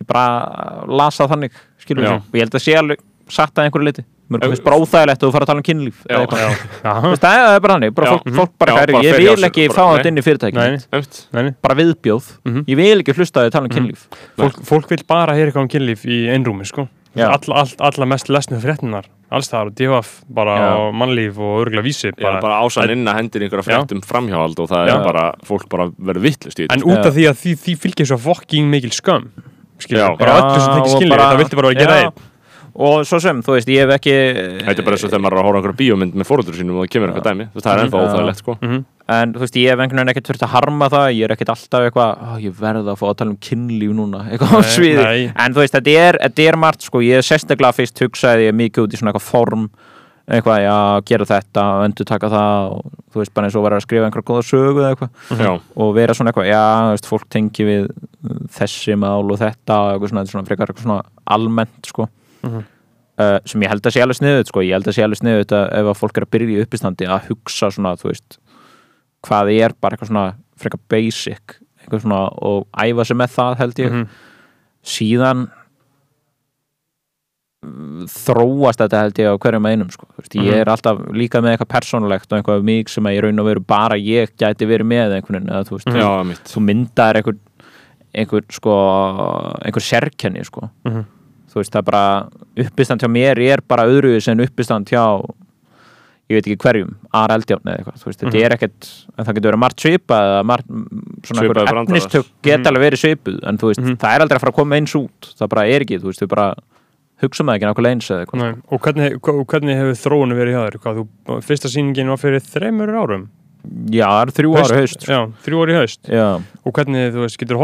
[0.00, 3.86] ég bara lasa þannig skilur við, og ég held að sé alveg satt að einhverju
[3.86, 6.14] leiti, mér finnst bara óþægilegt að þú fara að tala um kynlíf Já.
[6.14, 6.40] eða eitthvað.
[6.84, 9.84] Já, það er bara hannig, bara fólk, fólk bara, bara ég vil ekki bara, fá
[9.98, 10.70] þetta inn í fyrirtækinu Nei.
[10.76, 10.86] mitt.
[10.94, 11.20] Nefnt.
[11.34, 11.52] nei, nei.
[11.62, 12.64] bara viðbjóð, Mhm.
[12.70, 14.06] ég vil ekki hlusta að þið tala um kynlíf
[14.38, 16.88] Fólk, fólk vil bara heyra eitthvað um kynlíf í einrúmi sko.
[17.18, 19.04] All, all, alla mest lesnu fréttinar
[19.34, 20.68] alls það og DFF bara Já.
[20.78, 24.68] og mannlíf og örgulega vísi bara, bara ásann inn að hendir einhverja fréttum framhjáhald og
[24.70, 24.94] það Já.
[24.94, 27.06] er bara, fólk bara verður vittlust í en þetta út Já.
[27.10, 29.26] af því að því, því fylgir svo fokking mikil skömm
[29.80, 30.18] skilur, Já.
[30.18, 32.12] bara öllu sem og skilur bara- það vilti bara að gera einn
[32.74, 34.14] og svo sem, þú veist, ég hef ekki
[34.66, 36.78] Þetta er bara eins og þegar maður er að á einhverja bíómynd með fóröldur sínum
[36.78, 38.08] og það kemur eitthvað dæmi, það er ennþá Já.
[38.10, 38.56] óþægilegt sko.
[38.60, 38.80] Mhm.
[39.10, 41.50] en þú veist, ég hef einhvern veginn ekkert þurft að harma það ég er ekkert
[41.50, 45.02] alltaf eitthvað, "Ó, ég verð að fá að tala um kynlíf núna, eitthvað á sviði
[45.02, 45.32] nei.
[45.34, 48.84] en þú veist, þetta er, þetta er margt sko, ég er sérstaklega fyrst hugsaði mikið
[48.86, 49.70] út í svona eitthvað form
[50.30, 53.82] eitthvað, já, gera þetta, öndu taka það og þú veist, bara eins og vera að
[53.82, 57.26] skrifa einhverja góða sögu eða eitthvað Já, og vera svona eitthvað, já, þú veist, fólk
[57.34, 57.88] tengi við
[58.54, 62.06] þessi mál og þetta og eitthvað svona, þetta er svona frekar eitthvað svona almennt sko
[62.42, 62.64] Mhm.
[63.20, 65.52] uh, sem ég held að sé alveg sniðut sko, ég held að sé alveg sniðut
[65.52, 68.38] að ef að fólk er að byrja í uppistandi að hugsa svona, þú veist
[69.26, 71.56] hvað er bara eitthvað svona frekar basic,
[71.90, 74.06] svona og æfa sig með það held ég Mhm.
[74.84, 75.50] síðan
[77.64, 80.06] mm, þróast þetta held ég á hverjum einum sko.
[80.16, 80.60] Þú veist, ég Mhm.
[80.60, 83.60] er alltaf líka með eitthvað persónulegt og eitthvað mig sem að ég raun og veru
[83.66, 87.36] bara ég gæti verið með einhvern veginn eða þú mitt þú myndar einhver,
[88.14, 88.72] einhver sko
[89.62, 91.04] einhver sérkenni sko Mhm.
[91.50, 92.04] Þú veist það er bara
[92.66, 95.04] uppistand hjá mér er bara öðru en uppistand hjá
[96.30, 99.36] ég veit ekki hverjum, Ar Eldjárn eða eitthvað, þú veist, þetta er ekkert en það
[99.36, 100.84] getur verið margt svipað eða margt mm,
[101.26, 101.88] svona Svipaðir einhver brandarar.
[101.88, 104.78] efnistök geta alveg verið svipuð en þú veist, það er aldrei að fara að koma
[104.78, 106.46] eins út það bara er ekki, þú veist, við bara
[107.24, 108.44] hugsa það ekki nákvæmlega eins eða eitthvað.
[108.44, 108.62] Nei.
[108.70, 109.18] Og hvernig,
[109.50, 110.78] hvernig hefur þróunum verið hjá þér?
[110.84, 113.26] Hvað, þú, fyrsta sýningin var fyrir þreymur árum?
[113.92, 116.08] Já, það eru þrjú ára haust Já, þrjú ári haust.
[116.08, 116.28] Já,
[116.64, 117.58] Og hvernig, þú veist, getur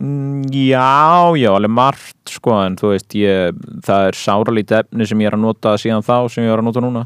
[0.00, 3.54] já, já, alveg margt sko, en þú veist, ég,
[3.86, 6.66] það er sáralítið efni sem ég er að nota síðan þá sem ég er að
[6.68, 7.04] nota núna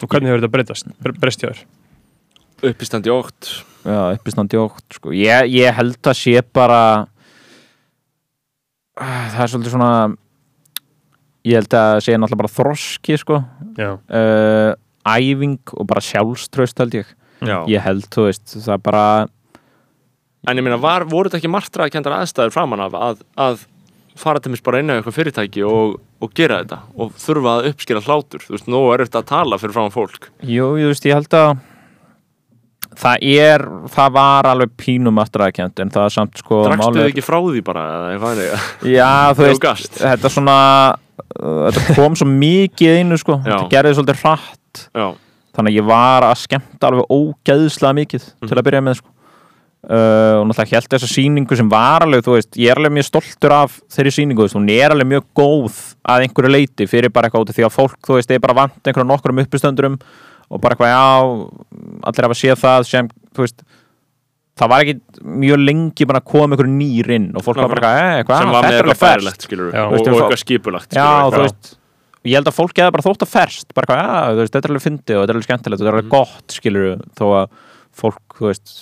[0.00, 0.86] Og hvernig hefur þetta breytast?
[1.02, 1.64] Bre- Breyst hjá þér?
[2.70, 3.50] uppistandi ótt
[3.88, 5.12] Já, uppistandi ótt sko.
[5.16, 7.06] ég, ég held að sé bara
[9.00, 9.92] Ah, það er svolítið svona
[11.48, 13.38] ég held að sé náttúrulega bara þroski sko
[13.78, 13.94] Já.
[13.96, 14.74] uh,
[15.08, 17.06] æfing og bara sjálfströst held ég
[17.40, 17.64] Já.
[17.72, 19.04] ég held, þú veist, það er bara
[20.48, 23.64] En ég meina, var, voru þetta ekki martraðkendar aðstæður framan af að, að
[24.20, 27.68] fara til mér bara inn á eitthvað fyrirtæki og, og gera þetta og þurfa að
[27.70, 31.06] uppskýra hlátur þú veist, nú er þetta að tala fyrir framan fólk Jú, ég veist,
[31.08, 31.52] ég held að
[33.00, 33.64] það er,
[33.94, 37.62] það var alveg pínum aftræðakent en það er samt sko Drakstu þið ekki frá því
[37.68, 37.84] bara?
[38.88, 40.58] Já, þú veist, þetta svona
[41.30, 43.52] þetta kom svo mikið einu sko, Já.
[43.52, 45.06] þetta gerði svolítið hratt Já,
[45.56, 49.14] þannig að ég var að skemmta alveg ógeðslega mikið til að byrja með sko.
[49.88, 53.08] Uh, og náttúrulega held þessa sýningu sem var alveg, þú veist, ég er alveg mjög
[53.08, 57.14] stoltur af þeirri sýningu, þú veist, hún er alveg mjög góð að einhverju leiti fyrir
[57.14, 59.98] bara eitthvað út af því að fólk, þú veist, er bara vant einhverjum nokkurum uppistöndurum
[60.50, 61.04] og bara eitthvað, já,
[62.10, 63.64] allir hafa séð það sem, þú veist
[64.60, 67.80] það var ekki mjög lengi bara að koma einhverju nýr inn og fólk var bara
[67.80, 69.82] eitthvað, eh, eitthvað, sem ah, var með þetta er alveg skilur Já.
[69.84, 71.70] og, eitthvað skipulagt Já, skilurðu, þú veist
[72.28, 74.68] ég held að fólki hefði bara þótt að ferst bara eitthvað, já, þú veist, þetta
[74.68, 77.24] er alveg fyndið og þetta er alveg skemmtilegt og þetta er alveg gott, skilur þó
[77.30, 77.54] að
[78.00, 78.74] fólk, þú veist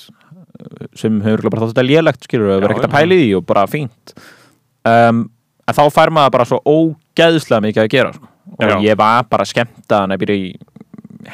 [0.98, 3.66] sem hefur bara þótt þetta lélegt, skilur og verið ekkert að í því og bara
[3.70, 4.14] fínt.
[4.88, 5.22] Um,
[5.68, 8.28] en þá fær maður bara svo ógeðslega mikið að gera sko.
[8.58, 8.76] og Já.
[8.86, 10.52] ég var bara skemmta hann að byrja í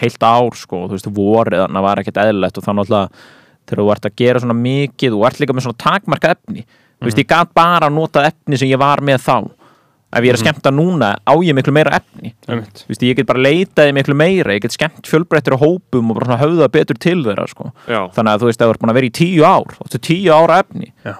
[0.00, 3.18] heilt ár, sko, og þú veist, vorið að var ekkert eðlilegt og þannig að
[3.64, 6.64] þegar þú ert að gera svona mikið, þú ert líka með svona takmarka efni,
[6.98, 9.36] þú veist, ég gat bara að nota efni sem ég var með þá
[10.14, 12.32] ef ég er að skemmta núna á ég miklu meira efni.
[12.46, 16.20] Þú veist, ég get bara leitaði miklu meira ég get skemmt fjölbreyttir á hópum og
[16.20, 17.70] bara höfða betur til þeirra sko.
[17.88, 20.00] Þannig að þú veist að þú ert búin að vera í tíu ár og þetta
[20.00, 21.14] er tíu ára efni Já.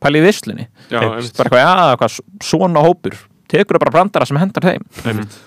[0.00, 3.18] pæli í vislinni já, bara eitthvað, já, eitthvað, svona hópur.
[3.48, 4.82] Tekur bara brandara sem hendar þeim.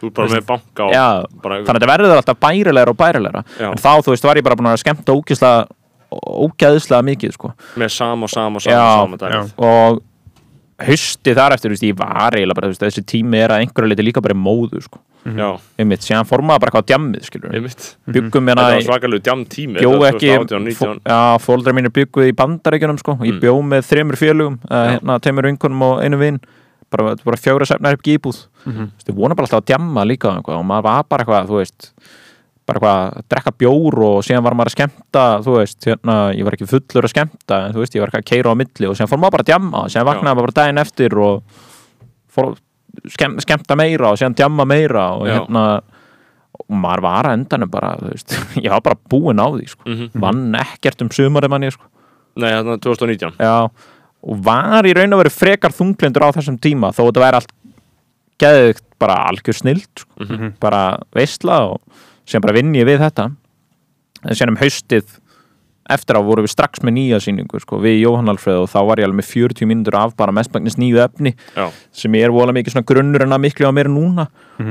[0.01, 1.05] Þú er bara með banka og já,
[1.43, 3.43] bara, þannig að þetta verður alltaf bærilegra og bærilegra.
[3.59, 3.67] Já.
[3.69, 5.13] en þá, þú veist, var ég bara búin að skemmta
[6.11, 7.51] ógeðslega mikið, sko.
[7.79, 9.53] Með sama og sama og sama dæmið.
[9.63, 10.01] og
[10.87, 13.61] hausti þar eftir, þú veist, ég var eiginlega bara, þú veist, þessi tími er að
[13.65, 17.25] einhverju leiti líka bara móðu, sko, Já, einmitt, síðan formaði bara eitthvað á djammið,
[18.09, 21.19] byggum hérna Þetta var svakalegu djam tími bjó þetta var ekki 2018, fó- 19 já,
[21.45, 23.17] fóldrar mínir bygguð í bandaríkjunum sko.
[23.21, 23.39] ég Mm.
[23.43, 26.39] bjó með þremur félugum uh, hérna, tveimur vinkunum og einu vinn
[26.91, 28.89] bara, bara fjóra sefnar upp gíbúð mm Mhm.
[28.89, 29.13] -hmm.
[29.15, 31.91] vona bara alltaf að djamma líka eitthvað, og maður var bara eitthvað, þú veist
[32.71, 36.43] bara eitthvað að drekka bjór og síðan var maður að skemmta, þú veist hérna, ég
[36.47, 38.87] var ekki fullur að skemmta, en þú veist ég var eitthvað að keira á milli
[38.89, 41.43] og síðan fór maður bara að djamma síðan vaknaði maður bara daginn eftir og
[42.31, 42.51] fór
[43.15, 45.33] skemm, skemmta meira og síðan djamma meira og Já.
[45.39, 45.63] hérna
[46.61, 48.35] og maður var að endanum bara, þú veist
[48.65, 50.11] ég var bara búinn á því, sko Mhm.
[50.21, 51.87] vann ekkert um sumarið manni sko.
[52.39, 53.55] Nei, þarna 2019 Já,
[54.21, 57.51] og var í raun og veru frekar þunglindur á þessum tíma þó þetta væri allt
[58.41, 60.11] geðugt bara algjör snild sko.
[60.27, 60.53] Mhm.
[60.61, 61.81] bara veistla og
[62.31, 63.29] sem bara vinn ég við þetta
[64.21, 65.17] en sem um haustið
[65.91, 69.01] eftir á voru við strax með nýja sýningu sko, við Jóhann Alfreð og þá var
[69.01, 71.65] ég alveg með 40 mínútur af bara mestmagnis nýju efni Já,
[72.03, 74.27] sem er vola mikið svona grunnur en að miklu á mér núna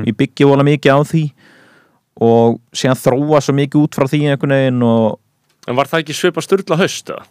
[0.06, 1.24] ég byggi vola mikið á því
[2.20, 5.18] og síðan þróa svo mikið út frá því einhvern veginn og
[5.68, 7.26] en var það ekki svipa styrla haust eða?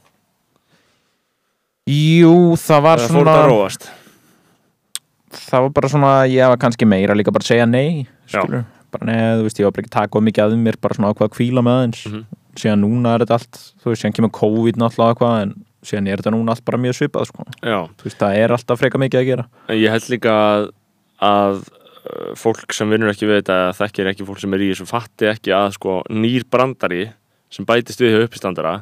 [1.89, 3.87] jú, það var fór svona þetta að róast?
[5.49, 8.43] það var bara svona, ég var kannski meira líka bara að segja nei, Já.
[8.93, 10.97] Bara neð, þú veist, ég var bara ekki að taka of mikið að mér bara
[10.97, 12.03] svona ákvað að kvíla með aðeins.
[12.09, 12.27] Mhm.
[12.59, 15.51] síðan núna er þetta allt, þú veist, síðan kemur COVID náttúrulega eitthvað, en
[15.85, 18.79] síðan er þetta núna allt bara mjög svipað, sko, Já, þú veist, það er alltaf
[18.81, 19.45] freka mikið að gera.
[19.69, 20.65] En ég held líka að,
[21.23, 24.71] að uh, fólk sem vinnur ekki við þetta eða þekkir ekki fólk sem er í
[24.73, 27.11] þessu fatti ekki að sko nýr brandari
[27.49, 28.75] sem bætist við hjá uppistandara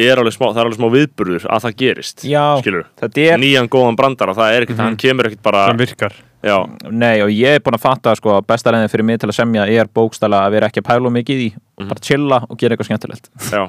[0.00, 3.70] er alveg smá, það er alveg smá viðburður að það gerist Já, skilur, er, nýjan
[3.72, 6.56] góðan brandara það er ekkert, hann kemur ekkert bara sem virkar já,
[6.90, 9.38] nei, og ég er búin að fatta, sko, að besta leiðin fyrir mig til að
[9.38, 11.48] semja er bókstæla að vera ekki að pæla mikið í
[11.78, 13.30] og bara chilla og gera eitthvað skemmtilegt.
[13.52, 13.62] Já,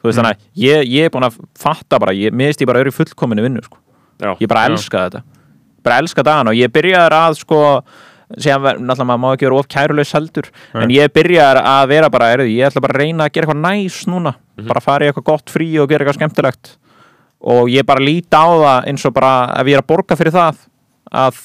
[0.00, 2.94] þú veist, þannig að ég, ég er búin að fatta bara, ég, ég bara í
[2.94, 3.78] fullkominu vinnu, sko.
[4.20, 4.74] Já, ég bara Já.
[4.74, 5.22] elska þetta.
[5.82, 7.60] Bara elska dagana og ég byrjaði að sko
[8.30, 12.28] ver- náttúrulega maður má ekki vera of kærulegs heldur en ég byrjaði að vera bara
[12.34, 14.34] er, ég ætla bara að reyna að gera eitthvað næs núna.
[14.68, 16.76] Bara fara í eitthvað gott frí og gera eitthvað skemmtilegt.
[17.40, 20.36] Og ég bara líti á það eins og bara ef ég er að borga fyrir
[20.36, 20.60] það
[21.10, 21.40] að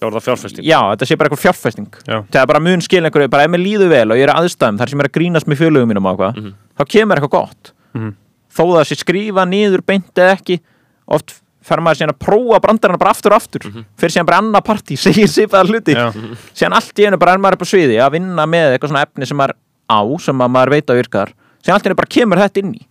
[0.00, 2.16] Já, er það fjárfesting já, þetta sé bara eitthvað fjárfesting Já.
[2.32, 4.78] það er bara mun skil einhverju, bara ef mér líður vel og ég er aðstæðum
[4.80, 6.54] þar sem ég er að grínast með fjölugum mínum á eitthvað, Mhm.
[6.78, 8.14] þá kemur eitthvað gott Mhm.
[8.50, 10.60] þó það sé skrifa niður beint eða ekki
[11.06, 13.84] oft fer maður síðan að prófa brandarana bara aftur og aftur Mhm.
[13.98, 16.10] fyrir síðan bara annað partí, segir svipaðar hluti Já.
[16.56, 19.04] síðan allt í einu bara er maður upp á sviði að vinna með eitthvað svona
[19.04, 19.54] efni sem maður
[19.90, 21.28] á sem að maður veit að virkar
[21.62, 22.86] síðan allt í einu bara kemur þetta inn í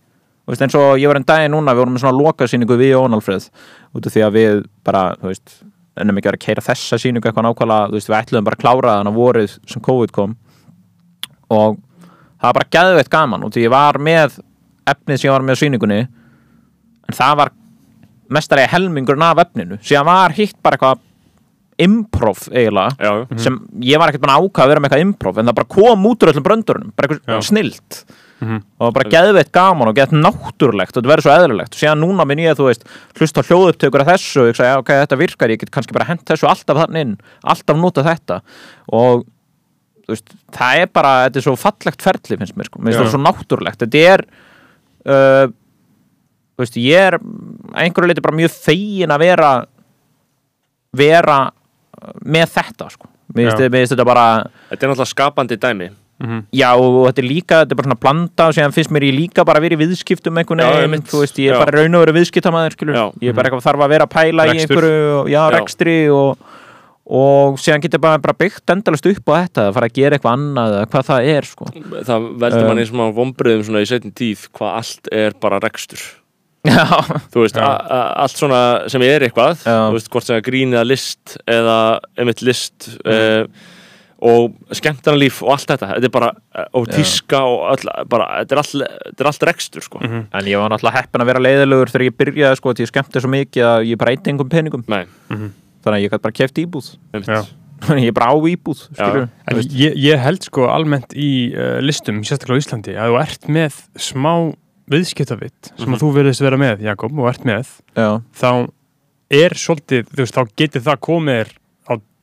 [0.46, 2.96] Þú veist, eins og ég var einn daginn núna, við vorum með svona lokasýningu við
[2.98, 3.50] og Ónalfreð
[3.94, 5.52] út af því að við bara, þú veist,
[6.04, 8.64] ennum ekki vera að keira þessa sýningu eitthvað nákvæmlega, þú veist, við ætluðum bara að
[8.64, 10.34] klára þannig að vorið sem COVID kom.
[11.50, 11.76] Og
[12.40, 14.38] það var bara geðveitt gaman og því ég var með
[14.90, 16.00] efnið sem ég var með á sýningunni
[17.10, 17.52] en það var
[18.30, 19.78] mestari helmingurinn af efninu.
[19.82, 21.06] Síðan var hitt bara eitthvað
[21.80, 23.38] improv eiginlega Já, já.
[23.40, 23.54] sem
[23.88, 26.24] ég var ekkert að ákvað að vera með eitthvað improv en það bara kom út
[26.24, 28.00] úr öllum bröndurunum bara eitthvað snilt
[28.40, 28.60] Mhm.
[28.80, 30.94] og bara geðveitt gaman og geðveitt náttúrulegt.
[30.94, 31.74] Og þetta verður svo eðlilegt.
[31.74, 32.86] Og síðan núna minn ég þú veist
[33.18, 36.08] hlust á hljóðupptökur af þessu og ég sagði, ok, þetta virkar, ég get kannski bara
[36.08, 37.14] hent þessu alltaf þannig inn,
[37.44, 38.40] alltaf nota þetta.
[38.96, 39.26] Og
[40.08, 43.14] veist, það er bara, þetta er svo fallegt ferli finnst mér, sko, mér finnst þetta
[43.14, 43.84] svo náttúrulegt.
[43.84, 44.24] Þetta er
[45.06, 45.46] uh,
[46.60, 49.54] veist, ég er að einhverju leiti bara mjög fegin að vera
[50.96, 51.38] vera
[52.24, 53.10] með þetta, sko.
[53.36, 54.26] Mér finnst þetta bara
[54.72, 55.90] Þetta er náttúrulega skapandi dæmi
[56.52, 59.14] Já, og þetta er líka, þetta er bara svona blanda og síðan finnst mér ég
[59.16, 61.60] líka bara að vera í viðskiptum einhvern veginn, þú veist, ég er Já.
[61.64, 63.04] bara raun og vera viðskiptamæður, skilur, Já.
[63.24, 64.76] ég er bara eitthvað þarf að vera að pæla í Rekstur.
[64.76, 65.50] einhverju, og- já, Já.
[65.56, 66.36] rekstri og,
[67.10, 70.36] og síðan getur bara, bara byggt endalast upp á þetta, að fara að gera eitthvað
[70.36, 71.64] annað hvað það er, sko
[72.04, 72.68] Það veldur Um.
[72.68, 76.04] manni svona vombriðum svona í setjum tíð hvað allt er bara rekstur
[76.68, 76.84] Já,
[77.32, 79.62] Þú veist, allt svona sem er eitthvað.
[79.64, 81.76] Þú veist, hvort sem er grín eða list eða
[82.20, 83.08] einmitt list Mm.
[83.08, 83.46] uh,
[84.20, 85.86] og skemmtarnalíf og allt þetta.
[85.94, 88.74] Þetta er bara, eh, og tíska og öll, bara, þetta er allt,
[89.06, 89.98] þetta er allt rekstur sko.
[90.00, 90.26] Mhm.
[90.32, 93.20] en ég var náttúrulega heppin að vera leiðilegur þegar ég byrjaði, sko, því ég skemmti
[93.24, 96.54] svo mikið að ég bara eitt engum peningum, Nei, þannig að ég gæti bara keft
[96.60, 96.96] íbúð.
[97.14, 97.28] Einmitt.
[97.28, 97.44] Já.
[97.96, 98.80] ég bara á íbúð,
[99.72, 103.78] ég, ég held sko almennt í uh, listum, sérstaklega á Íslandi, að þú ert með
[103.96, 104.34] smá
[104.90, 105.94] viðskiptavitt sem Mhm.
[105.96, 107.66] að þú verðist vera með, Jakob, og ert með
[107.96, 108.68] Já, þá
[109.30, 111.52] er svolítið, þú veist, þá getur það komið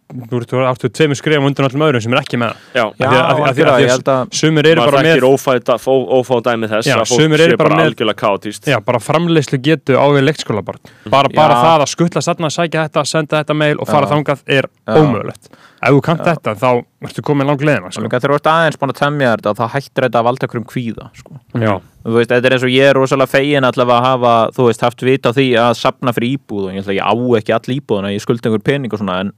[0.07, 3.43] þú áttu tveimur skrifum undan öllum öðrum sem er ekki með Já, já, Af því
[3.43, 6.69] að- því- að ég held að sumir eru bara með þekkir ófæta, fó- ófá dæmi
[6.71, 10.79] þess Já, að fólk sé bara algjörlega kátíst Já, bara framleiðslu getu á við leikskólabarn.
[11.11, 14.13] Bara, það að skuttla satna, sækja þetta, senda þetta mail og fara Já.
[14.15, 15.49] þangað er ómögulegt.
[15.77, 18.01] Ef þú kannt þetta, þá ertu komin langt leiðina sko.
[18.07, 20.65] Þegar þú ert aðeins búin að temja þetta þá hættir þetta að valda okkur um
[20.71, 21.31] kvíða sko.
[21.53, 21.73] Já,
[22.07, 24.81] þú veist, þetta er eins og ég er rosalega fegin allavega að hafa, þú veist,
[24.87, 27.53] haft vita á því að sapna fyrir íbúð og ég ætla að ég á ekki
[27.53, 29.31] all íbúðuna, ég skulda einhver pening og svona en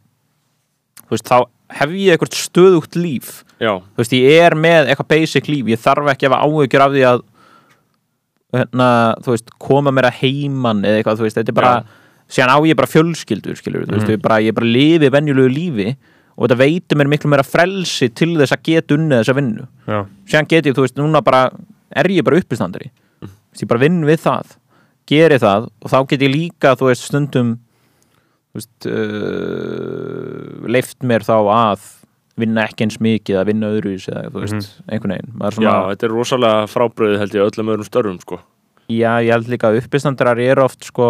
[1.16, 1.38] veist, þá
[1.80, 3.44] hef ég eitthvað stöðugt líf.
[3.60, 5.70] Já, þú veist, ég er með eitthvað basic líf.
[5.74, 7.26] Ég þarf ekki að hafa áhyggjur af því að
[8.56, 8.92] hérna,
[9.26, 11.74] þú veist, koma mér að heiman eða eitthvað, þú veist, þetta er bara
[12.30, 15.90] síðan á ég bara fjölskyldur, skilur þú veist, ég bara, ég bara lifi venjulegu lífi
[16.40, 19.66] og þetta veitir mér miklu meira frelsi til þess að geta unnið þessa vinnu.
[19.90, 20.00] Já.
[20.32, 21.50] síðan get ég, þú veist, núna bara
[21.90, 22.92] er ég bara uppistandari.
[23.20, 23.34] Mm.
[23.60, 24.54] ég bara vinn við það,
[25.10, 27.58] geri það og þá get ég líka, þú veist, stundum
[28.60, 31.88] uh, leift mér þá að
[32.40, 35.34] vinna ekki eins mikið að vinna öðru eða þú veist, einhvern veginn.
[35.42, 38.40] Er já, svona, þetta er rosalega frábröðið held ég öllum öðrum störfum sko.
[38.90, 41.10] já, ég held líka að uppistandarar eru oft sko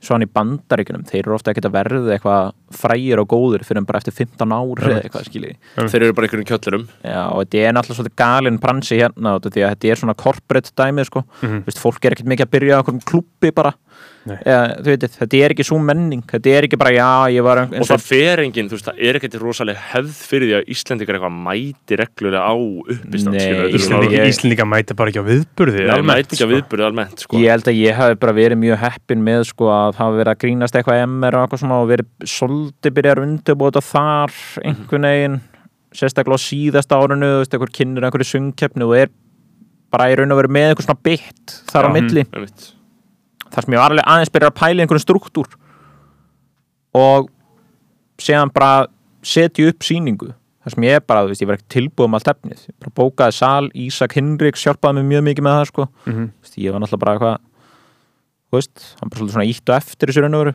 [0.00, 3.88] svona í bandaríkunum, þeir eru ofta ekkert að verða eitthvað frægir og góður fyrir en
[3.88, 5.50] bara eftir 15 ár eða eitthvað skilji.
[5.76, 6.86] Þeir eru bara einhverjum kjöllurum.
[7.04, 10.72] Já, og þetta er náttúrulega svolítið galinn bransi hérna því að þetta er svona corporate
[10.80, 11.60] dæmið sko, Mhm.
[11.68, 13.74] Vist, fólk er ekkert mikið að byrja á einhverjum klubbi bara.
[14.20, 17.86] Eða, veit, þetta er ekki svo menning þetta er ekki bara, já, ég var og
[17.88, 21.38] það fer enginn, þú veist, það er ekkert rosalega hefð fyrir því að Íslendingar eitthvað
[21.46, 23.38] mæti reglulega á uppistand
[23.78, 26.50] Íslendinga, Íslendinga mæta bara ekki á viðburði Nei, almennt, mæti ekki að sko.
[26.52, 27.40] viðburði almennt sko.
[27.40, 30.42] ég held að ég hafi bara verið mjög heppin með sko að hafa verið að
[30.44, 34.36] grínast eitthvað MR og eitthvað svona og verið svolítið byrjar undirbúið þar
[34.68, 35.38] einhvern veginn
[35.96, 39.14] sérstaklega á síðasta árinu, einhver kynir einhverju sungkeppni og er
[39.90, 42.26] bara í raun og verið með einhver svona bytt þar á milli.
[43.50, 45.50] Þar sem ég var alveg aðeins byrjar að pæla í einhverjum struktúr.
[47.00, 47.30] Og
[48.20, 48.86] séðan bara
[49.26, 52.16] setja upp sýningu þar sem ég er bara, þú veist, ég var ekki tilbúið um
[52.18, 52.64] allt efnið.
[52.68, 55.86] Ég bara bókaði sal, Ísak Hinriks hjálpaði mér mjög mikið með það, sko.
[56.04, 57.38] Þú veist, ég var náttúrulega bara eitthvað
[58.50, 60.54] þú veist, hann bara svolítið svona ítt og eftir þessu raun og veru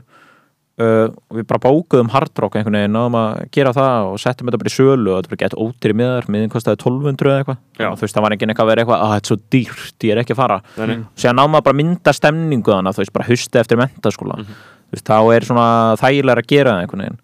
[0.81, 4.61] uh, og við bara bókuðum hardrock einhvern veginn, náðum að gera það og settum þetta
[4.61, 7.61] bara í sölu og þetta bara gett ótir í miðar miðin kostaði 1200 eða eitthvað.
[7.89, 9.97] Og þú veist, það var ekki eitthvað að vera eitthvað, að þetta er svo dýrt,
[10.07, 10.59] ég er ekki að fara.
[10.75, 10.97] Nei, nei.
[11.19, 14.97] síðan náðum maður bara að mynda stemningu þannig þú veist, bara hausti eftir mentaskóla þú
[14.97, 15.69] veist, þá er svona
[16.01, 17.19] þægilega að gera það einhvern veginn.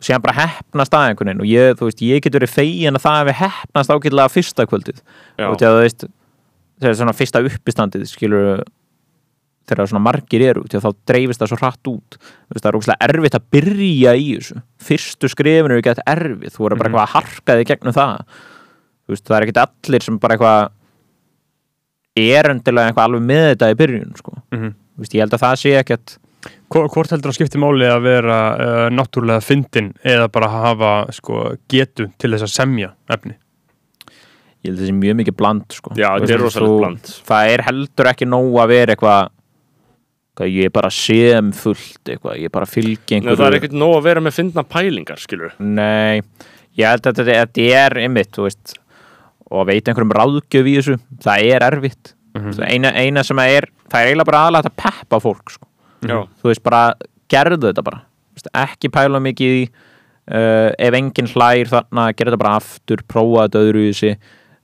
[0.00, 1.42] Og síðan bara heppnast að einhvern veginn.
[1.44, 5.02] Og ég, þú veist, ég get verið fegin að það hefði heppnast ágætlega fyrsta kvöldið.
[5.36, 5.48] Já.
[5.50, 6.06] og þú veist
[9.78, 12.18] þegar svona margir eru því að þá dreifist það svo hratt út
[12.56, 14.60] það er ógæslega erfitt að byrja í þessu
[14.90, 16.94] fyrstu skrifinu er gett erfið, þú verður bara Mhm.
[16.94, 18.24] eitthvað að harka þig gegnum það
[19.10, 20.70] veist, það er ekkert allir sem bara eitthvað
[22.20, 24.32] er endilega eitthvað alveg með þetta í byrjun sko.
[24.52, 24.72] Mhm.
[24.74, 26.18] þú veist, ég held að það sé ekkert
[26.72, 31.56] Hvor- Hvort heldur að skipti máli að vera uh, náttúrulega fyndin eða bara hafa sko,
[31.68, 33.34] getu til þess að semja efni?
[34.64, 35.90] ég held að það sé mjög mikið bland sko.
[35.96, 37.02] Já, þetta er þú- bland.
[37.28, 39.28] það er heldur ekki nóg að vera eitthvað
[40.40, 43.78] hvað, ég er bara sem fullt eitthvað, ég er bara fylgi Nei, það er ekkert
[43.78, 46.22] nóg að vera með fyndna pælingar, skilur Nei,
[46.80, 48.80] ég held að þetta, er einmitt, þú veist
[49.50, 52.14] og að veita einhverjum ráðgjöf í þessu það er erfitt.
[52.38, 55.66] Mm eina, eina sem er, það er eiginlega bara aðlega að peppa fólk sko.
[56.06, 56.82] Já, þú veist, bara
[57.30, 58.04] gerðu þetta bara.
[58.62, 63.64] Ekki pæla mikið í uh, ef enginn hlær þarna gera þetta bara aftur, prófa þetta
[63.66, 64.12] öðru í þessi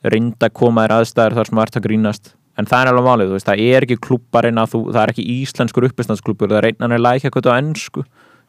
[0.07, 3.05] reynda að koma þér aðstæður þar sem þú ert að grínast en það er alveg
[3.07, 6.59] málið, þú veist, það er ekki klubbarinn að þú, það er ekki íslenskur uppistandsklubur það
[6.63, 8.05] er einnan er lækja eitthvað á ennsku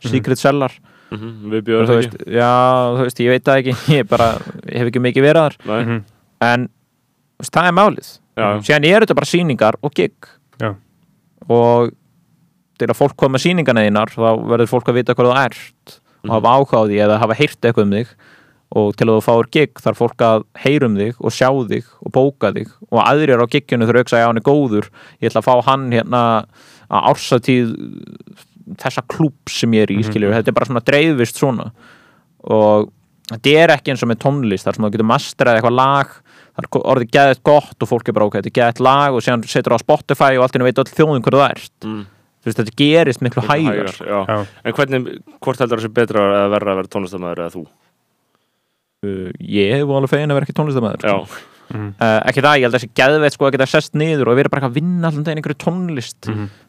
[0.06, 0.74] Secret Cellar.
[1.12, 2.52] Mhm, við og bjóðum það veist, já,
[2.98, 4.28] þú veist, ég veit það ekki ég bara,
[4.68, 5.56] ég hef ekki mikið verið þar.
[5.58, 6.02] Ekki Nei, Mhm.
[6.48, 6.68] en
[7.42, 8.10] veist, það er málið.
[8.38, 8.48] Já.
[8.62, 10.14] síðan er þetta bara sýningar og gig.
[10.62, 10.76] Já.
[11.50, 11.92] og
[12.78, 15.96] til að fólk koma með sýningarna þínar þá verður fólk að vita hvað þú ert
[16.28, 18.12] og hafa áhuga á því eða hafa heyrt eitthvað um þig
[18.76, 21.86] og til að þú fáir gig þarf fólk að heyra um þig og sjá þig
[22.04, 24.90] og bóka þig og aðrir á gigginu þurfa að hugsa að hann er góður
[25.22, 26.24] ég ætla að fá hann hérna
[26.88, 27.72] að ársatíð
[28.82, 31.70] þessa klúb sem ég er í, skiljur þetta er bara svona dreifist svona
[32.48, 32.90] og
[33.32, 36.12] þetta er ekki eins og með tónlist þar sem þú getur masterað eitthvað lag
[36.58, 39.24] það er orðið geðið gott og fólk er bara ok, þetta er geðið lag og
[39.24, 41.88] síðan setur það á Spotify og allt í einu veit öll þjóðin hvað það ert
[41.88, 42.04] Mm.
[42.44, 44.20] þú veist, þetta gerist miklu hægar já.
[44.28, 44.38] Já.
[44.64, 45.08] En hvernig,
[45.44, 47.64] hvort heldur það sé betra eða verra að vera tónlistamæður eða þú?
[49.08, 51.44] Uh, ég hef alveg fegin að vera ekki tónlistamæður sko.
[51.68, 54.52] uh, ekki það, ég held að þessi geðveit sko að geta sest niður og vera
[54.54, 56.22] bara að vinna allan daginn einhverju tónlist.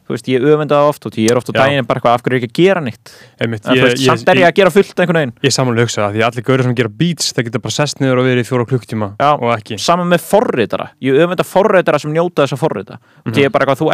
[0.09, 1.59] Þú veist, ég öfenda það oft og ég er oft á Já.
[1.61, 4.01] daginn bara eitthvað af hverju er ég ekki að gera nýtt Einmitt, en þú veist,
[4.07, 5.35] samt er ég að gera fullt einhvern veginn.
[5.45, 8.17] Ég samanlega hugsa það, því allir gaurið sem gera beats það geta bara sest niður
[8.17, 9.77] og verið í fjóra klukktíma og ekki.
[9.77, 12.95] saman með forritara, ég öfenda forritara sem njóta þess að forrita.
[12.97, 13.37] Mm -hmm.
[13.37, 13.85] ég er bara eitthvað,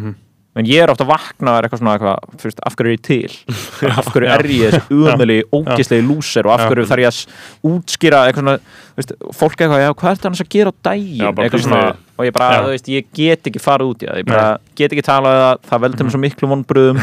[0.00, 0.14] þú
[0.54, 3.04] en ég er ofta að vakna er eitthvað svona eitthvað, veist, af hverju er ég
[3.08, 3.36] til?
[3.98, 8.22] Af hverju er ég þessi umöðli ógislegi lúser og af hverju þarf ég að útskýra
[8.28, 8.56] eitthvað svona,
[8.98, 11.42] veist, fólk eitthvað, já, hvað er það annars að gera á daginn?
[11.44, 12.02] Eitthvað svona, nei.
[12.14, 12.62] og ég bara, Já.
[12.64, 14.48] þú veist, ég get ekki farið út í það, ég bara
[14.78, 17.00] get ekki talað um það, það veldur mér svo miklu vonbröðum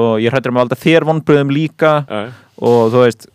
[0.00, 2.22] og ég hrættur um að valda þér vonbröðum líka já,
[2.58, 3.28] og þú veist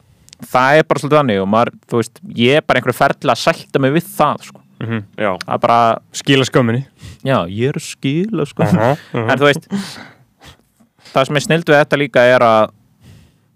[0.50, 3.44] það er bara svolítið þannig og maður, þú veist, ég er bara einhverju ferðilega að
[3.44, 4.63] sælta mig við það sko.
[4.84, 5.80] Já, það er bara,
[6.20, 6.86] Skila skömminni.
[7.24, 8.66] Já, ég er að skila sko.
[8.68, 9.28] Aha, aha.
[9.28, 9.70] en þú veist
[11.14, 12.74] það sem er snild við þetta líka er að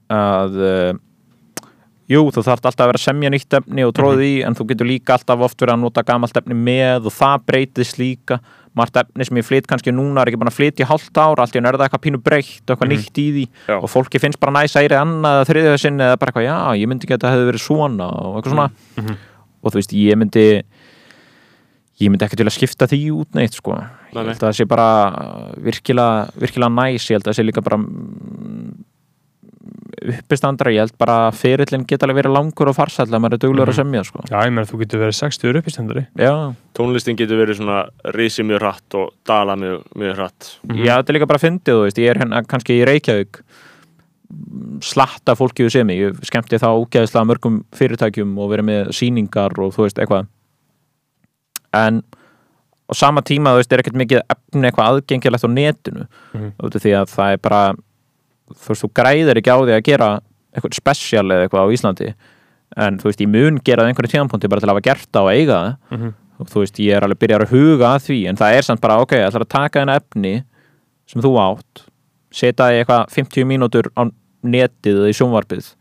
[0.08, 0.92] að uh,
[2.08, 4.70] jú, þú þarft alltaf að vera að semja nýtt efni og tróðið í, en þú
[4.70, 8.40] getur líka alltaf oft verið að nota gamalt efni með og það breytist líka.
[8.78, 11.42] Margt efni sem ég flyt kannski núna er ekki bara að flytja í hálft ár,
[11.42, 13.46] allt í er það eitthvað pínu breytt og eitthvað nýtt í því.
[13.68, 13.78] Já.
[13.82, 15.52] og fólki finnst bara næs að ýri annað
[15.82, 18.10] sinni eða bara eitthvað, já, ég myndi ekki að þetta hefði verið svona.
[18.22, 19.18] Og eitthvað svona
[19.58, 20.46] og þú veist, ég myndi
[21.98, 24.58] ég myndi ekki til að skipta því út neitt sko, Nei, ég held að það
[24.60, 24.90] sé bara
[25.66, 27.10] virkilega, virkilega næs.
[27.10, 28.70] Ég held að það sé líka bara mm,
[30.14, 33.44] uppistandra, ég held bara að ferillin geta alveg verið langur og farsæll að maður er
[33.44, 34.24] duglegur að semja sko.
[34.30, 36.34] Já, ég meina þú getur verið 60 upp í stendari já,
[36.78, 37.80] tónlistin getur verið svona
[38.16, 40.52] risi mjög hratt og dala mjög, mjög hratt.
[40.70, 43.42] Já, þetta er líka bara fyndið, þú veist, ég er hérna kannski í Reykjavík
[44.84, 49.72] slatta fólki við sem ég skemmti þá úgeðislega mörgum fyrirtækjum og verið með sýningar og
[49.76, 50.28] þú veist, eitthvað
[51.88, 52.04] en
[52.88, 56.08] á sama tíma, þú veist, er ekkert mikið efni eitthvað aðgengilegt á netinu.
[56.34, 56.50] Mhm.
[56.64, 57.62] út af því að það er bara
[58.56, 60.10] þú veist, þú græðir ekki á því að gera
[60.56, 62.14] eitthvað spesial eða eitthvað á Íslandi.
[62.78, 65.28] En þú veist, ég mun gera það einhverju tíðanpunti bara til að hafa gert það
[65.28, 65.76] og eiga það.
[65.92, 66.14] Mhm.
[66.40, 68.28] og þú veist, ég er alveg byrjar að huga að því.
[68.30, 70.44] En það er samt bara, ok, það er að taka þennan efni
[71.08, 71.82] sem þú átt
[72.32, 74.06] setja í eitthvað 50 mínútur á
[74.46, 75.74] netið eða í sjónvarpið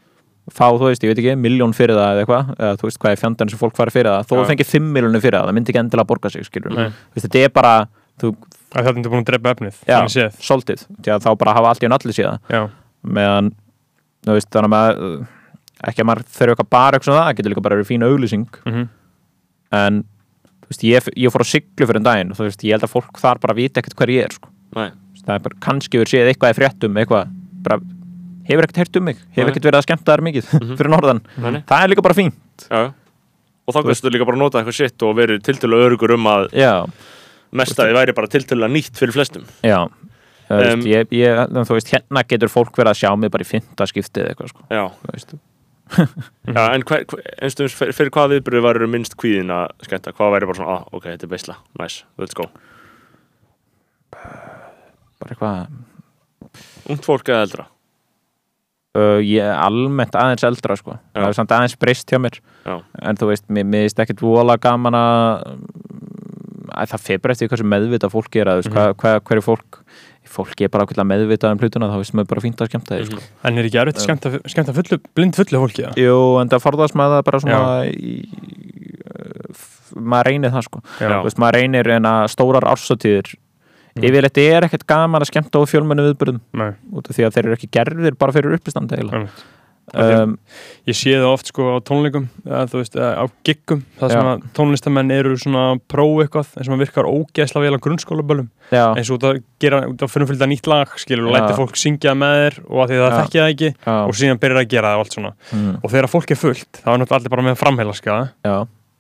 [0.53, 3.15] fá, þú veist, ég veit ekki, miljón fyrir það eða eitthvað, eða þú veist hvað
[3.15, 4.27] er fjandarinn sem fólk fara fyrir það.
[4.27, 7.43] Þó þú fengið 5 miljónir fyrir það, það myndi ekki endilega borga sig veist, þetta
[7.43, 7.73] er bara
[8.21, 8.33] þú,
[8.77, 9.97] Það er búin að drepa efnið já,
[10.43, 12.61] soltið, því að þá bara hafa allt í enn allir síðan Já,
[13.07, 13.53] meðan
[14.27, 15.03] þú veist, þannig að
[15.87, 18.07] ekki að maður þurfa eitthvað bara eitthvað svona það, það getur líka bara verið fín
[18.07, 18.47] auglýsing.
[18.67, 18.89] Mhm.
[19.77, 20.05] en
[20.67, 22.87] þú veist, ég, ég fór að siglu fyrir en daginn og þú veist, ég held
[22.87, 23.83] að fólk þar bara vita
[28.49, 29.21] hefur ekkert heyrt um mig.
[29.37, 30.49] Hefur ekkert verið að skemmta þær mikið
[30.79, 31.61] fyrir norðan, Nei, nei.
[31.69, 32.33] það er líka bara fín
[32.67, 32.83] já,
[33.67, 36.73] og þá kannstu líka bara nota eitthvað sitt og verið tiltölu örugur um að já,
[37.57, 39.47] mestaði væri bara tiltölu nýtt fyrir flestum.
[39.67, 39.85] Já.
[40.47, 43.43] Þú veist, Um, ég, ég, þú veist, hérna getur fólk verið að sjá mig bara
[43.43, 44.85] í fynda skiptið eitthvað sko, já,
[45.27, 45.39] þú
[46.55, 50.33] já en hver, hver, einstum fyrir, fyrir hvað viðbröðu væri minnst kvíðin að skemmta, hvað
[50.37, 52.47] væri bara svona, ah, ok, þetta er beisla nice, let's go.
[54.15, 57.67] Bara eitthvað ungt fólk eða eldra
[58.97, 60.97] uh, ég er almennt aðeins eldra sko.
[61.13, 61.21] Já.
[61.21, 62.81] það er samt aðeins breyst hjá mér Já.
[63.03, 65.57] en þú veist, mér finnst ekkert vola gaman að
[66.77, 68.77] að það fyrir eftir hversu meðvita fólk er að, mm Mhm.
[68.77, 68.95] -hmm.
[69.01, 69.79] hvað, hverju fólk
[70.27, 73.21] fólk er bara meðvitað um hlutuna þá veist maður bara fínt að skemmta því sko.
[73.45, 73.97] En er ekki erfitt
[74.27, 75.95] að skemmta fullu, blind fullu fólki það?
[75.97, 78.29] Jú, en það forðast maður það bara svona í,
[79.55, 80.81] f- maður reynir það sko
[81.25, 83.35] veist, maður reynir en að stórar ársatíðir
[83.97, 84.07] Mm.
[84.11, 87.45] yfirleitt er ekkert gaman að skemmta á fjölmennu viðbyrðum Nei, út af því að þeir
[87.47, 89.29] eru ekki gerðir bara fyrir uppistand eiginlega.
[89.95, 90.33] Um,
[90.91, 94.19] Ég sé það oft sko á tónleikum eða, þú veist, eða á giggum það sem
[94.19, 94.31] Já.
[94.33, 98.49] að tónlistamenn eru svona að prófa eitthvað eins og maður virkar ógeðsla vel á grunnskólaböllum.
[98.75, 101.79] Eins og út að gera, út að finnum fylgta nýtt lag skilur og læti fólk
[101.79, 103.21] syngja það með þér og að því að það Já.
[103.23, 105.33] þekki það ekki já, og síðan byrjar að gera það og allt svona.
[105.55, 108.57] Mm, og þegar fólk er fullt, þá er náttúrulega allir bara með framheila skjaða já,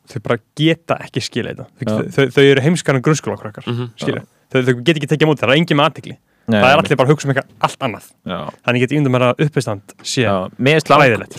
[0.06, 1.66] þau bara geta ekki skilja þetta.
[1.84, 3.90] Þau, þau, þau eru heimskar en grunnskóla krakkar Mhm.
[3.98, 4.22] skilja,
[4.52, 6.16] þau, þau get ekki tekið á móti það er engin með aðtikli,
[6.48, 8.04] Nei, það er allir bara að hugsa um eitthvað allt annað.
[8.26, 10.22] Já, þannig get ég undum mér að uppistand sé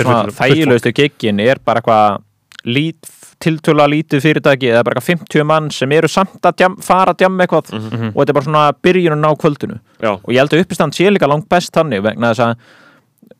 [0.03, 2.21] fullt þægilegustu giggin er bara eitthvað
[2.67, 3.07] lít,
[3.39, 7.17] tiltöla lítið fyrirtæki eða bara eitthvað 50 mann sem eru samt að djam, fara að
[7.21, 8.07] djamma eitthvað Mhm.
[8.15, 9.79] og þetta er bara svona byrjunum á kvöldinu.
[10.01, 12.55] Já, og ég held að uppistand sé líka langt best þannig vegna þess að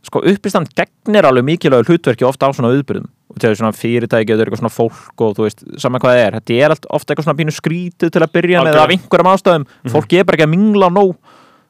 [0.03, 4.43] sko uppistand gegnir alveg mikilvægur hlutverki ofta á svona auðbyrðum og til svona fyrirtæki og
[4.43, 7.27] eitthvað svona fólk og þú veist, saman hvað það er þetta er allt, ofta eitthvað
[7.27, 8.85] svona pínu skrítið til að byrja með Algjörlega.
[8.85, 9.67] af einhverjum ástæðum.
[9.93, 11.17] Fólk er bara ekki að mingla nóg.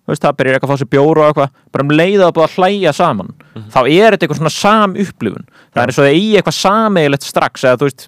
[0.07, 2.29] Þú veist, það byrjar eitthvað að fá sér bjóru og eitthvað bara um leið að
[2.37, 3.33] búið að hlæja saman
[3.73, 7.27] þá er þetta eitthvað svona sam upplifun það er eins og það eigi eitthvað sameigilegt
[7.27, 8.05] strax eða þú veist,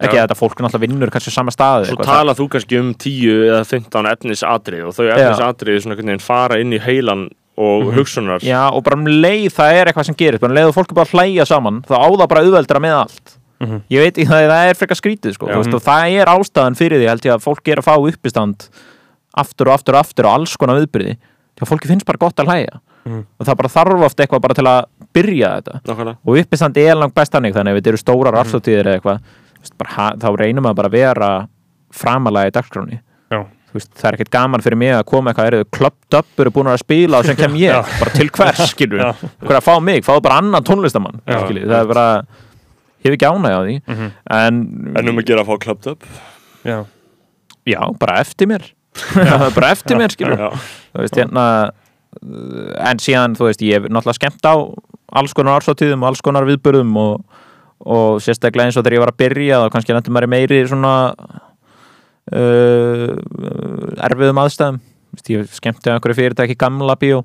[0.00, 2.90] ekki að þetta fólk náttúrulega vinnur kannski sama staði svo eitthvað, tala þú kannski um
[3.04, 5.04] 10 eða 15 efnisatrið og þau
[6.00, 7.28] veginn fara inn í heilan
[7.58, 8.40] og hugsunar.
[8.44, 10.90] Já, og bara um leið það er eitthvað sem gerist bara um leið og fólk
[10.92, 13.36] er bara að hlæja saman þá á það bara auðveldra með allt.
[13.60, 13.80] Mhm.
[13.92, 17.08] ég veit það, það er frekar skrítið sko, veist, og það er ástæðan fyrir því
[17.10, 18.68] held ég að fólk er að fá uppistand
[19.36, 22.40] aftur og aftur og aftur og alls konar viðbyrði því að fólki finnst bara gott
[22.40, 22.80] að hlæja.
[23.04, 23.20] Mhm.
[23.40, 24.80] og það bara þarf oft eitthvað bara til að
[25.12, 25.80] byrja þetta.
[25.88, 26.16] Nákvæmlega.
[26.26, 29.60] Og uppistand er langt best þannig þannig ef þetta eru stórar ársóttíðir eða eitthvað þú
[29.64, 31.30] veist, bara, ha- þá reynum bara að vera
[31.92, 32.98] framalega í dagskráni
[33.32, 33.44] Já.
[33.70, 36.50] Þú veist, það er ekkert gaman fyrir mig að koma eitthvað eru klöpt upp, eru
[36.56, 37.82] búin að spila og sem kem ég, Já.
[38.00, 39.10] bara til hvers skilur Já.
[39.46, 42.06] hver að fá mig, fáðu bara annan tónlistamann skilur, það er bara
[43.00, 43.76] ég hef ekki ánægja á því.
[43.86, 44.08] Mhm.
[44.40, 44.58] en,
[44.98, 46.02] En um að gera að fá klubbt upp
[46.66, 46.78] Já.
[47.64, 48.66] já, bara eftir mér.
[49.54, 54.18] Bara eftir mér skilur þú veist, hérna uh, en síðan, þú veist, ég hef náttúrulega
[54.18, 54.54] skemmt á
[55.14, 57.22] alls konar ársáttíðum og alls konar viðbörðum og,
[57.86, 60.92] og sérstaklega eins og þegar ég var að byrja þá kannski nættum maður meiri svona
[62.32, 64.80] uh, erfiðum aðstæðum
[65.30, 67.24] ég skemmti á einhverju fyrirtæki gamla bíó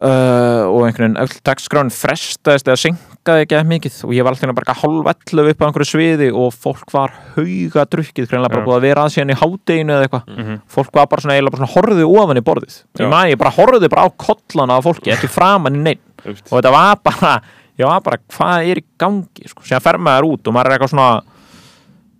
[0.00, 4.32] Uh, og einhvern veginn öll dagskráin frestaðist eða senkaði ekki að mikið og ég var
[4.32, 8.64] alltaf bara hálf ellu upp á einhverju sviði og fólk var hauga drukkið greinlega bara
[8.64, 10.56] búið að vera að síðan í hádeginu eða eitthvað Mhm.
[10.72, 13.04] fólk var bara svona eiginlega bara svona horfið ofan í borðið Já.
[13.04, 16.00] ég man ég bara horfið bara á kollana á fólki ekki framan í Einmitt.
[16.48, 17.42] og þetta var bara
[17.76, 19.60] ég var bara hvað er í gangi sko.
[19.68, 21.20] síðan fer maður út og maður er eitthvað svona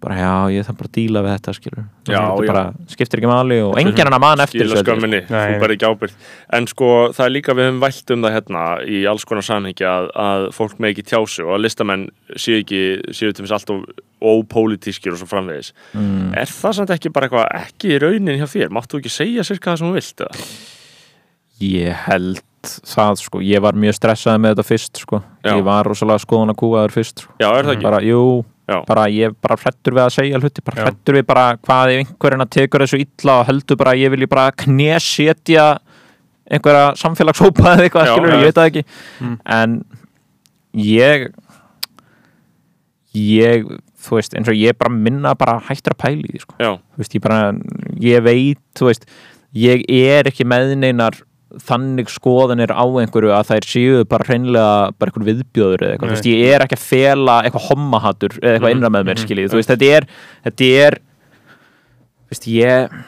[0.00, 2.50] bara já ég þarf bara að díla við þetta skilur Já, þetta já.
[2.50, 2.62] bara
[2.94, 4.80] skiptir ekki máli og enginn hann að mann eftir öllu.
[4.80, 8.26] skömminni, Nei, þú bara ekki ábyrgð en sko það er líka við höfum vælt um
[8.26, 12.06] það hérna í alls konar samhengi að, að fólk með ekki tjásu og að listamenn
[12.34, 12.82] séu ekki,
[13.16, 16.34] séu til þess alltaf ópolítískir og svo framvegis mm.
[16.40, 19.72] er það samt ekki bara eitthvað ekki í raunin hjá þér, máttu ekki segja sirka
[19.72, 20.46] það sem þú vilt eða?
[21.60, 25.54] Ég held það sko, ég var mjög stressaði með þetta fyrst sko, Já.
[25.54, 27.36] ég var rosalega skoðan að kúaður fyrst sko.
[27.40, 27.48] Já,
[28.70, 28.78] Já.
[28.86, 32.46] bara ég bara hrettur við að segja hluti, bara hrettur við bara hvað ef einhverjana
[32.46, 35.64] tekur þessu illa og heldur bara að ég vilji bara knésetja
[36.50, 38.84] einhverja samfélagshópa eða eitthvað, skilur, ég veit það ekki.
[39.20, 39.36] Mm.
[39.58, 39.78] en
[40.86, 41.26] ég
[43.16, 43.66] ég,
[44.00, 46.54] þú veist, eins og ég bara minna bara hættur að pæli því, sko.
[46.94, 47.40] Þú veist, ég bara,
[48.06, 49.08] ég veit þú veist,
[49.58, 51.18] ég er ekki með neinar
[51.66, 56.12] þannig skoðanir á einhverju að þær séu bara hreinlega bara einhver viðbjóður eða eitthvað, Nei.
[56.12, 59.16] þú veist, ég er ekki að fela eitthvað hommahattur eða eitthvað Mhm, innra með mér,
[59.18, 59.24] mhm.
[59.26, 60.06] skiljið, þú veist, þetta er
[60.46, 60.98] þetta er,
[62.20, 63.00] þú veist, ég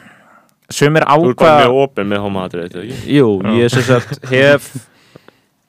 [0.73, 3.15] sumir þú er bara ákvað mjög opinn með homahatrið, þetta ekki?
[3.17, 3.29] jú,
[3.61, 4.67] ég sem sagt hef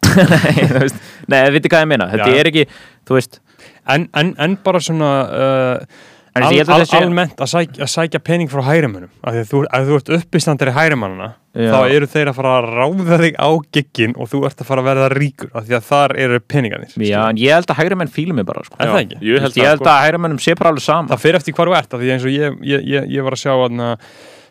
[0.04, 0.98] nei, þú veist,
[1.30, 2.40] nei, veitir hvað ég meina þetta Já.
[2.42, 2.66] er ekki,
[3.08, 3.40] þú veist
[3.84, 5.96] En, en, en bara svona uh,
[6.34, 9.10] En al, ég held að al, þessi- almennt að sækja, að sækja pening frá hærimönnum
[9.20, 11.70] af því að þú, ef þú ert uppistandir í hærimannana Já.
[11.70, 14.82] þá eru þeir að fara að ráða þig á giggin og þú ert að fara
[14.82, 17.98] að verða ríkur af því að þar eru peningarnir já, en ég held að hægri
[18.00, 19.18] menn fílu mig bara, sko Er Já, það ekki?
[19.22, 21.54] Ég held, ég það, held að hægri mennum sé bara alveg saman það fyrir eftir
[21.54, 23.90] hvar þú ert af því eins og ég, ég, ég, ég var að sjá aðna,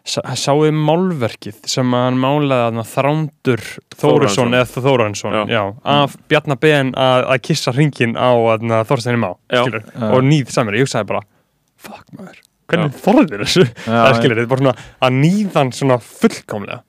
[0.04, 3.62] sáðu málverkið sem að hann málaði aðna, Þrándur
[4.00, 4.56] Þórarinsson.
[4.58, 5.62] eða já,
[5.96, 8.32] af Bjarnar Ben að, að kissa hringin á
[9.64, 10.10] skilur, Já.
[10.10, 11.24] og nýð samir, ég hugsaði bara
[11.80, 12.42] fuck maður,
[12.74, 14.76] hvernig þorðir þessu skilur, þetta er bara svona
[15.08, 16.82] að nýðan svona fullkomlega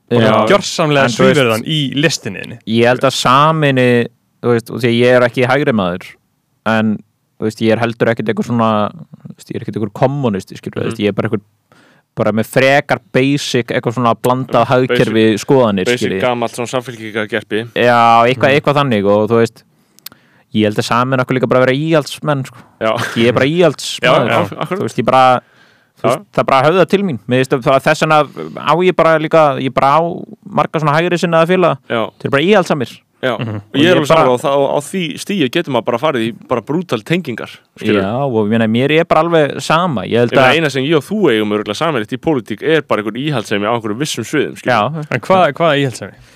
[0.51, 2.61] gjörsamlega svíverðan í listinni þinni.
[2.75, 3.89] ég held að saminni
[4.45, 6.09] þú veist, og því að ég er ekki hægri maður
[6.75, 6.97] en
[7.39, 10.59] þú veist, ég er heldur ekkert eitthvað svona þú veist, ég er ekkert eitthvað kommunisti
[10.61, 10.91] skilur, mm.
[10.91, 11.51] veist, ég er bara eitthvað
[12.15, 16.21] bara með frekar basic eitthvað svona blandað hagkerfi skoðanir basic skilji.
[16.23, 17.99] gamalt svona samfélkingagerpi já,
[18.29, 19.65] eitthvað, eitthvað þannig og þú veist
[20.55, 22.63] ég held að samin okkur líka bara vera íhaldsmenn sko.
[22.79, 24.79] já, ég er bara akkurat.
[24.79, 25.25] þú veist, ég bara
[26.05, 27.19] veist, það bara höfða til mín.
[27.29, 28.21] Þess vegna
[28.61, 30.01] á ég bara líka ég bara á
[30.45, 32.95] marga svona hægri sinnaða félaga já, þeir bara íhaldsamir
[33.25, 33.33] já.
[33.35, 36.31] Og og ég er alveg saman á, á, því stíu getur maður bara farið í
[36.51, 40.05] bara brútal tengingar skilur Já, og ég meina, mér er bara alveg sama.
[40.09, 43.19] Ég held að eina sem ég og þú eigum samanlegt í pólitík er bara einhver
[43.21, 44.61] íhaldsemi á einhverjum vissum sviðum.
[44.61, 46.34] Já, en hvað, hvað er íhaldsemi?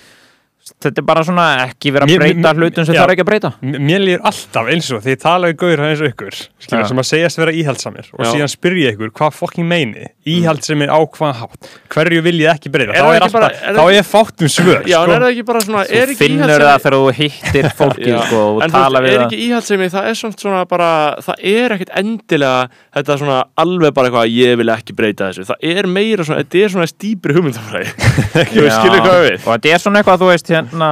[0.83, 3.51] Þetta er bara svona ekki vera að breyta hlutum sem er ekki að breyta.
[3.61, 7.01] Mér líður alltaf eins og því ég tala við gauður eins og ykkur skilur, sem
[7.03, 8.31] að segjast vera íhaldsamir og Já.
[8.35, 11.69] síðan spyrja ykkur hvað fokking meini íhaldsamir á hvað hátt?
[11.93, 12.93] Hverju vil ég ekki breyta?
[12.93, 15.15] Er þá er, alltaf, bara- er þá er fátt um svör Já, en sko.
[15.15, 18.63] er það ekki bara svona er Þú finnur það þegar þú hittir fólki sko, og
[18.63, 19.25] En þú tala við er það.
[19.29, 20.89] ekki íhaldsemi, það er samt svona bara
[21.25, 22.69] það er ekkit endilega
[22.99, 26.63] þetta svona alveg bara eitthvað ég vil ekki breyta þessu, það er meira svona þetta
[26.65, 27.93] er svona stýpri hugmyndafræði.
[28.49, 30.91] Þú Og þetta er svona eitthvað, þú veist, hérna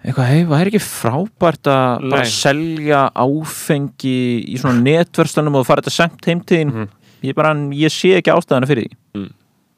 [0.00, 4.16] eitthvað, hei, það er ekki frábært að bara selja áfengi
[4.48, 6.88] í svona netverslunum og fara þetta semt heim til þín?
[7.26, 8.98] Ég bara, ég sé ekki ástæðana fyrir því.
[9.18, 9.28] Mm.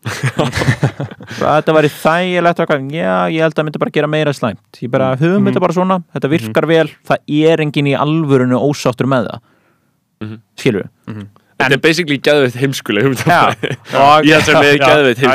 [1.39, 4.81] Þetta væri þægilegt og eitthvað, já, ég held að það myndi bara gera meira slæmt.
[4.83, 9.11] Ég bara, höfum þetta bara svona, þetta virkar vel það er enginn í alvörunu ósáttur
[9.11, 9.45] með það.
[10.23, 10.39] Mhm.
[10.59, 10.87] skilur
[11.63, 14.83] þetta er basically geðveitt heimskuleg Já, hugmyndafræði og íhaldsemi er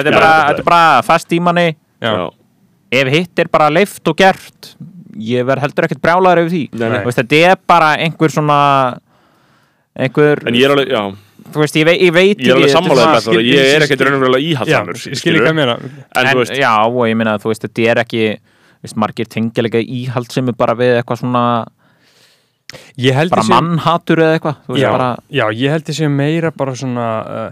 [0.08, 1.68] er bara, þetta er bara fast í manni.
[2.04, 2.12] Já.
[2.92, 4.76] Ef hitt er bara leift og gert
[5.18, 6.64] ég verð heldur ekkert brjálaður yfir því.
[7.08, 8.58] Veist, þetta er bara einhver svona
[9.98, 11.02] einhver en ég er alveg, já,
[11.54, 14.04] þú veist, ég, veit, ég veit ég er alveg svona- með það ég er ekkert
[14.06, 17.90] raunverulega Já, íhaldsamur ég skil ekki að veist, já, og ég meina, þú veist, þetta
[17.92, 21.44] er ekki þú veist, margir tengja líka íhald sem er bara við eitthvað svona,
[23.34, 27.08] bara mannhatur eða eitthvað, þú veist, já, bara já, ég held þessi meira bara svona
[27.26, 27.52] uh,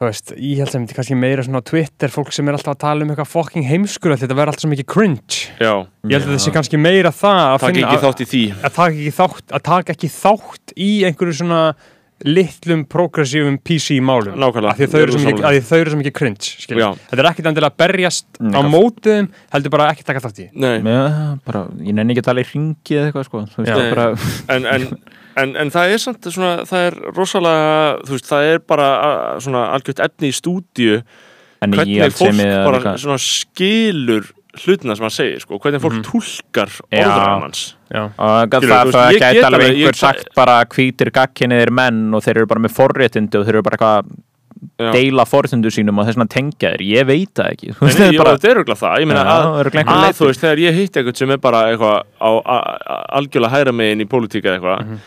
[0.00, 3.10] þú veist, sem þetta kannski meira svona Twitter, fólk sem er alltaf að tala um
[3.12, 5.40] eitthvað fucking heimskur, þetta verður alltaf svo mikið cringe.
[5.60, 5.74] Já,
[6.08, 8.40] ég held að þessi kannski meira það að takk finna ekki þátt í því.
[8.56, 11.60] að taka ekki þátt að taka ekki þátt í einhverju svona
[12.26, 16.80] litlum progressífum PC málum Nákvæmlega, að þau er eru svo mikið cringe skilur.
[16.82, 16.88] Já.
[17.10, 20.48] þetta er ekkit endilega að berjast á Eitthvað- mótiðum heldur bara ekki taka þátt í
[20.52, 20.78] Nei.
[20.84, 23.76] með, bara, ég nenni ekki að tala í ringi eða eitthvað, sko, þú veist, Já.
[23.76, 24.06] það bara
[24.56, 24.86] en, en,
[25.44, 27.72] en, en það er samt svona, það er rosalega,
[28.10, 28.90] veist, það er bara
[29.72, 31.00] algjört efni í stúdíu
[31.60, 37.04] en hvernig fólk bara skilur hlutina sem hann segir, sko, hvernig fólk túlkar Já.
[37.04, 37.60] orðræðan hans.
[37.90, 41.10] Og Skilur, það, þú veist, það ég gæti get alveg ég- einhver sagt bara hvítir
[41.14, 44.10] gagkinniðir menn og þeir eru bara með forréttindi og þeir eru bara eitthvað
[44.80, 44.92] Já.
[44.92, 47.68] deila forréttindu sínum og þess vegna tengja þeir, ég veit það ekki.
[47.72, 50.16] Þú Nei, veist, nei, það er bara, er auðvitað það, ég meina Já, að, að
[50.20, 52.02] þú veist, þegar ég hitt eitthvað sem er bara eitthvað
[53.16, 54.98] algjörlega hæra megin í pólitíka eitthvað, Mhm.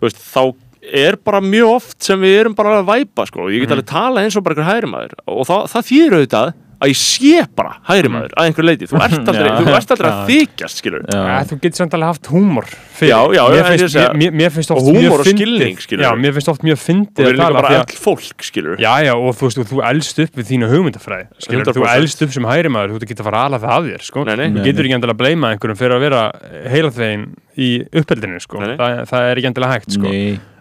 [0.00, 0.54] þú veist, þá
[0.92, 3.78] er bara mjög oft sem við erum bara að væpa, sko, og ég get Mhm.
[3.78, 6.98] alveg tala eins og bara einhver hæri maður, og það, það þýður auðvitað að ég
[7.00, 9.46] sé bara hæri maður að einhver leiti, þú ert aldrei.
[9.48, 9.56] Já.
[9.64, 11.22] þú ert aldrei að þykjast, skilur Já.
[11.48, 13.10] Þú getur samt alveg haft húmor fyrir.
[13.12, 15.24] Já, já, mér já, finnst, ég að- mér, mér, finnst oft og húmor mjög og
[15.26, 17.80] fyndið- skilning, skilur já, mér finnst oft mjög og fyndið við að erum bara að-
[17.86, 21.26] öll fólk, skilur Já, já, og þú veist, og þú elst upp við þínu hugmyndafræði
[21.38, 21.96] skilur, þú 100%.
[21.96, 24.24] elst upp sem hæri maður, þú getur að fara að það af þér sko.
[24.24, 24.48] Nei, nei.
[24.52, 26.22] þú getur ekki endilega að bleima einhverjum fyrir að vera
[26.68, 27.24] heilaþvegin
[27.56, 28.60] í uppeldinu sko.
[28.60, 30.12] Það, það er ekki endilega hægt sko.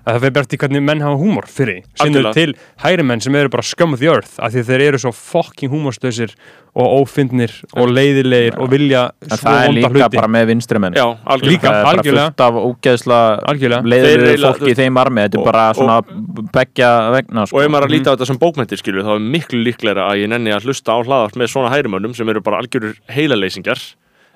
[0.06, 2.52] Að það fyrir bara til hvernig menn hafa húmor fyrir eru til
[2.84, 5.72] hæri menn sem eru bara scum of the earth af því þeir eru svo fucking
[5.74, 6.36] húmorslausir
[6.76, 10.20] og ófindnir og leiðilegir og vilja En svo það er vonda líka hluti.
[10.20, 10.94] bara með vinstri menn.
[11.00, 11.56] Já, algjörlega.
[11.56, 11.72] Líka.
[11.72, 15.26] það er bara fullt af ógeðsla fólki þú í þeim armi.
[15.26, 15.98] Þetta er bara svona
[16.54, 17.58] begja vegna sko.
[17.58, 20.06] og ef maður er að líta á þetta sem bókmyndir skilur þá er miklu líklega
[20.06, 23.82] að ég nenni að hlusta á hlaðart með svona hærimönnum sem eru bara algjörur heilaleysingar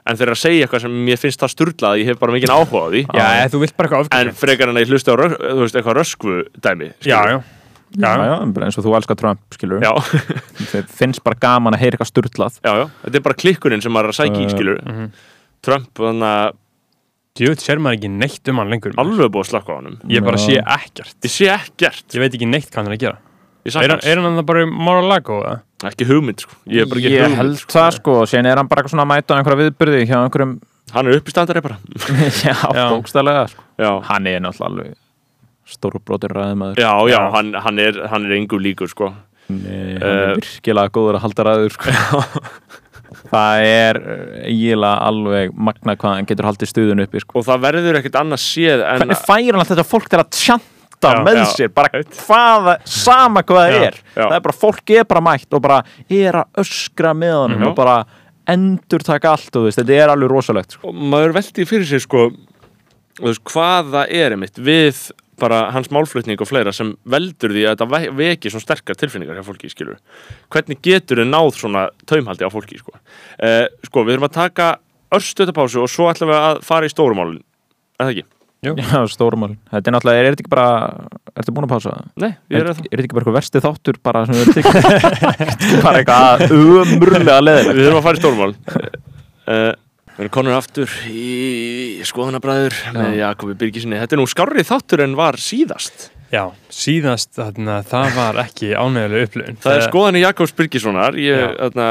[0.09, 2.35] en þeir eru að segja eitthvað sem mér finnst það sturlað að ég hef bara
[2.35, 3.01] mikið áhuga á því.
[3.19, 5.99] Já, þú vilt bara eitthvað en frekar en að ég hlusta á rösk, veist, eitthvað
[5.99, 7.35] röskvu dæmi Já, já,
[7.95, 9.91] já, já, já, eins og þú elskar Trump skilur já,
[10.71, 12.57] Þeir finnst bara gaman að heyra eitthvað sturlað.
[12.63, 15.13] Já, já, þetta er bara klikkunin sem maður er að sækja í Uh, skilur mhm.
[15.65, 16.57] Trump, þannig að
[17.39, 19.97] Djöfull sér maður ekki neitt um hann lengur alveg búið að slakka á honum.
[20.11, 21.15] Ég bara sé ekkert.
[21.23, 22.07] Ég sé ekkert.
[22.11, 23.19] Ég veit ekki neitt hvað hann er að gera.
[23.19, 23.28] ég
[23.77, 25.59] Er er hann það bara Mar-a-Lago eða?
[25.83, 26.57] hans ekki hugmynd sko.
[26.67, 27.71] ég er ég hugmynd held sko.
[27.77, 30.55] það sko, sen er hann bara eitthvað svona að mæta á einhverja viðbyrði hjá einhverjum
[30.95, 31.77] hann er uppistandari bara
[32.43, 32.85] já, Já.
[32.91, 33.63] bókstælega sko.
[33.79, 34.97] já, hann er náttúrulega alveg
[35.69, 37.19] stórbrotir ræðumæður já, já, Já.
[37.37, 39.11] Hann, hann er hann er engum líkur sko.
[39.49, 41.93] Nei, hann er Eh, virkilega góður að halda ræður sko.
[43.31, 47.39] það er eh, eiginlega alveg magna hvað hann getur haldið stuðun uppi sko.
[47.41, 50.29] og það verður ekkert annað séð en hvernig fær hann alltaf þetta fólk til að
[50.37, 51.45] tjanta alltaf Já, með já.
[51.55, 55.61] sér bara hvaða, sama hvað það er það er bara, fólk er bara mætt og
[55.63, 57.67] bara er að öskra með hann Mhm.
[57.69, 58.05] og bara
[58.49, 60.87] endur taka allt og þú veist, þetta er alveg rosalegt sko.
[60.89, 62.29] og maður veldi fyrir sig sko
[63.21, 67.75] veist, hvað það er einmitt við bara hans málflutning og fleira sem veldur því að
[67.77, 69.97] þetta ve- veki svona sterkar tilfinningar hjá fólki, skilur
[70.51, 74.79] hvernig getur þið náð svona taumhaldi á fólki, sko uh, sko, við erum að taka
[75.15, 77.39] örstöðapásu og svo ætlum við að fara í stórumálin
[77.99, 78.25] er það ekki?
[78.65, 80.69] Já, stórumál, þetta er náttúrulega, er, er þetta ekki bara
[81.31, 82.07] er þetta búin að pása það?
[82.23, 84.41] Nei, ég Er, er er það þetta ekki bara eitthvað versti þáttur bara sem við
[84.43, 84.73] erum tekið?
[85.85, 88.51] Bara eitthvað umurlega leðilegt Við þurfum að fara í stórmál.
[89.47, 89.71] Uh,
[90.19, 95.13] Við erum konur aftur í skoðanabræður með Jakobi Birgisinni Þetta er nú skárri þáttur en
[95.15, 96.09] var síðast.
[96.29, 99.55] Já, síðast þarna, það var ekki ánægulega upplifun.
[99.63, 101.15] Það er skoðanir Jakobs Birgissonar.
[101.17, 101.87] Ég, þarna,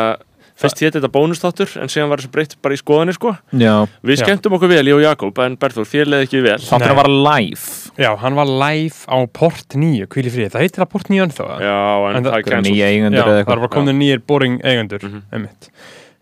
[0.59, 3.31] Fyrst hétt þetta bónustáttur en síðan var þessu breytt bara í skoðanir sko.
[3.55, 4.25] Já, Við Já.
[4.25, 6.57] skemmtum okkur vel, ég og Jakob en Berður, þér leði ekki vel.
[6.59, 7.93] Þáttur var live.
[7.99, 11.47] Já, hann var live á Port 9, hvíli frið Það heitir það Port 9 ennþá?
[11.63, 11.79] Já,
[12.11, 15.23] en, En það það- er nýja eigendur Já, það var komin nýjir boring eigendur Mhm.
[15.33, 15.71] einmitt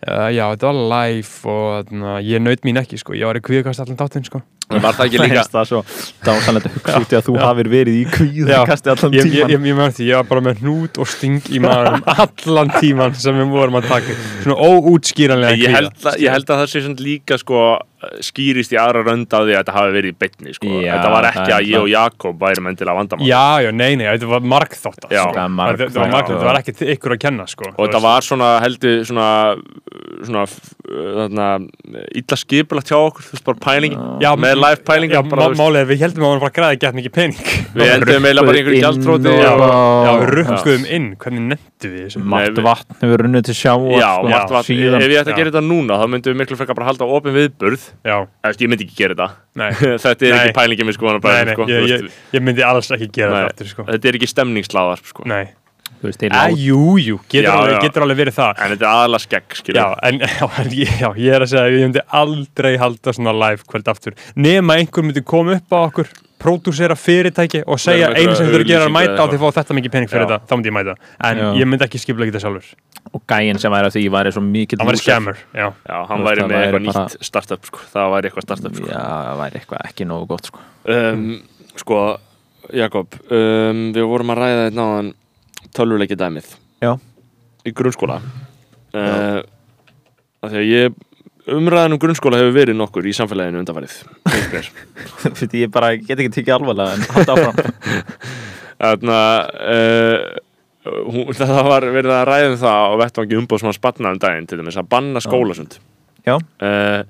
[0.07, 3.43] uh, Já, þetta var live og þarna, ég naut mín ekki sko, ég var í
[3.45, 4.43] kvíðkast allan þáttinn sko.
[4.67, 5.81] En Var það ekki líka það svo
[6.27, 8.61] dásanlega að hugsa út í að þú hafir verið í kvíða Já.
[8.67, 11.51] kasti allan Ég, ég, tíman ég, ég, ég, ég var bara með hnút og sting
[11.55, 14.17] í maðurum allan tíman sem við vorum að taka.
[14.43, 17.63] Svona óútskýranlega ég held, að, ég held að það sé svona líka sko
[18.21, 20.69] skýrist í aðra rönd á því að þetta hafi verið í beinni sko.
[20.85, 23.27] Þetta var ekki að ég og Jakob væri menn til að vandamál.
[23.27, 25.23] Já, já, nei, nei, þetta var margþátt Já.
[25.25, 25.47] sko.
[25.81, 27.71] Þetta var, ekki ykkur að kenna sko.
[27.73, 29.29] og þetta var svona heldur svona,
[30.27, 30.45] svona
[30.87, 31.49] þarna,
[32.21, 33.97] illa skipulagt hjá okkur þú veist bara pæling.
[34.23, 36.81] Já, með live pælingar Já, bara, málið er við heldum að við varum að græða
[36.85, 37.41] gett mikið pening.
[37.77, 39.27] Við endum eiginlega bara einhverju og-
[40.07, 42.23] Já, við rukkuðum inn, hvernig nefndu við þessu?
[42.25, 45.01] Margt við- vatn hefur runnið til sjáar já, sko, margt var, síðan.
[45.03, 47.05] ef ég ætti að gera þetta núna þá myndum við miklu frekar bara halda
[48.07, 50.41] veist, ég myndi ekki gera nei, þetta þetta er Nei.
[50.47, 53.39] ekki pælingin með skoðan nei, nei sko, ég, ég, ég myndi alls ekki gera Nei.
[53.47, 53.87] þetta aftur sko.
[53.93, 55.27] þetta er ekki stemningslaðar sko.
[55.31, 55.45] Nei,
[55.97, 56.81] Þú veist, þeir að lát- jú,
[57.31, 57.81] getur, Já, alveg, já.
[57.87, 59.79] getur alveg verið það en þetta er aðalega skegg skilur.
[59.81, 63.89] Já, en já, ég, er að segja að ég myndi aldrei halda svona live kvöld
[63.95, 66.11] aftur nema einhver myndi koma upp á okkur
[66.43, 69.41] pródúsera fyrirtæki og segja einu sem þurfir að gera er að mæta eða og þið
[69.45, 70.95] fá þetta mikið pening fyrir þetta, þá myndi ég mæta
[71.31, 71.47] en Já.
[71.61, 72.69] ég myndi ekki skipla þetta sjálfur
[73.17, 76.25] og gæinn sem væri að því væri svo mikið hann var scammer, já, Já, hann
[76.27, 77.79] væri það með væri eitthvað bara- nýtt startup sko.
[77.95, 78.87] það væri eitthvað startup sko.
[78.91, 80.65] já, það væri eitthvað ekki nógu gott sko.
[80.97, 81.27] um,
[81.81, 82.01] sko,
[82.75, 85.13] Jakob um, við vorum að ræða þetta náðan
[85.77, 86.53] tölvuleiki dæmið
[86.83, 86.93] Já.
[87.65, 89.41] í grunnskóla uh,
[90.47, 90.99] því að ég
[91.55, 93.95] umræðan um grunnskóla hefur verið nokkur í samfélaginu undanfarið.
[95.37, 97.61] Fyrir ég bara get ekki tekið alvarlega en hatt áfram.
[98.83, 99.21] Þarna,
[99.73, 104.51] uh, hún, það var verið að ræða um það og vettvangi umbóðsmann spanna um daginn
[104.51, 105.79] til dæmis að banna skólasund.
[106.27, 106.35] Já.
[106.35, 107.05] uh,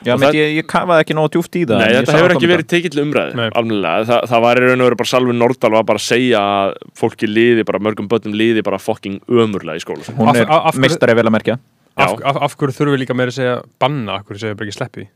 [0.00, 2.48] já, menn, það- ég, ég kafaði ekki nógu djúft í það Nei, þetta hefur ekki
[2.48, 5.86] verið tekið til almennilega, Þa, það var í raun og veru bara Salvi Nordal var
[5.92, 10.16] bara að segja að fólki liði, bara mörgum börnum liði bara fucking ömurlega í skólasund
[10.16, 11.58] hún er meistari vel að merkja
[11.96, 14.68] af, af, af hverju þurfum við líka meira að segja banna, af hverju segja bara
[14.68, 15.06] ekki sleppi?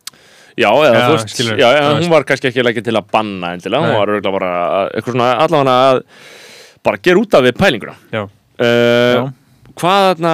[0.58, 2.00] Já, eða Já, þú veist, skilur, já, veist.
[2.04, 3.98] hún var kannski ekki leggja til að banna endilega, hún Nei.
[4.00, 6.02] var örgulega bara að- eitthvað svona allavega að
[6.82, 8.22] bara gera út af við pælinguna Já.
[8.24, 9.32] uh, Já.
[9.80, 10.32] Hvað þarna,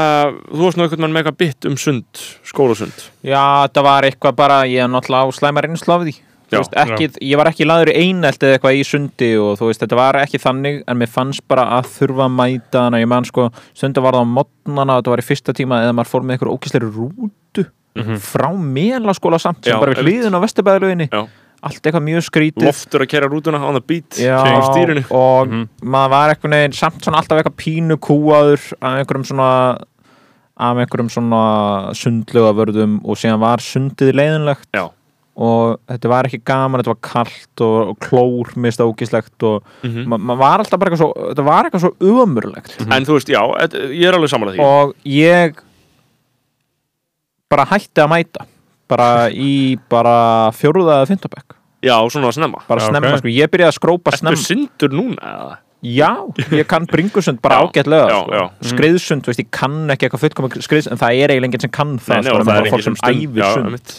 [0.51, 4.37] þú varst nú einhvern veginn með eitthvað bytt um sund, skólasund Já, það var eitthvað
[4.37, 7.91] bara, ég er náttúrulega á slæma því Þú Já, veist, ekki, Ég var ekki laður
[7.91, 11.11] í einelt eða eitthvað í sundi og þú veist, þetta var ekki þannig en mér
[11.11, 14.35] fannst bara að þurfa að mæta þannig að ég man sko, sundi var það á
[14.37, 17.67] modnana þetta var í fyrsta tíma eða maður fór með eitthvað ókýsleiri rútu
[18.21, 21.23] frá melaskóla samt sem Já, bara við hliðin á vesturbæðalöginni Já.
[21.67, 22.67] allt eitthvað mjög skrítið.
[22.69, 23.73] Loftur að kera rútuna á
[24.71, 25.05] stýrinu.
[25.11, 25.69] og Mhm.
[25.83, 29.79] maður var eitthvað neginn samt svona alltaf eitthvað pínu kúaður af einhverjum svona
[30.59, 34.69] af einhverjum svona sundlega vörðum og síðan var sundið leiðinlegt.
[34.73, 34.91] Já.
[35.37, 40.07] Og þetta var ekki gaman, þetta var kalt og, og klór mist ógislegt og Mhm.
[40.09, 43.29] ma maður var alltaf bara eitthvað svo þetta var eitthvað svo umurlegt En þú veist,
[43.29, 45.61] já, þetta- ég er alveg samanlega því og ég
[47.51, 48.47] bara hætti að mæta
[48.91, 51.55] bara í bara fjóruða eða fimmtabæk
[51.87, 53.19] Já, svona snemma bara Já, snemma, ok.
[53.21, 55.21] sko, ég byrjaði að skrópa snemma syndur núna?
[55.23, 55.57] eða?
[55.85, 56.09] Já,
[56.57, 58.33] ég kann bringusund bara ágætlega sko.
[58.33, 58.45] já.
[58.71, 61.93] skriðsund, veist, ég kann ekki eitthvað fullkomið skriðsund, en það er eiginlega enginn sem kann
[62.01, 63.93] það, Nei, sko, það er fólk sem æfir Já, sund einmitt.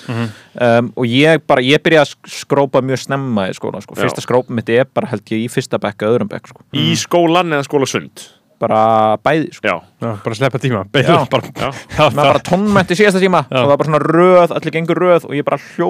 [0.68, 3.95] um, og ég bara, ég byrjaði að sk- skrópa mjög snemma í skóla, sko.
[4.02, 6.66] Fyrsta skrópa mitt er bara held ég í fyrsta bekk, öðrum bekk, sko.
[6.74, 8.26] Í skólan eða skólasund
[8.62, 8.82] bara
[9.26, 9.68] bæði, sko.
[9.70, 11.30] Já, Já, bara sleppa tíma, beigðu Já.
[11.32, 11.70] bara, já.
[11.98, 13.44] Já, maður bara tónmænt í síðasta tíma.
[13.48, 13.58] Já.
[13.58, 15.88] og það var bara svona röð, allir gengur röð og ég bara hljó.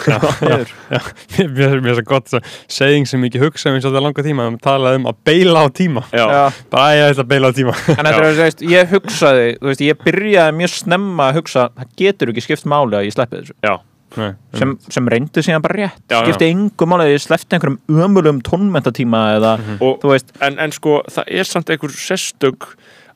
[0.00, 0.16] Já,
[1.50, 2.32] mér er svo gott
[2.70, 5.18] seging sem ég ekki hugsa um eins og það langa tíma um talað um að
[5.28, 6.04] beila á tíma.
[6.10, 7.74] Bara að ég ætla að beila á tíma.
[7.92, 11.68] En þetta er, þú veist, ég hugsaði þú veist, ég byrjaði mjög snemma að hugsa
[11.76, 13.56] það getur ekki skipt máli að ég sleppi þessu.
[13.66, 13.74] Já,
[14.18, 16.00] Nei, sem, sem reyndi síðan bara rétt.
[16.10, 20.74] Já, skipti engum máli, ég slefti einhverjum ömulum tónmentatíma eða og, þú veist, en, en
[20.74, 22.66] sko það er samt einhver sérstök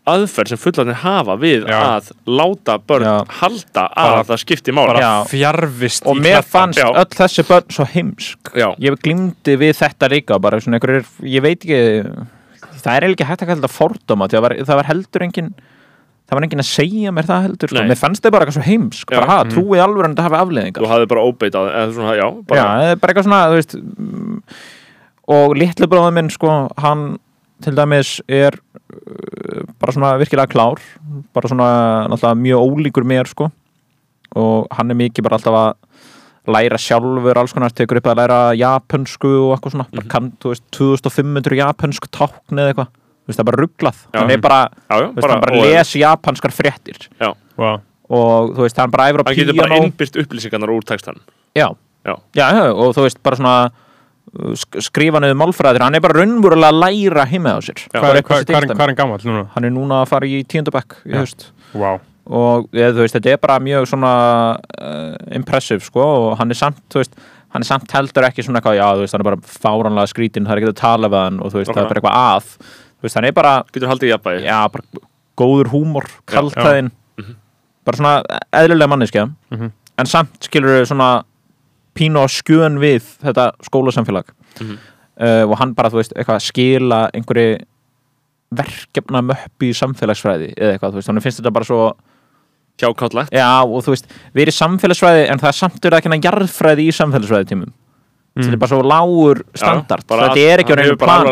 [0.04, 1.78] aðferð sem fullarnir hafa við Já.
[1.96, 3.14] að láta börn Já.
[3.40, 5.12] halda Bara- að það skipti bara Já.
[5.30, 8.52] fjarvist og í mér fannst öll þessi börn svo heimsk.
[8.54, 11.80] Ég glimti við þetta líka bara svona einhverjir, ég veit ekki
[12.84, 15.54] það er ekki hægt að kalla þetta fordóma það var heldur engin
[16.24, 17.84] það var engin að segja mér það heldur sko.
[17.90, 19.18] Mér fannst þið bara eitthvað svo heimsk Já.
[19.18, 21.92] bara, ha, trúið alveg en þetta hafi afleðingar þú hafði bara óbeit á það eða
[21.98, 24.38] svona, já, Já, bara, það er bara eitthvað svona veist, mm,
[25.36, 27.04] og litlu bróður minn sko, hann
[27.64, 30.80] til dæmis er uh, bara svona virkilega klár
[31.36, 33.50] bara svona mjög ólíkur mér sko.
[34.34, 38.38] Og hann er mikið bara alltaf að læra sjálfur alls konar, tekur upp að læra
[38.58, 42.90] japansku og eitthvað svona, bara kann, þú veist 2500 japansku tákn eða eitthvað
[43.32, 45.94] það er bara rugglað, hann er bara já, já, þú veist, hann bara og- les
[45.96, 46.98] japanskar fréttir.
[47.20, 47.70] Já, Vá.
[48.10, 51.16] og þú veist, hann bara æfur á hann getur bara píanó innbyrt upplýsingarnar úr textan
[51.56, 51.68] já,
[52.04, 53.54] já, og þú veist, bara svona
[54.34, 57.80] uh, sk- skrifa niður málfræðir, hann er bara raunverulega að læra heima á sér.
[57.88, 58.24] Hvað er,
[58.84, 59.46] hann gammal núna?
[59.54, 60.98] hann er núna að fara í tíundabæk
[61.74, 61.98] Vá.
[62.26, 64.12] og eða, þú veist, þetta er bara mjög svona
[64.80, 67.16] uh, impressive, sko og hann er samt, þú veist,
[67.54, 70.44] hann er samt heldur ekki svona eitthvað, já, þú veist, hann er bara fáranlega skrítin
[70.48, 72.82] það er ekki að tala við hann og þú veist, það er bara eitthvað að
[73.06, 74.46] veist, hann er bara, getur haldið jafnvægi.
[74.46, 75.04] Já, bara
[75.38, 76.90] góður húmor, kaltæðin
[77.84, 79.28] bara svona eðlilega manneskja.
[79.52, 79.72] Mhm.
[79.98, 81.10] en samt skilur þau svona
[81.94, 84.32] pínu á skjön við þetta skólasamfélag.
[84.60, 84.78] Mhm.
[85.20, 87.60] uh, og hann bara, þú veist, eitthvað skila einhverju
[88.54, 91.94] verkefna möppi í samfélagsfræði eða eitthvað, þú veist, hann finnst þetta bara svo
[92.80, 96.20] hjákáttlegt já, og þú veist, við erum samfélagsfræði en það er samt verið að kenna
[96.26, 97.72] jarðfræði í samfélagsfræði tímum
[98.42, 100.06] þetta er bara svo lágur standard.
[100.10, 101.26] Bara þetta er ekki á reynu plan.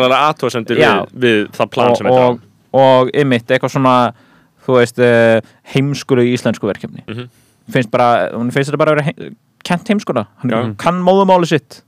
[0.79, 0.91] Já.
[1.11, 2.39] við, við það plan sem þetta og,
[2.83, 3.95] og ymmit, eitthvað svona
[4.63, 5.39] þú veist, uh,
[5.73, 7.03] heimskulu íslensku verkefni.
[7.07, 7.29] Mhm.
[7.71, 10.75] finnst bara, hún finnst þetta bara að vera heim, kent heimskula, hann Já.
[10.77, 11.81] kann móðumáli sitt.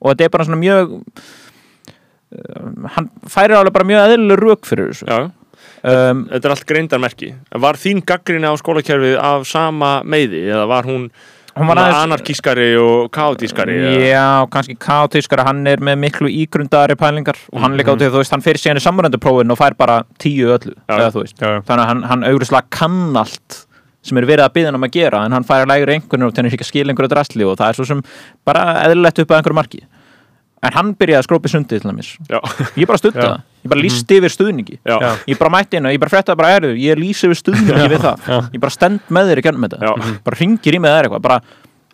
[0.00, 0.98] Og þetta er bara svona mjög
[2.34, 5.06] uh, hann færir alveg bara mjög eðlileg rök fyrir þessu.
[5.08, 5.30] Já,
[6.10, 7.30] um, þetta er allt greindarmerki.
[7.64, 11.08] Var þín gaggrinni á skólakerfið af sama meiði eða var hún,
[11.58, 14.08] hún var aðeins anarkískari og kaotískari eða?
[14.08, 14.24] Já,
[14.54, 18.34] kannski kaotískara, hann er með miklu ígrundari pælingar og hann líka á því, þú veist,
[18.34, 20.96] hann fyrir síðan í samrönduprófin og fær bara tíu öllu, Já.
[20.98, 21.52] eða þú veist já.
[21.68, 23.60] þannig að hann, hann augrislega kann allt
[24.04, 26.34] sem er verið að byggja hann um að gera en hann færi lægur einhvern og
[26.36, 28.02] tennir ekki að skila einhverju drastli og það er svo sem
[28.44, 29.80] bara eðlilegt upp að einhverju marki
[30.64, 32.10] en hann byrjaði að skrópi sundið til dæmis.
[32.30, 32.38] Já,
[32.80, 34.78] ég bara stutta það, ég bara lísti yfir stuðningi.
[34.84, 35.10] Já, Já.
[35.28, 38.00] ég bara mætti inn og ég bara frétta bara erðu ég lýsi yfir stuðningi við
[38.06, 38.24] það.
[38.54, 39.78] Ég bara stend með þér í gennum þetta.
[39.84, 40.18] Já.
[40.24, 41.22] bara ringir í mig eða eitthvað.
[41.28, 41.40] Bara,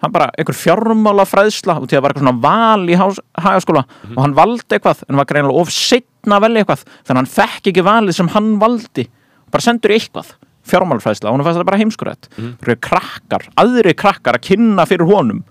[0.01, 4.14] hann bara einhver fjármála fræðsla og til að var eitthvað svona val í hagaskóla Mhm.
[4.16, 7.34] og hann valdi eitthvað en var greinilega of setna að velja eitthvað þannig að hann
[7.36, 9.09] fekk ekki valið sem hann valdi.
[9.51, 10.32] Bara sendur eitthvað
[10.70, 12.56] fjármálafræðsla og hann fannst þetta bara heimskurætt Mhm.
[12.62, 12.80] mm.
[12.80, 15.42] krakkar, aðri krakkar að kynna fyrir honum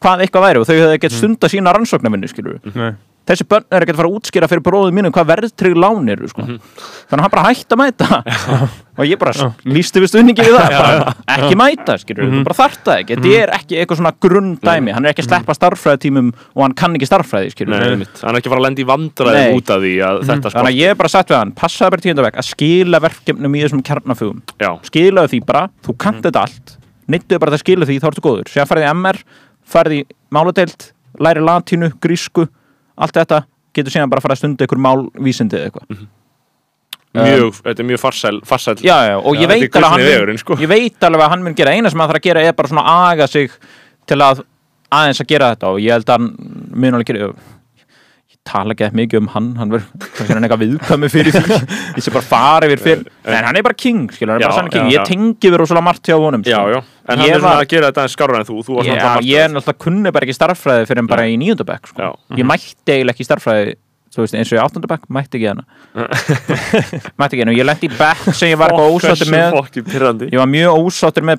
[0.00, 1.00] hvað eitthvað væri og þau hefði Mhm.
[1.04, 2.92] gett stunda sína rannsóknarvinnu skilur Nei.
[3.30, 6.26] þessi börn er ekki að fara að útskýra fyrir bróðum mínum hvað verðtrygg lán eru
[6.28, 6.42] sko.
[6.42, 6.58] Mhm.
[7.10, 8.22] þannig að hann bara hætti að mæta.
[9.00, 9.32] Og ég bara
[9.64, 10.72] lísti við stuðningi við það.
[10.76, 12.40] Bara, ekki mæta, skilur Mhm.
[12.40, 15.28] þú bara þarft það ekki, þetta er ekki eitthvað svona grunddæmi hann er ekki að
[15.30, 18.84] sleppa starffræðitímum og hann kann ekki starffræði, skilur Nei, hann er ekki að fara að
[18.90, 19.54] vandræði Nei.
[19.56, 22.34] út af því að þetta þannig að ég bara sagt við hann, passaði bara tíundaveg
[22.34, 26.76] að skila verkefnum í þessum kjarnafugum já, skilaðu því bara, þú kannt þetta allt
[27.10, 28.46] nittuðu bara að skila því, þá ertu góður.
[28.52, 29.18] Sér farið í MR,
[29.70, 30.90] farið í máladeild
[31.20, 32.46] læri latínu, grísku
[33.00, 33.44] allt þetta,
[33.76, 36.08] getur síðan bara farið að stunda ykkur málvísindi eða eitthvað
[37.10, 40.58] mjög, þetta er mjög farsæl, farsæl já, já, og Já, ég veit, að vegurinn, sko.
[40.62, 42.70] ég veit alveg að hann mun gera eina sem hann þarf að gera er bara
[42.70, 43.56] svona að aga sig
[44.06, 44.44] til að
[44.90, 46.28] aðeins að gera þetta og ég held að hann
[46.70, 47.32] mun alveg gera
[48.46, 51.58] tala ekki eitthvað mikið um hann hann verður hann eitthvað viðkvæmi fyrir því.
[51.98, 54.58] Ég sé bara fara yfir fyrir en hann er bara king, skilur, hann er bara
[54.62, 54.88] sann king.
[54.94, 57.90] ég tengi verið rosalega margt hjá honum já, já, en hann er svona að gera
[57.90, 58.56] þetta en skárra en þú.
[58.66, 58.96] Þú Já,
[59.26, 62.10] ég er náttúrulega kunni bara ekki starffræði fyrir en bara í níundabæk sko.
[62.38, 63.76] Ég mætti eiginlega ekki starffræði
[64.18, 65.64] veist, eins og í áttundabæk, mætti ekki hana.
[67.20, 67.52] Mætti ekki hana.
[67.52, 69.46] Og ég lendi í bekk sem ég var eitthvað ósáttur með.
[70.32, 71.38] ég var mjög ósáttur með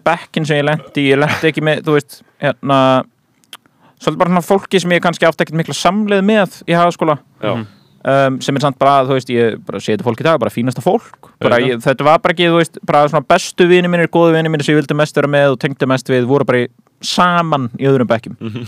[4.01, 7.51] svolítið bara svona fólki sem ég kannski átti ekkert mikla samleið með í hagaskóla já,
[7.53, 10.83] um, sem er samt bara, þú veist, ég bara seti fólk í dag bara fínasta
[10.83, 14.33] fólk, bara, ég, þetta var bara ekki, þú veist, bara svona bestu vini mínir, góðu
[14.37, 16.71] vini mínir sem ég vildi mest vera með og tengdi mest við, voru bara í,
[17.05, 18.37] saman í öðrum bekkjum.
[18.41, 18.65] Mhm.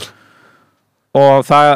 [1.14, 1.72] og það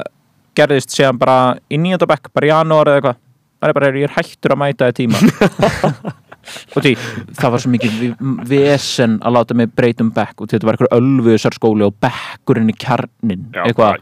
[0.58, 3.20] gerðist síðan bara í nýjönda bekk, bara í janúar eða eitthvað.
[3.58, 5.18] Það er bara, ég er hættur að mæta í tíma
[6.76, 6.94] og því,
[7.40, 7.94] það var svo mikið
[8.50, 12.76] vesen að láta mig breytum bekk og þetta var eitthvað ölfuðsar skóli og bekkurinn í
[12.78, 14.02] kjarnin eitthvað.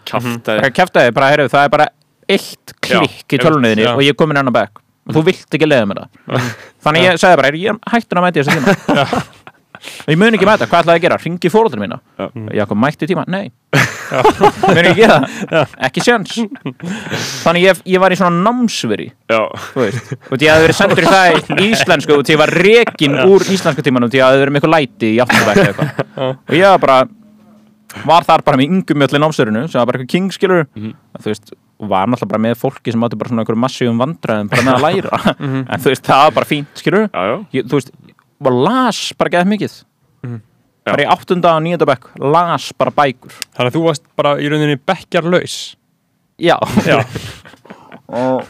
[0.80, 1.88] kæftæði, bara heyrðu, það er bara
[2.36, 4.82] eitt klikk í tölunniðinni og ég komin enn á bekk.
[5.06, 6.46] Og þú vilt ekki leiða mér það.
[6.82, 9.10] Þannig ég sagði bara, ég hættur að mæti þessu tíma
[10.12, 11.98] ég mun ekki mæta, hvað ætlaði að gera, ringi fóröldur mína.
[12.20, 12.28] Já.
[12.62, 13.50] Jakob mætti tíma, nei.
[13.76, 16.36] Mun ekki gera það, ekki sjans.
[17.44, 19.10] Þannig ég, ég var í svona námsveri
[19.74, 23.18] þú veist, og ég hafði verið sendur í það í íslensku og ég var rekin
[23.26, 26.40] úr íslensku tímanum og ég hafði verið með eitthvað læti í afturvæk eða eitthvað.
[26.46, 27.00] Og ég var bara
[28.06, 31.30] var þar bara með yngum mjöll í námsverinu sem var bara eitthvað king skilur þú
[31.32, 34.66] veist, og var náttúrulega bara með fólki sem átti bara svona einhverjum massífum vandræðum bara
[34.68, 35.36] með að læra.
[35.76, 37.92] En þú veist, það var bara fínt skilur já, já, ég, þú veist,
[38.42, 39.78] og las bara geðið mikið.
[40.86, 43.34] Bara í áttunda og níunda bekk las bara bækur.
[43.56, 45.56] Þannig að þú varst bara í rauninni bekkjarlaus.
[46.38, 46.58] Já,
[46.90, 47.00] Já,
[48.12, 48.44] og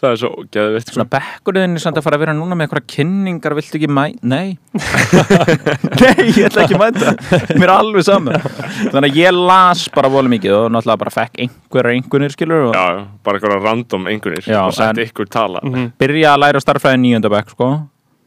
[0.00, 0.94] það er svo geðvitt sko.
[0.96, 4.06] svona bekkurinn er samt að fara að vera núna með eitthvað kynningar, viltu ekki mæ...
[4.24, 4.56] Nei.
[6.00, 7.12] Nei, ég ætla ekki að mæta.
[7.52, 11.42] Mér er alveg saman Þannig að ég las bara volið mikið og náttúrulega bara fekk
[11.44, 12.86] einhverjar einhvernir skilur og Já,
[13.28, 15.62] bara eitthvað random einhvernir og setti en- ykkur tala.
[16.00, 17.70] Byrja að læra starffræði níunda bekk sko.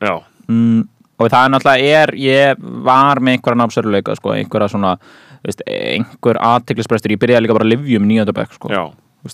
[0.04, 0.14] Já,
[0.50, 0.82] mm,
[1.20, 4.94] og það er náttúrulega er ég var með einhverja námsöruleika sko, einhverja svona
[5.44, 8.72] veist, einhver aðteklisbrestur, ég byrjaði líka bara að livjum níunda bekk sko,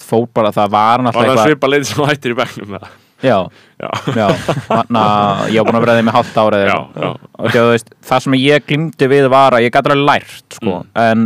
[0.06, 2.86] fór bara það var Og náttúrulega það eitthvað svipa leið sem hættir í bekknum með
[2.86, 3.38] það já,
[3.80, 4.28] Já, já,
[4.68, 7.04] þannig að ég var búin að vera þeim með eitthvað.
[7.04, 7.10] já.
[7.40, 10.76] og þú veist, það sem ég glimti við var að ég gæti alveg lært sko,
[11.00, 11.26] en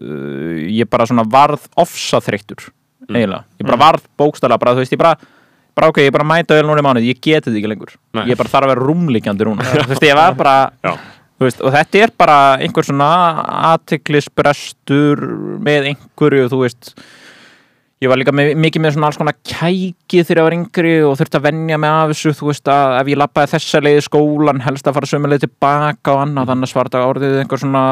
[0.00, 2.68] uh, ég bara svona varð ofsaþreyttur
[3.06, 5.16] eiginlega, ég bara varð bókstæla bara þú veist, ég bara,
[5.76, 7.92] bara ok, ég bara mæta vel núna í mánuð, ég geti þetta ekki lengur.
[8.16, 8.24] Nei.
[8.30, 9.66] ég bara þarf að vera rúmlíkjandi núna.
[9.68, 10.56] Þú veist, ég var bara
[11.42, 13.10] veist, og þetta er bara einhver svona
[13.72, 15.22] aðtiklisbrestur
[15.64, 16.94] með einhverju, þú veist
[18.04, 21.14] ég var líka með, mikið með svona alls konar kæki þegar ég var yngri og
[21.16, 24.60] þurfti að venja mig af þessu, þú veist að ef ég lappaði þessa leið skólan,
[24.66, 27.84] helst að fara sömu leið tilbaka og annað, annars var þetta orðið einhver svona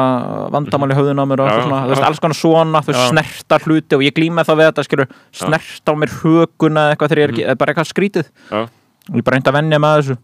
[0.53, 3.61] vandamál í höfðun á mér og svona, þú veist, alls konar svona þú veist, snerta
[3.65, 5.11] hluti og ég glýma þá við þetta skilur,
[5.41, 8.31] snerta á mér höguna eða eitthvað þegar ég er eða bara eitthvað skrítið.
[8.53, 8.61] Já,
[9.09, 10.19] og ég bara reyndi að venja með þessu.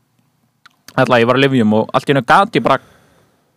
[1.02, 2.78] Ætla, ég var að lifjum og allt í hennu gat ég bara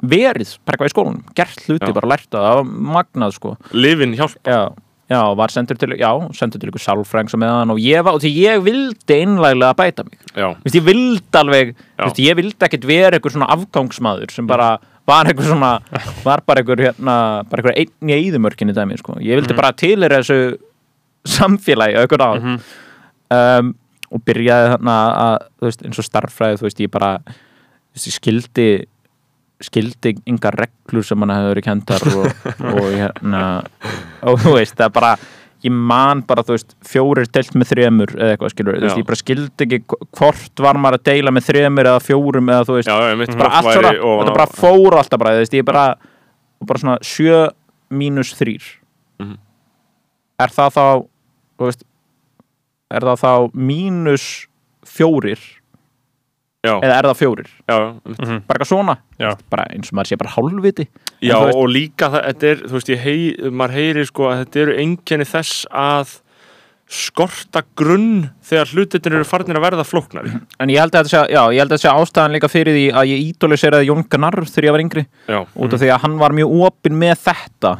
[0.04, 1.94] verið, bara eitthvað í skólanum gert hluti, Já.
[1.96, 3.54] bara lært það, það var magnað sko.
[3.74, 4.60] Livin hjálp já,
[5.10, 8.22] já, var sendur til, já, sendur til ykkur sálfrængs með hann og ég var, og
[8.24, 11.74] því ég vildi einlæglega bæta mig, Já, Vist, ég vildi alveg.
[12.00, 14.72] Vist, ég vildi ekkert vera eitthvað svona afgangsmaður sem bara
[15.06, 15.72] var eitthvað svona
[16.26, 17.16] var bara eitthvað hérna,
[17.50, 20.38] bara eitthvað einn í eyðumörkinni dæmi, sko, ég vildi bara til þessu
[21.24, 23.74] samfélagi eitthvað á um,
[24.14, 28.08] og byrjaði þarna að, þú veist, eins og starffræði þú veist, ég bara, þú veist,
[28.08, 28.66] ég skildi
[29.62, 32.26] skildi yngar reglur sem hann hefur verið kendar og,
[32.74, 33.42] og hérna
[34.26, 35.12] og þú veist, það er bara
[35.64, 39.06] ég man bara, þú veist, fjórir deilt með þremur eða eitthvað, skilur, þú veist, ég
[39.08, 39.78] bara skildi ekki
[40.18, 43.70] hvort var maður að deila með þremur eða fjórum eða þú veist, já, bara allt
[43.70, 45.84] svona, þetta bara fór alltaf bara, þú veist, ég bara
[46.60, 47.44] og bara svona sjö
[47.94, 48.72] mínus þrýr
[49.22, 49.36] Mhm.
[50.42, 50.86] er það þá
[51.54, 51.84] þú veist
[52.90, 54.24] er það þá mínus
[54.84, 55.38] fjórir
[56.64, 58.94] Já, eða er það fjórir, já, já, mitt bara eitthvað svona
[59.52, 60.86] bara eins og maður sé bara hálfviti.
[61.20, 64.62] Já, veist- og líka það, er, þú veist, ég hei, maður heyri sko að þetta
[64.64, 66.14] eru einkenni þess að
[66.94, 70.32] skorta grunn þegar hlutinir eru farnir að verða flóknari.
[70.60, 74.36] en ég held að þetta sé, ástæðan líka fyrir því að ég ídóliseraði Jón Gunnar
[74.44, 75.04] þegar ég var yngri.
[75.28, 77.74] Já, út af því að hann var mjög opinn með þetta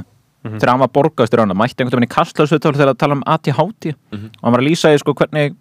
[0.44, 3.22] þegar hann var borgastur á hann mætti einhvern veginn í kastlausutölu þegar að tala um
[3.32, 5.54] ADHD og hann var að lýsa því sko hvernig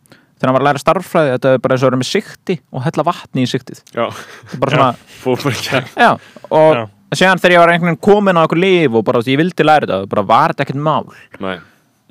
[0.43, 2.57] þegar hann var að læra starffræði þetta er bara eins og að vera með sikti
[2.75, 4.05] og hella vatni í siktið já,
[4.75, 4.89] svona,
[5.23, 6.09] að, já,
[6.51, 6.81] og Já.
[7.15, 9.65] séðan þegar ég var einhvern veginn komin á okkur lif og bara, veist, ég vildi
[9.65, 11.05] læra þetta, bara var þetta ekkert mál.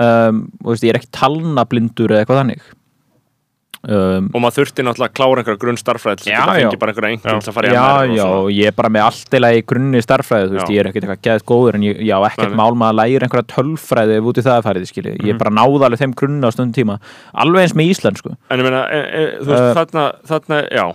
[0.02, 2.62] Um, og þú veist, ég er ekki talnablindur eða eitthvað þannig
[3.88, 5.78] um, Og maður þurfti náttúrulega að klára einhverja grunn
[6.28, 6.68] Já, að geta já.
[6.68, 7.40] fengið bara einhverja einhvern Já.
[7.42, 9.62] til að fara í já, MR já, og ég er bara með allt eða í
[9.66, 10.02] grunni
[10.52, 10.66] þú Já.
[10.70, 13.48] ég er ekkert eitthvað geðt góður en ég, á ekkert mál með að læra einhverja
[13.54, 15.26] tölfræði ef út í það er farið, skilji, Mhm.
[15.32, 16.98] ég bara náða alveg þeim grunni á stundum tíma,
[17.34, 20.86] alveg eins með íslensku En ég meina, e, e, þú veist, Uh, þarna, þarna, já,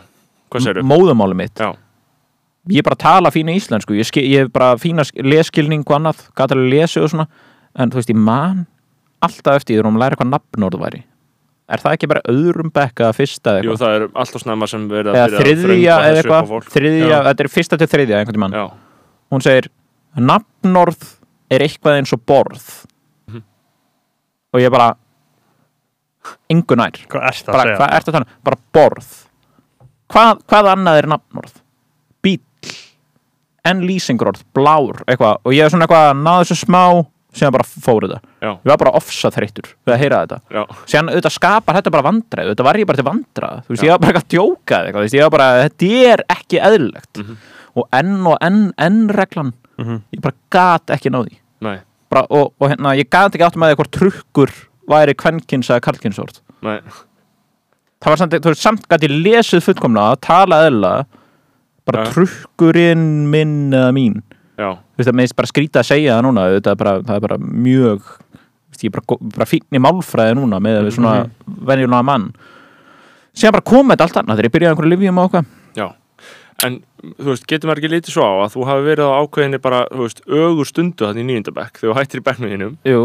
[0.52, 0.88] hvað segirðu?
[0.88, 1.74] móðumáli mitt, Já,
[2.70, 6.72] ég bara tala fína íslensku, ég, ég bara fína sk- leskilning og annað, gæti alveg
[6.74, 7.28] lesi og svona,
[7.76, 8.66] en þú veist, ég man
[9.22, 11.04] alltaf eftir því þegar hún læra eitthvað nafnorð væri
[11.68, 14.70] er það ekki bara öðrum bekka eða fyrsta eða jú, eitthvað, það er alltaf snemma
[14.72, 16.70] sem verið að byrja að eða þessu upp á eitthvað, fólk.
[16.76, 18.66] þriðja, þetta er fyrsta til þriðja einhvern tímann, Já,
[19.34, 19.70] hún segir
[20.18, 21.10] nafnorð
[21.54, 22.64] er eitthvað eins og borð.
[23.28, 23.44] Mhm.
[24.54, 24.96] og ég bara
[26.52, 26.98] engu nær.
[27.08, 27.78] Hvað er það að bara, segja?
[27.78, 28.36] hvað ertu að tala um?
[28.48, 29.10] bara borð.
[30.08, 31.54] Hvað, hvað annað er nafnorð?
[32.24, 32.74] Bíll.
[33.68, 35.42] En lýsingorð, blár, eitthvað.
[35.44, 36.84] Og ég er svona eitthvað að náðu þessu smá
[37.38, 40.64] sem bara fór þetta, já, ég var bara ofsa þreyttur við að heyra þetta, já,
[40.92, 43.94] síðan auðvitað skapar þetta bara vandræð, auðvitað var ég bara til vandræð þú veist, ég
[43.94, 47.22] var bara eitthvað að djóka eða eitthvað, ég var bara þetta er ekki eðlilegt.
[47.78, 50.00] Og enn og enn, enn reglan Mhm.
[50.16, 51.36] ég bara gat ekki náði
[52.10, 54.54] bara, og, og hérna, ég gat ekki átt með því hvort trukkur
[54.90, 56.80] væri kvenkins eða karlkinsorð nei,
[58.02, 60.94] það var samt, þú veist, samt gæti lesið fullkomlega, tala eðla
[61.86, 62.12] bara Já.
[62.16, 64.16] trukkurinn minn eða mín.
[64.18, 64.27] já,
[64.58, 67.24] þú veist, það meðist bara skrýta að segja það núna þetta er bara, það er
[67.28, 71.34] bara mjög veist, ég er bara, bara fínn í málfræði núna með við svona mm
[71.68, 72.28] venjulega mann.
[73.38, 75.48] Síðan bara komið þetta allt annað þegar ég byrjaði einhverju livjum og okkar
[75.78, 75.88] já.
[76.66, 76.78] En
[77.20, 79.82] þú veist, getur maður ekki litið svo á að þú hafi verið á ákveðinni bara,
[79.92, 83.02] þú veist, ögur stundu þannig í nýjöndabekk þegar þú hættir í bekknuðinum Jú,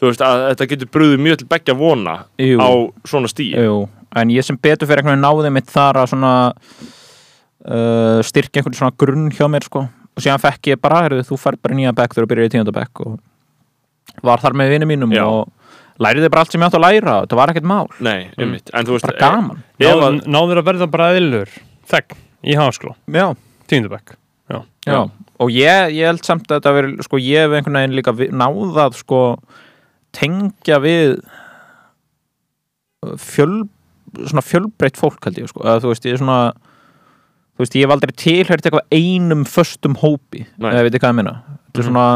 [0.00, 2.56] þú veist, að þetta getur brúðið mjög til beggja vona Jú.
[2.64, 2.70] á
[3.10, 3.76] svona stíi jú,
[4.16, 6.32] en ég sem betur fyrir einhvern veginn náði mitt þar að svona
[7.68, 9.84] uh, styrkja einhvern svona grunn hjá mér sko
[10.14, 12.54] og síðan fekk ég bara, heyrðu, þú fær bara nýja bekk þegar þú byrjaði í
[12.54, 13.20] tíundabekk og
[14.22, 15.24] var þar með vinni mínum Já.
[15.26, 15.48] og
[16.04, 18.86] læriði bara allt sem ég átt að læra þetta var ekkert mál, Nei, einmitt, en
[18.86, 19.62] þú veist bara gaman.
[19.78, 21.50] ef að, Náð- Náður að verða bara eðlur
[21.90, 22.94] Þegn í háskóla.
[23.12, 23.26] Já,
[23.70, 24.14] Tíundabæk
[24.50, 24.58] Já.
[24.86, 24.98] Já,
[25.40, 28.28] og ég, ég held samt að þetta veri, sko, ég hef einhvern veginn líka vi-
[28.30, 29.20] náð að, sko,
[30.14, 31.14] tengja við
[33.04, 33.64] uh, fjöl,
[34.28, 36.38] svona fjölbreytt fólk held ég, sko, að þú veist, ég er svona
[37.54, 41.34] þú veist, ég hef aldrei tilhært eitthvað einum föstum hópi, eða veit hvað ég minna
[41.46, 42.06] þetta er svona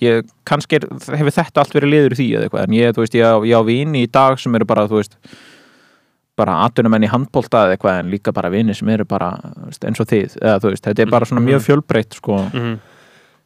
[0.00, 0.86] ég, kannski er,
[1.20, 3.62] hefur þetta allt verið liður í því eða eitthvað, en ég, þú veist, ég á,
[3.68, 5.18] vini í dag sem eru bara, þú veist
[6.40, 9.34] bara atvinnumenn í handbólta eða eitthvað en líka bara vini sem eru bara
[9.66, 12.38] veist, eins og þið, eða þú veist, þetta er bara svona mjög fjölbreytt sko,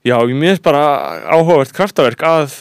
[0.06, 0.85] já, ég minnst bara
[1.35, 2.60] áhugavert kraftaverk að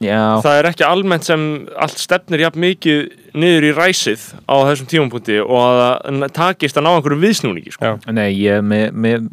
[0.00, 1.44] já, það er ekki almennt sem
[1.80, 2.98] allt stefnir jafn mikið
[3.36, 5.78] niður í ræsið á þessum tímapunkti og að
[6.24, 7.94] það takist að ná einhverju viðsnúningi sko.
[8.12, 9.26] Nei, ég með, með,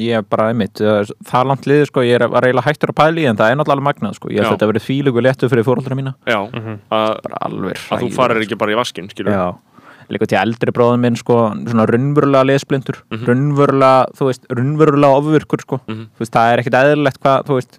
[0.00, 2.98] ég er bara einmitt það er langt liður, sko, ég er var eiginlega hættur að
[3.02, 5.64] pæli en það er náttúrulega magnað, sko, ég held að þetta verið fílugu léttu fyrir
[5.68, 6.80] fóröldra mína, já, Mhm.
[6.92, 9.46] að, bara alveg að þú farir ekki bara í vaskin skilur já,
[10.08, 11.36] líka til eldri bróðum minn, sko,
[11.66, 13.24] svona raunverulega lesblindur, Mhm.
[13.26, 15.80] raunverulega þú veist, raunverulega ofvirkur, sko.
[15.88, 16.04] Mhm.
[16.16, 17.78] þú veist, það er ekkit eðlilegt hvað, þú veist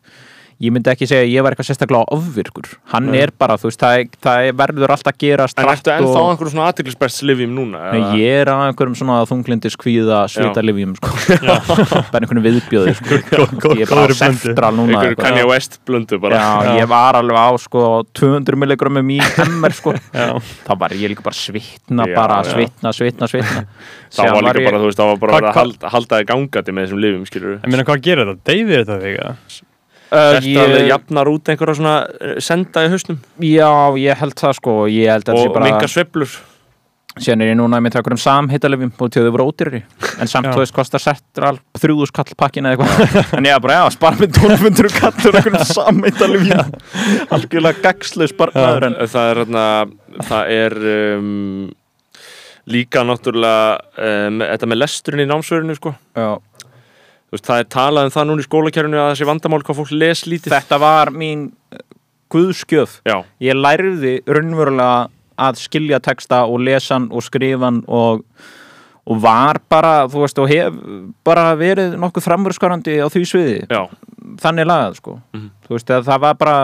[0.58, 3.82] ég myndi ekki segja að ég var eitthvað sérstaklega ofvirkur hann er bara, þú veist,
[3.84, 7.22] það, er- það er- verður alltaf að gerast en ertu ennþá og- einhverjum svona aðtiklisbest
[7.30, 8.16] livjum núna Nei, eða?
[8.18, 11.12] ég er á einhverjum svona þunglindis kvíða svitalifjum sko.
[12.12, 13.74] bara einhverjum viðbjöður sko.
[13.78, 15.04] ég er bara seftra núna.
[15.22, 17.86] Kanye West blöndu bara Já, ég var alveg á sko
[18.18, 19.94] 200 milligrammum í MR sko.
[20.18, 20.34] Já.
[20.66, 22.50] þá var ég líka bara svitna Já, bara já.
[22.56, 26.18] svitna, svitna, svitna það Síðan var líka bara, þú veist, það var bara að halda,
[26.18, 28.46] þig gangandi með þessum livjum skilur Ég meina hvað gerir þetta?
[28.50, 29.18] Deyðir þetta þig?
[29.22, 29.64] eða?
[30.08, 33.18] Uh, Þetta ég, jafnar út einhverja svona eh, senda í hausnum?
[33.44, 36.38] Já, ég held það sko ég held og bara minga sveiflur.
[37.18, 39.82] Síðan er ég núna með einhverjum samhittalifjum og til þau voru ódýrari.
[40.22, 43.26] En samt þú veist kostar setral þrjúðus kall pakkin eða eitthvað.
[43.40, 46.78] En ég var bara já, spara með 1200 kallur einhverjum samhittalifjum
[47.36, 49.66] algjörlega gagslu sparnaður en það er hérna
[50.30, 50.78] það er
[51.18, 51.68] um,
[52.68, 53.78] líka náttúrulega
[54.28, 55.94] um, þetta með lesturinn í námsverðinu sko.
[56.18, 56.30] já,
[57.38, 60.26] veist, það er talað um það núna í skólakerfinu að þessi vandamál hvað fólk les
[60.28, 60.56] lítið.
[60.56, 61.84] Þetta var mín eh,
[62.34, 65.08] guðskjöf já, ég lærði raunverulega
[65.38, 68.24] að skilja texta og lesan og skrifan og,
[69.06, 70.80] og var bara, þú veist, og hef
[71.28, 73.60] bara verið nokkuð framvörskarandi á því sviði.
[73.70, 73.84] Já,
[74.42, 75.20] þannig lagað sko.
[75.38, 75.52] Mhm.
[75.68, 76.58] þú veist að það var bara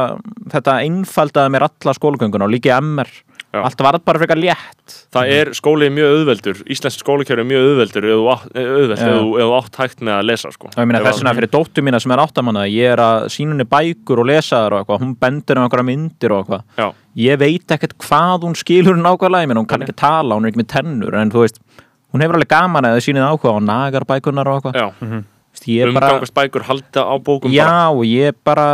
[0.55, 3.13] þetta einfaldaði mér alla skólagönguna og líka í MR.
[3.53, 4.93] allt var bara frekar létt.
[5.13, 8.63] Það er skólið mjög auðveldur íslensk skólakerfi er mjög auðveldur eða Já.
[8.63, 10.67] eða þú- ef þú átt hægt með að lesa sko.
[10.71, 12.97] og ég meina Ef þess að- vegna fyrir dóttu mína sem er áttamanna ég er
[12.97, 15.01] að sínunni bækur og lesa þar og eitthvað.
[15.05, 16.63] Hún bendur um einhverja myndir og eitthvað.
[16.77, 16.93] Já,
[17.29, 20.51] ég veit ekkert hvað hún skilur nákvæmlega, ég meina hún kann ekki tala hún er
[20.51, 21.59] ekki með tennur en þú veist
[22.13, 25.23] hún hefur alveg gaman að það sýnið áhuga á nagar bækurnar og eitthvað
[25.71, 27.89] er umgangast bækur halda á bókum já bara.
[27.91, 28.67] og ég bara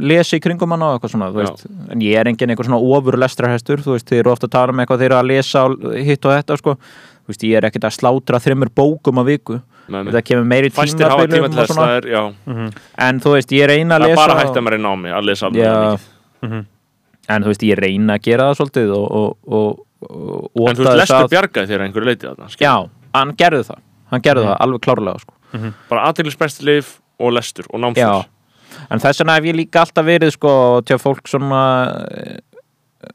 [0.00, 1.66] lesi í kringum hann og eitthvað svona þú veist.
[1.92, 4.72] en ég er engin einhver svona ofur lestrarhestur þú veist, þið eru ofta að tala
[4.72, 5.66] um eitthvað þeir eru að lesa
[6.08, 6.76] hitt og þetta sko.
[7.26, 9.56] Þú veist, ég er ekkert að slátra þreymur bókum á viku.
[9.90, 12.20] Þetta kemur meiri tímabilum það er, já,
[13.06, 15.12] en þú veist, ég reyna að það er lesa bara hægt að maður er námi
[15.14, 15.74] að lesa alveg Já.
[16.42, 16.64] mikið.
[17.26, 20.78] En þú veist, ég reyna að gera það svolítið og, og, og, og, og en
[20.78, 22.66] þú veist, lestur bjargaði þér að einhverju leiti þarna skilur.
[22.66, 22.74] já,
[23.18, 23.80] hann gerði það.
[24.12, 25.34] Hann gerði það alveg klárlega sko.
[25.90, 28.32] Bara aðteglisbest lif og lestur og Já, námsfér
[28.90, 30.52] en þess vegna hef ég líka alltaf verið sko
[30.86, 31.62] til fólk svona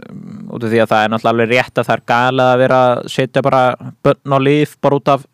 [0.10, 2.64] um, út af því að það er náttúrulega alveg rétt að það er galið að
[2.64, 3.62] vera að setja bara
[4.06, 5.28] bönn á líf bara út af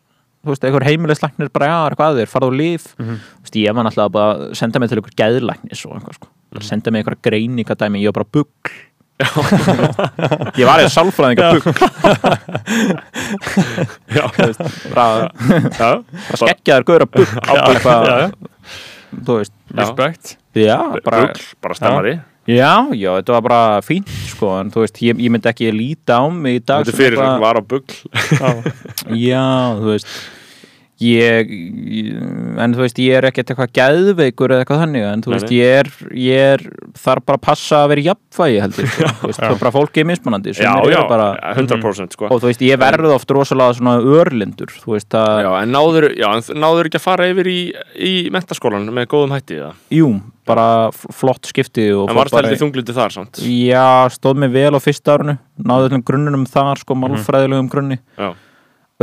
[0.48, 3.08] þú veist, einhver heimilislæknir bara, já, er eitthvað að þér, farðu líf þú
[3.44, 6.68] veist, ég var náttúrulega bara að senda mig til einhver geðlæknis og einhver, sko, bara
[6.68, 8.78] senda mig einhverja greiningadæmi, ég var bara bugl
[9.18, 11.74] ég var eða sálfræðinga bugl
[14.14, 14.24] já,
[14.94, 15.34] bara
[16.38, 18.36] skeggjaður gauður að bugl á bara eitthvað
[19.26, 21.32] þú veist, Respect já, bara
[21.64, 22.18] bara stemmari.
[22.48, 26.22] Já, já, þetta var bara fínt sko, en þú veist, ég, ég myndi ekki líta
[26.22, 27.92] á mig í dag þetta fyrir var á bugl.
[29.20, 29.44] Já,
[29.82, 30.08] þú veist
[31.04, 31.52] ég,
[32.58, 35.74] en þú veist, ég er ekkert eitthvað geðveikur eða eitthvað þannig, en þú veist, ég
[35.82, 36.64] er ég er,
[36.98, 39.10] þarf bara að passa að vera jafnvægi heldur, sko.
[39.20, 42.42] þú veist, það er bara fólki er mismunandi Já, sumir já, bara, 100% sko og
[42.42, 46.28] þú veist, ég verður oft rosalega svona örlindur, þú veist að Já, en náður, já,
[46.34, 47.60] en náður ekki að fara yfir í,
[47.94, 49.86] í mentaskólan með góðum hætti það?
[49.94, 50.10] jú,
[50.48, 53.44] bara flott skipti En varst bara heldur þunglindi þar samt?
[53.44, 58.32] Já, stóð mig vel á fyrsta árinu náðu öllum grunnunum þar, sko, málfræðilegum grunni Já,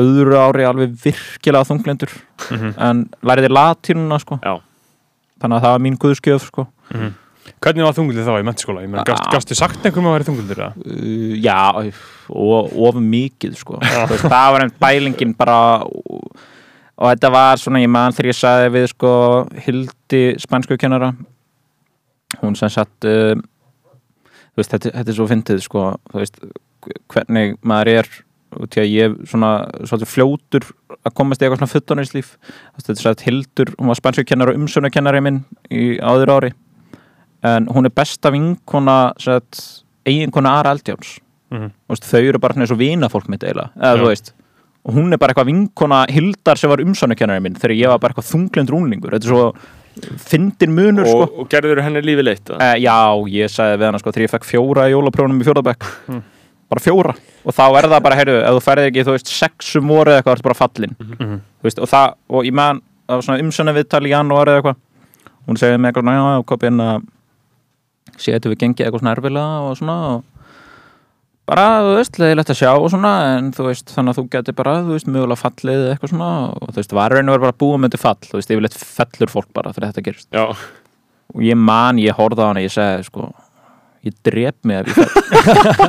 [0.01, 2.15] öðru ári alveg virkilega þunglindur.
[2.83, 4.41] En læriði latínuna, sko.
[4.43, 4.57] Já,
[5.43, 6.67] þannig að það var mín guðskjöf, sko.
[7.61, 8.45] Hvernig var þungildið þá í
[8.89, 9.33] meina, gast, Ah.
[9.35, 10.61] gastu sagt einhverjum að vera þungildur?
[10.65, 10.73] eða?
[10.81, 11.93] uh, Já,
[12.33, 13.79] og of mikið, sko.
[13.81, 16.31] Veist, það var einn bælingin bara og,
[16.97, 19.13] og þetta var svona, ég man þegar ég sagði við, sko,
[19.67, 21.13] Hildi spænsku kennara.
[22.43, 23.35] Hún sem sagt uh,
[24.57, 25.85] veist, þetta, þetta er svo fyndið, sko.
[26.17, 26.41] Veist,
[27.13, 28.09] hvernig maður er
[28.61, 29.51] út í að ég svona
[29.85, 30.69] svolítið fljótur
[31.01, 32.31] að komast í eitthvað svona fullorðinslíf.
[32.79, 36.53] Þetta er sagt Hildur, hún var spænsku kennara og umsönukennari minn í áður ári.
[37.45, 39.13] En hún er besta vinkona
[40.05, 40.77] eiginkona Ara
[41.55, 41.71] Mhm.
[41.87, 44.33] Þú veist, þau eru bara svona eins og vinafólk mitt eiginlega, eða þú veist
[44.85, 48.13] og hún er bara eitthvað vinkona Hildar sem var umsönukennari minn þegar ég var bara
[48.13, 49.15] eitthvað þunglind rúnlingur.
[49.17, 49.55] Þetta er svo
[50.21, 51.23] fyndin munur sko.
[51.25, 52.51] og, og gerður henni lífi leitt?
[52.51, 52.99] Uh, já,
[53.31, 55.89] ég sagði við hana sko þegar ég fekk fjóra í jólaprónum í fjórðabæk
[56.75, 57.15] bara fjóra.
[57.45, 60.21] Og þá er það bara, heyrðu, ef þú ferðir ekki þú veist, sexum voru eða
[60.23, 61.41] eitthvað, ertu bara fallin Mhm.
[61.63, 64.61] þú veist, og það, og ég man það var svona umsönna viðtal í janúar eða
[64.63, 64.77] eitthvað.
[65.49, 67.03] Hún segði mig eitthvað, já, já, kopið inn að
[68.17, 70.23] sé þetta við gengið eitthvað svona erfilega og svona og
[71.45, 74.57] bara, þú veist, leiðilegt að sjá og svona en þú veist, þannig að þú getur
[74.57, 77.91] bara, þú veist, mögulega fallið eitthvað svona og þú veist, var og verið bara búið
[77.93, 80.29] til fall, þú veist, yfirleitt fellur fólk bara þegar þetta gerist.
[80.33, 80.45] Já,
[81.35, 83.29] og ég man, ég horfði á hana, ég segi sko,
[84.09, 85.09] ég drep mig fell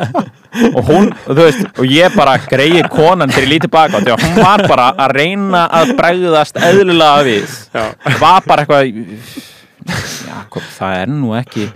[0.77, 4.23] og hún, og þú veist og ég bara greiði konan ég lítið baka því að
[4.27, 7.57] hún var bara að reyna að bregðast eðlulega við.
[7.75, 7.83] Já,
[8.21, 9.43] var bara eitthvað
[9.85, 11.67] Jakob, það er nú ekki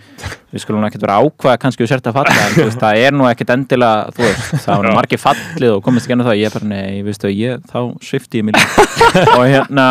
[0.49, 3.28] við skulum ekkert vera ákvæða kannski við sért að falla en veist, það er nú
[3.30, 6.40] ekkert endilega þú veist, það var margir fallið og komist ekki ennum það.
[6.41, 8.57] Ég bara, nei, veistu, ég, þá svifti ég mér
[9.38, 9.88] og hérna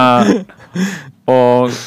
[1.30, 1.78] og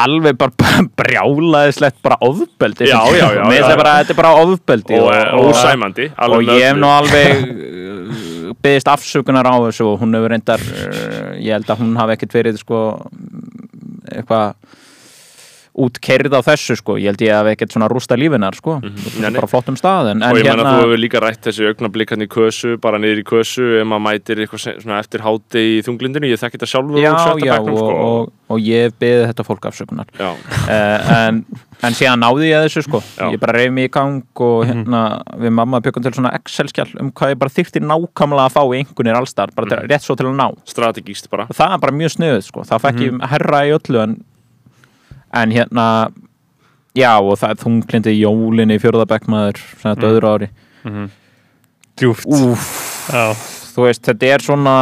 [0.00, 5.50] alveg bara brjálaðislegt bara ofbeldi Já, já, já, bara, þetta er bara ofbeldi og, og
[5.52, 10.32] ósæmandi og alveg ég hef nú alveg uh, beðist afsökunar á þessu og hún hefur
[10.34, 12.84] reyndar uh, ég held að hún hafi ekkert verið sko
[14.12, 14.54] eitthvað
[15.72, 16.96] útkerð á þessu sko.
[17.00, 18.78] Ég held ég hafi ekkert svona rústa lífinar sko.
[18.82, 19.20] Mm Mhm.
[19.22, 19.40] Nei, nei.
[19.40, 22.22] bara flottum stað en, en og ég meina hérna þú hefur líka rætt þessi augnablíkan
[22.22, 26.40] í kösu bara niður í kösu ef maður mætir eitthvað eftir háti í þunglindinu, ég
[26.40, 28.06] þekki þetta sjálfur já, sjötta já, bekknum, og, sko.
[28.12, 30.06] og, og ég hef beðið þetta fólk afsökunar.
[30.20, 31.44] Uh, en,
[31.82, 33.00] en síðan náði ég að þessu sko.
[33.16, 33.30] Já.
[33.32, 37.12] ég bara reyf mig í gang og hérna við mamma byggum til svona Excel-skjall um
[37.12, 40.26] hvað ég bara þyrfti nákvæmlega að fá í einhvernir allstar, bara til, rétt svo til
[40.28, 40.48] að ná.
[40.68, 41.48] Strategíst bara
[45.32, 45.86] en, hérna
[46.98, 50.08] já og það er þunglindi jólinni í fjórðabæk maður svona mm.
[50.10, 50.48] öðru ári
[52.00, 52.24] Djúft.
[52.26, 52.66] Úf,
[53.12, 53.32] Já.
[53.76, 54.74] þú veist þetta er svona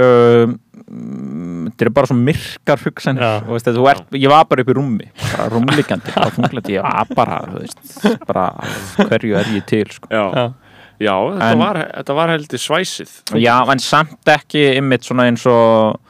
[0.00, 0.54] um,
[0.90, 3.32] þetta er bara svo myrkar hugsanir Já.
[3.44, 6.86] og veist, þú ert, ég var bara upp í rúmi bara rúmlikandi, bara þunglindi ég
[6.86, 8.46] var bara, þú veist, bara
[9.10, 10.10] hverju er ég til sko.
[10.10, 10.44] já, Já.
[11.06, 15.46] já þetta, En- var, þetta var heldur svæsið Já, en samt ekki ymmit svona eins
[15.50, 16.00] og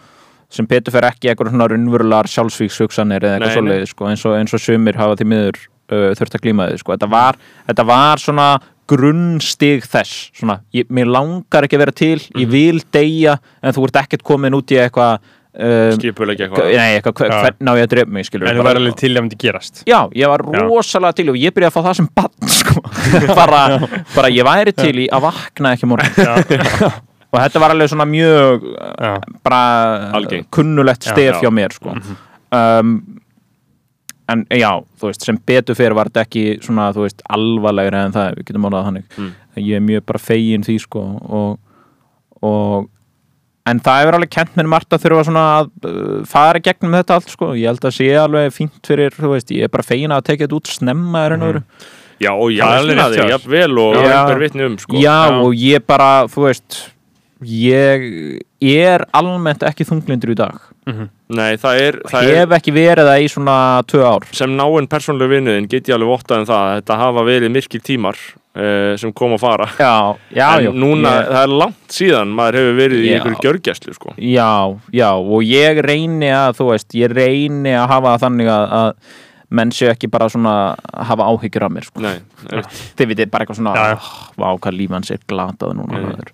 [0.50, 4.54] sem Petur fer ekki eitthvað svona raunverulegar sjálfsvíkshugsanir eða eitthvað svoleiði sko, eins, og, eins
[4.56, 5.58] og sumir hafa til miður
[5.92, 6.96] uh, þurft að glíma þið sko.
[6.96, 7.38] þetta, var,
[7.70, 8.48] þetta var svona
[8.90, 12.40] grunnstig þess svona, ég, mér langar ekki að vera til Mhm.
[12.42, 15.20] ég vil deyja en þú ert ekkert komin út í eitthvað
[15.54, 17.38] uh, skipulegja eitthvað nei, eitthvað, Já.
[17.44, 19.82] hvernig á ég að drepa mig skilur En þú var alveg til að myndi gerast.
[19.86, 20.64] Já, ég var Já.
[20.66, 22.82] rosalega til og ég byrjaði að fá það sem bann sko.
[23.40, 23.62] bara,
[24.14, 26.98] bara ég væri til í að vakna ekki morgun
[27.32, 28.64] og þetta var alveg svona mjög
[29.00, 29.12] Já.
[29.46, 30.50] bara Algengt.
[30.50, 31.40] kunnulegt Já, stef já.
[31.44, 31.94] hjá mér sko.
[32.52, 32.94] um,
[34.30, 34.70] en já,
[35.00, 38.44] þú veist, sem betur fyrir var þetta ekki svona, þú veist, alvarlegri en það, við
[38.50, 39.32] getum málað þannig Mm.
[39.58, 41.58] ég er mjög bara fegin því sko og,
[42.46, 42.88] og
[43.66, 47.14] en það hefur alveg kent mér margt að þurfa svona að uh, fara gegnum þetta
[47.18, 50.14] allt sko, ég held að sé alveg fínt fyrir, þú veist, ég er bara fegin
[50.14, 51.62] að tekja þetta út snemma er enn öðru
[52.20, 53.30] já, og ég Það er rétt þig, hjá þér.
[53.34, 54.06] jafnvel og Já.
[54.14, 54.96] einhver vitni um sko.
[55.02, 56.80] já, og ég bara, þú veist
[57.46, 58.04] ég
[58.60, 60.58] er almennt ekki þunglindur í dag.
[61.30, 63.56] Nei, það er, það er hef ekki verið það í svona
[63.88, 64.26] tvö ár.
[64.34, 67.84] Sem náinn persónulegu vinnuðin get ég alveg vottað um það að þetta hafa verið myrkir
[67.86, 69.68] tímar uh, sem kom að fara.
[69.78, 69.94] Já,
[70.34, 70.72] já, en já.
[70.74, 74.14] núna, ég, það er langt síðan maður hefur verið í einhverju gjörgæslu sko.
[74.18, 74.52] já,
[74.96, 79.18] já, og ég reyni að þú veist, ég reyni að hafa þannig að, að
[79.50, 82.00] menn séu ekki bara svona að hafa áhyggjur af mér sko.
[82.04, 82.20] Nei,
[82.98, 83.96] þið vitið bara eitthvað svona Já, já.
[83.98, 86.04] "Ah, vá hvað líf hans er glatað núna Nei.
[86.06, 86.28] maður."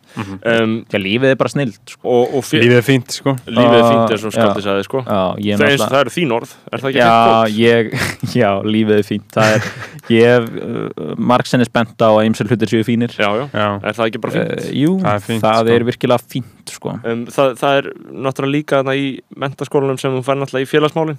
[0.62, 2.01] um, að lífið er bara snild sko.
[2.05, 4.36] og, og Lífið er fínt, sko lífið er fínt Ah, eins og já.
[4.36, 5.02] skaldið sagði sko.
[5.06, 7.14] já, ég er það, er, það eru þín orð, er það ekki Já,
[7.56, 7.90] ég,
[8.43, 9.70] já, lífið er fínt það er,
[10.12, 13.93] ég hef uh, margsenni spennt á að ymsel hlutir séu fínir Já, já, Já, er
[13.97, 14.52] það ekki bara fínt?
[14.60, 15.72] uh, Jú, Það er fínt, það sko.
[15.76, 16.93] er virkilega fínt sko.
[17.05, 19.09] Um, það, það er náttúrulega líka þarna í
[19.40, 21.18] mentaskólanum sem þú fær náttúrulega í félagsmálin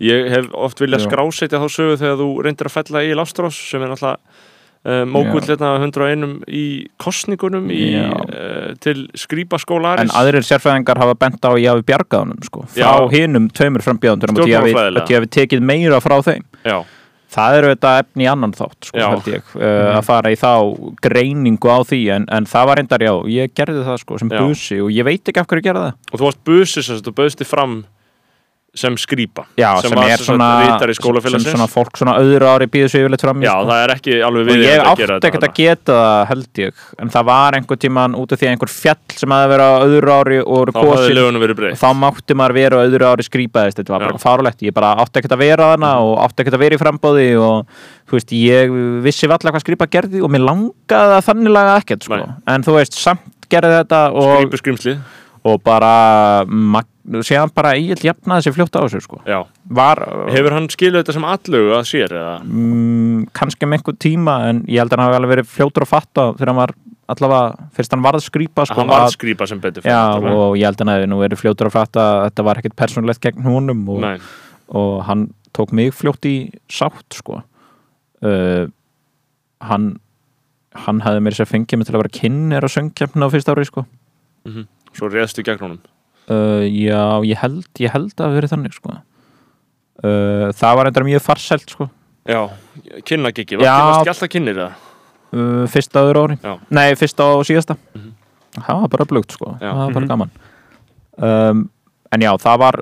[0.00, 3.82] ég hef oft viljað skrásetja þá sögu þegar þú reyndir að fella í Lástrós sem
[3.82, 4.18] er náttúrulega
[4.86, 5.54] uh, mógull Já.
[5.54, 6.64] hérna 101 í
[7.02, 12.24] kostningunum í, uh, til skrýpaskóla En aðrir sérfræðingar hafa bent á að ég hafi bjargað
[12.26, 13.08] honum sko, frá Já.
[13.16, 16.46] hinum tveimur frambjöðundur að ég hafi- hafi tekið meira frá þeim.
[16.64, 16.78] Já,
[17.28, 18.96] Það eru þetta efni í annan þátt sko,
[19.28, 20.52] ég, uh, að fara í þá
[21.04, 24.38] greiningu á því, en, en það var reyndar já, ég gerði það sko sem Já.
[24.40, 25.98] busi og ég veit ekki af hverju ég gerði það.
[26.08, 27.74] Og þú varst busi sem þú bauðst þig fram
[28.76, 32.90] sem skrýpa sem, er sem sagt svona, ritari sem svona fólk svona öðru ári býður
[32.92, 33.68] sig yfirleitt fram Já, sko.
[33.70, 36.82] það er ekki alveg og við ég átti ekkert að geta það held ég.
[37.00, 40.14] En það var einhver tíman út af því að einhver fjall sem verið á öðru
[40.18, 44.66] ári og kosin og þá mátti maður vera öðru ári skrýpaðist þetta var bara fárulegt,
[44.68, 47.80] ég bara átti ekkert að vera þarna og átti ekkert að vera í frambóði og
[48.08, 52.20] þú veist, ég vissi valla hvað skrýpa gerði og mér langaði þannig laga ekkert sko.
[52.48, 54.46] En þú veist, samt gerði þetta og,
[55.48, 56.88] og bara mag,
[57.24, 59.20] séðan bara eiginlega jafnaði sér fljótt á þessu sko.
[59.78, 60.00] Var,
[60.34, 62.34] hefur hann skiluð þetta sem allögu að sér eða?
[62.44, 65.92] mm, kannski með einhver tíma en ég held að hann hafi alveg verið fljótur að
[65.94, 66.74] fatta þegar hann var
[67.08, 70.36] allavega, fyrst hann varð skrýpa sko, hann var að- skrýpa sem betur náttúrulega.
[70.44, 72.76] og ég held að hann hefði nú verið fljótur að fatta að þetta var ekkert
[72.76, 74.02] persónulegt gegn honum og,
[74.76, 75.22] og hann
[75.56, 76.34] tók mig fljótt í
[76.68, 77.40] sátt sko
[78.22, 78.66] uh,
[79.64, 79.86] hann
[80.78, 83.64] hann hefði mér sér fengið mig til að vera kynner á söngkjafna á fyrsta ári
[83.66, 83.86] sko
[84.92, 85.80] svo réðstu gegn honum
[86.30, 88.96] uh, já, ég held, ég held að það verið þannig sko.
[89.98, 91.88] Uh, það var eitthvað mjög farselt sko.
[92.28, 92.42] Já,
[93.08, 93.64] kynna gigi, var
[94.02, 94.72] ekki alltaf kynnir eða?
[95.32, 96.36] uh, fyrsta öðru ári.
[96.44, 96.54] Já.
[96.70, 97.76] nei, fyrsta og síðasta.
[97.96, 98.12] Mhm.
[98.58, 99.56] það var bara blugt sko.
[99.60, 100.08] Það var bara Mhm.
[100.08, 100.30] gaman.
[101.18, 101.70] Um,
[102.12, 102.76] en já, það var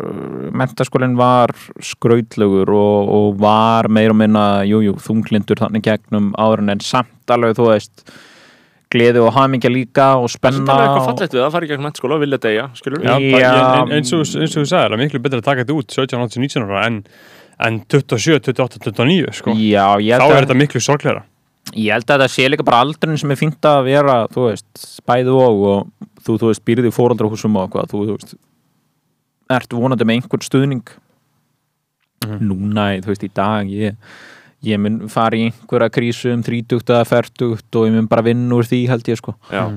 [0.52, 1.48] mentaskólinn var
[1.80, 7.26] skrautlegur og, og var meir og minna jújú, jú, þunglindur þannig gegnum áðurinn en samt
[7.32, 8.04] alveg, þú veist
[8.96, 11.86] gleði og hamingja líka og Það er spenna eitthvað fallegt við það, fara í gegn
[11.86, 15.48] mennskóla og vilja en, eins, og, eins og þú sagði, það er miklu betra að
[15.50, 16.98] taka þetta út 17, 18, 19 ára en,
[17.68, 19.56] en 27, 28, 29 sko.
[19.56, 21.24] já, ég þá er að, þetta miklu sorgleira
[21.74, 24.84] ég held að það sé líka bara aldrin sem er fínt að vera, þú veist
[25.08, 28.36] bæðu og, og þú, þú veist, býrði í fóraldrahúsum og hvað, þú, þú veist
[29.56, 30.94] ert vonandi með einhvern stuðning.
[32.42, 33.98] Núna, þú veist, í dag ég,
[34.66, 38.58] ég mun fara í einhverja krísu um 30 eða 40 og ég mun bara vinna
[38.58, 39.34] úr því held ég sko.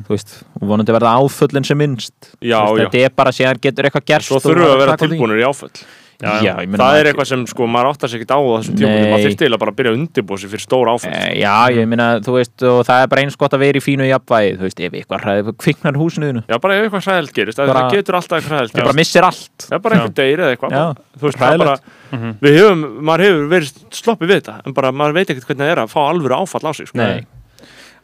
[0.10, 2.34] Veist, og vonandi verða áföllin sem minnst.
[2.41, 2.90] Já, Þú veist, já.
[2.90, 5.74] þetta er bara séðan getur eitthvað gerst svo þurfum við að vera tilbúinir í áföll
[6.20, 8.90] já, já, Það er eitthvað sem sko, maður áttar sig ekkert á á þessum tíma
[8.91, 9.12] Nei.
[9.14, 11.14] maður þurfti eiginlega bara að byrja að undirbúa sig fyrir stór áföll.
[11.16, 13.84] Eh, Já, ég meina, þú veist, og það er bara eins gott að vera í
[13.86, 17.58] fínu jafnvægi, þú veist, ef eitthvað hræði kviknar húsinu Já, bara ef eitthvað hræðilt gerist,
[17.64, 19.68] Bara- það getur alltaf eitthvað hræðilt það bara missir allt.
[19.72, 20.72] Er bara einhver deyr eða eitthvað.
[20.76, 20.86] Já,
[21.20, 21.78] Þú veist, bara,
[22.12, 22.32] Mhm.
[22.41, 25.72] við hefum, maður hefur verið sloppið við þetta en bara maður veit ekkert hvernig það
[25.72, 26.98] er að fá alvöru áfall á sig sko.
[26.98, 27.26] Nei.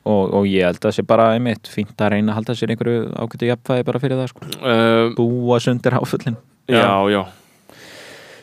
[0.05, 2.69] Og, og ég held að það sé bara einmitt fínt að reyna að halda sér
[2.75, 6.37] einhverju ágættu jafnvægi bara fyrir það, sko, um, búa sundir áföllin.
[6.69, 7.23] Já, já, Já,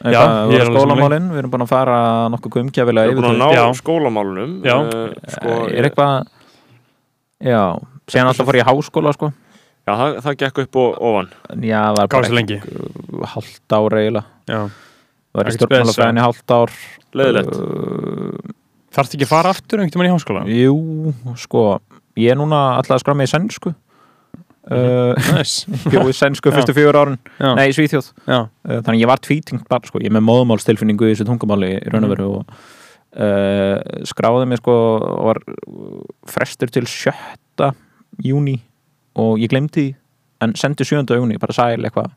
[0.03, 1.97] Eitthvað, ég er voru alveg skólamálin, við erum búin að fara
[2.33, 3.65] nokkuð umgjafilega við erum búin að ná Já.
[3.79, 4.74] skólamálunum Já.
[4.83, 5.03] uh,
[5.37, 6.15] sko, er eitthvað
[7.43, 7.61] já,
[8.11, 9.31] síðan alltaf fór ég í háskóla sko.
[9.83, 11.29] Já, það, það gekk upp og ofan.
[11.59, 14.24] Já, það var Hvað bara ekki- hálft ár eiginlega.
[14.47, 14.61] Já.
[15.33, 16.74] það var í stjórnmálafræðinni hálft ár.
[17.19, 18.53] Leðilegt uh,
[18.93, 20.43] Þarftu ekki að fara aftur einhvern tímann í háskóla?
[20.53, 20.77] jú,
[21.41, 21.62] sko
[22.20, 23.73] ég er núna alltaf að skrá mig í sænsku
[24.70, 25.55] uh, Næs
[25.89, 27.18] bjóði sænsku fyrstu fjögur árin.
[27.39, 27.55] Já.
[27.59, 28.12] nei, Svíþjóð.
[28.28, 31.93] Uh, þannig að ég var tvítingt bara sko, ég með móðumálstilfinningu í þessu tungumáli í
[31.93, 35.43] raun og veru og uh, skráði mig sko og var
[36.30, 37.72] frestur til sjötta
[38.22, 38.59] júni
[39.18, 39.90] og ég glemdi
[40.43, 42.14] en sendi sjönda júni, bara sæl eitthvað.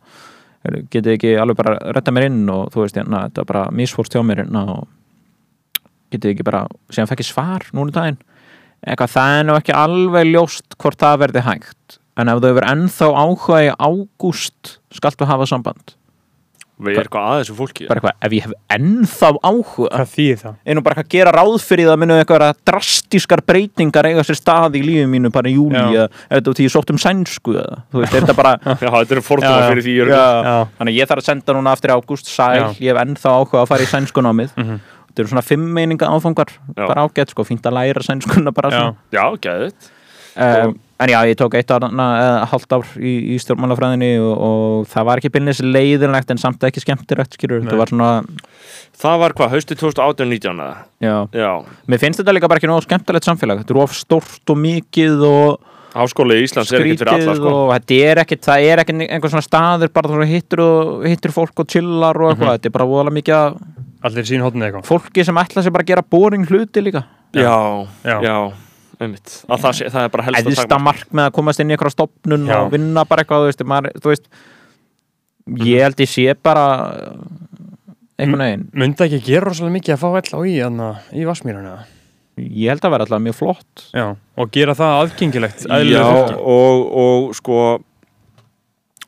[0.89, 4.15] Getið ekki alveg bara retta mér inn og þú veist, hérna, þetta var bara misfórst
[4.15, 4.88] hjá mér hérna og
[6.13, 8.17] getið ekki bara, síðan fekk ég svar núna í daginn.
[8.85, 12.69] Eitthvað, það er nú ekki alveg ljóst hvort það verði hægt en ef þú hefur
[12.71, 15.95] ennþá áhuga í ágúst skaltu hafa samband
[16.75, 20.39] Við erum eitthvað að þessu fólki bara eitthvað, ef ég hef ennþá áhuga Hvað þýðir
[20.41, 20.55] það?
[20.67, 24.75] einu bara eitthvað að gera ráð fyrir það minu eitthvað drastískar breytingar eiga sér stað
[24.75, 28.01] í lífið mínu bara í júli eða þetta því ég sótt um sænsku eða, þú
[28.03, 28.51] veist, er þetta bara
[28.83, 29.69] Já, þetta Já, já.
[29.71, 30.27] fyrir því örugglega.
[30.35, 30.67] já, Já.
[30.81, 32.67] þannig ég þarf að senda núna aftur í ágúst sæl, Já.
[32.83, 34.79] ég hef ennþá áhuga að fara í sænskunámið Mhm.
[35.15, 36.87] þetta eru svona fimm meininga áfangar Já.
[36.91, 38.79] bara ágætt sko, fínt að læra sænskuna bara Já.
[38.83, 39.23] svona Já,
[40.36, 45.07] um, en já, ég tók eitt eða halvt ár í, í stjórnmálafræðinni og, og það
[45.10, 48.12] var ekki byrnis leiðinlegt en samt ekki skemmtilegt skilur, það var svona
[48.95, 50.76] Það var hvað, hausti 2018-19 eða?
[51.03, 51.52] já, Já,
[51.91, 55.26] mér finnst þetta líka bara ekki nóg skemmtilegt samfélag, þetta er of stórt og mikið
[55.28, 57.52] og háskóli í Íslands er ekkert fyrir alla sko.
[57.56, 61.36] og þetta er ekkert, það er ekkert einhver svona staður bara þú hittur, og, hittur
[61.36, 63.60] fólk og chillar og eitthvað, þetta er bara voðalega mikið af
[64.06, 64.88] allir sín hóttin eitthvað?
[64.90, 67.06] fólki sem ætla sér bara að gera boring hluti líka.
[67.36, 68.18] Já, Já.
[68.24, 68.36] já,
[69.03, 71.76] einmitt að það, sé, það er bara helst æðista mark með að komast inn í
[71.76, 72.57] eitthvað stopnun Já.
[72.59, 74.30] og vinna bara eitthvað þú veist, maður, þú veist
[75.65, 76.65] ég held ég sé bara
[78.15, 78.63] einhvern veginn.
[78.73, 81.76] Myndi ekki gera rosalega mikið að fá ell á í, þarna, í Vassmýruna
[82.35, 83.84] ég held að vera alltaf mjög flott.
[83.95, 86.05] Já, og gera það aðgengilegt Já,
[86.35, 87.59] og, og sko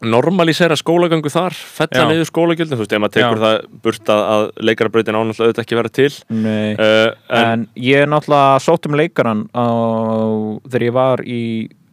[0.05, 2.07] normalisera skólagöngu þar fella Já.
[2.11, 3.43] niður skólagjöldin, þú veist, ef maður tekur Já.
[3.43, 6.75] það burt að, að leikarabrautin ánáttúrulega auðvitað ekki vera til Nei.
[6.77, 9.65] uh, en, en ég er náttúrulega sótt um leikaran á,
[10.69, 11.41] þegar ég var í,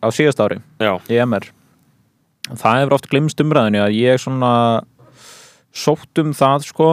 [0.04, 1.48] á síðast ári já, í MR
[2.52, 4.52] það hefur oft glimst umræðinni að ég svona
[5.74, 6.88] sótt um það sko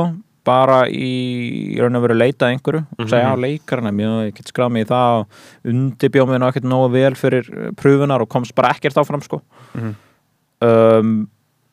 [0.48, 3.36] bara í, í raun veru leita að einhverju og segja Mhm.
[3.36, 5.28] á leikarana, já, ég get skráð mig í það og
[5.70, 9.42] undirbjóð ekkert nógu vel fyrir pröfunar og komst bara ekkert áfram sko
[9.76, 9.94] Mhm.
[10.66, 11.14] Um,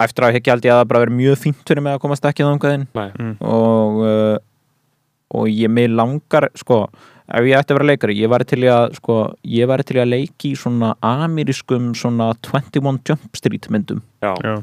[0.02, 2.28] eftir að ekki held ég að það bara verið mjög fínt fyrir mig að komast
[2.28, 2.86] ekki þangað inn.
[2.98, 3.09] Nei,
[3.43, 4.36] og uh,
[5.35, 6.86] og ég mig langar sko,
[7.28, 10.10] ef ég ætti að vera leikari ég væri til að, sko, ég væri til að
[10.15, 14.02] leiki í svona amerískum svona 21 Jump Street myndum.
[14.24, 14.32] Já.
[14.44, 14.56] Já.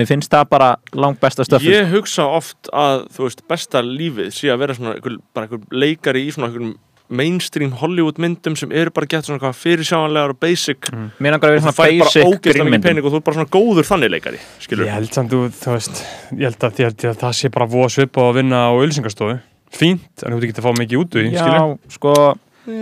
[0.00, 4.30] mér finnst það bara langt besta stöfið Ég hugsa oft að, þú veist, besta lífið
[4.32, 6.70] sé að vera svona einhver, bara einhver leikari í svona einhver
[7.10, 10.90] mainstream Hollywood myndum sem eru bara gett svona hvað fyrirsjáanlegar og basic.
[10.90, 14.14] Að og svona fær bara ógeðslega mikið pening og þú er bara svona góður þannig
[14.14, 16.04] leikari skilur Ég held samt, þú, þú veist
[16.36, 19.40] ég held að, ég held að það sé bara voða svipa að vinna á ölsingastofu
[19.70, 22.14] Fínt, en þú getur að fá mikið út úr því, skilur já, sko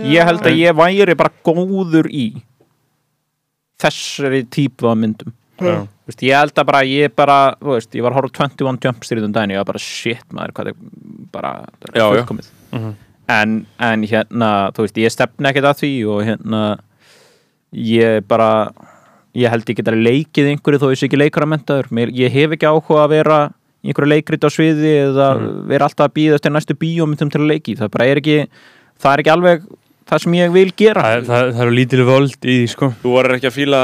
[0.09, 2.29] ég held að ég væri bara góður í
[3.79, 5.33] þessari típu af myndum.
[5.59, 5.83] Já.
[5.85, 8.79] Þú veist, ég held að bara, ég bara, veist, ég var að horfa á 21
[8.85, 10.79] Jump Street um daginn, ég var bara, shit maður, hvað er
[11.33, 11.51] bara,
[11.83, 12.49] það er fullkomið.
[12.75, 12.97] Mhm.
[13.29, 16.63] En, en hérna, þú veist, ég stefni ekkert að því og hérna
[17.75, 18.71] ég bara
[19.37, 23.13] ég held ég geta leikið einhverju þó sé ekki leikaramentaður, ég hef ekki áhuga að
[23.13, 23.39] vera
[23.85, 25.29] einhverju leikrit á sviði eða
[25.69, 28.39] vera alltaf að býða eftir næstu bíómyndum til að leiki, það bara er ekki
[28.99, 29.69] það er ekki alveg
[30.09, 31.03] það sem ég vil gera.
[31.05, 32.89] Það, það, það eru lítil völd í því, sko.
[33.03, 33.81] Þú voru ekki að fíla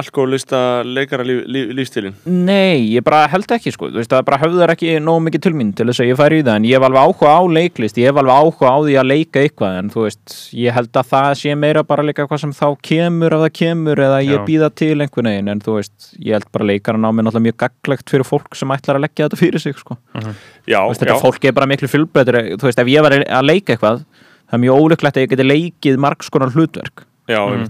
[0.00, 3.88] alkoholista leikara líf, líf, lífstilin Nei, ég bara held ekki sko.
[3.92, 6.40] Þú veist, það bara höfðar ekki nóg mikið til mín til þess að ég færi
[6.40, 8.96] í það en ég hef alveg áhuga á leiklist ég hef alveg áhuga á því
[9.00, 12.42] að leika eitthvað en þú veist, ég held að það sé meira bara leika eitthvað
[12.44, 14.44] sem þá kemur ef það kemur eða ég Já.
[14.48, 17.58] býða til einhvern veginn en þú veist, ég held bara leikaran á mig náttúrulega mjög
[17.64, 19.98] gaglegt fyrir fólk sem ætlar að leggja þetta fyrir sig sko.
[20.14, 23.16] Já, Þú veist, já, þetta fólk er bara miklu fjölbreytir þú veist, ef ég var
[23.20, 24.04] að leika eitthvað
[24.50, 27.04] það er mjög ólíklegt að ég geti leikið margs konar hlutverk.
[27.28, 27.68] Já, Mm.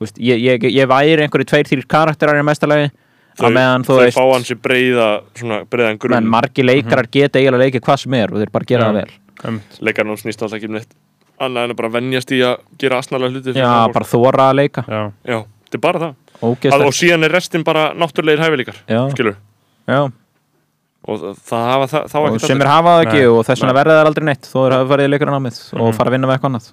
[0.00, 2.90] veist, ég, ég, ég væri einhverju tveir, þrýr karakterar í mestalagi
[3.40, 3.48] Þau,
[3.86, 6.16] þau veist fá hans í breiða svona breiðan grunn.
[6.18, 8.88] menn margi leikarar geta eiginlega leikið hvað sem er og þeir bara gera Já.
[8.90, 9.10] það vel.
[9.48, 10.94] um, leikarinn hans snýst alltaf ekki um neitt
[11.40, 14.84] annað en að bara venjast í að gera asnalega hluti já, bara þóra að leika.
[14.88, 16.14] Já, já, þetta er bara það.
[16.40, 18.76] Að, og síðan er restin bara náttúrulegir hæfileikar
[19.14, 19.36] skilur,
[19.88, 20.00] já.
[21.08, 23.30] Og það, það hafa það, þá og sem er hafa það ekki Nei.
[23.32, 24.50] og þess vegna verða það aldrei neitt.
[24.52, 25.96] Þó er að farið í leikarinn á mið og Mhm.
[25.96, 26.70] fara að vinna með eitthvað annað.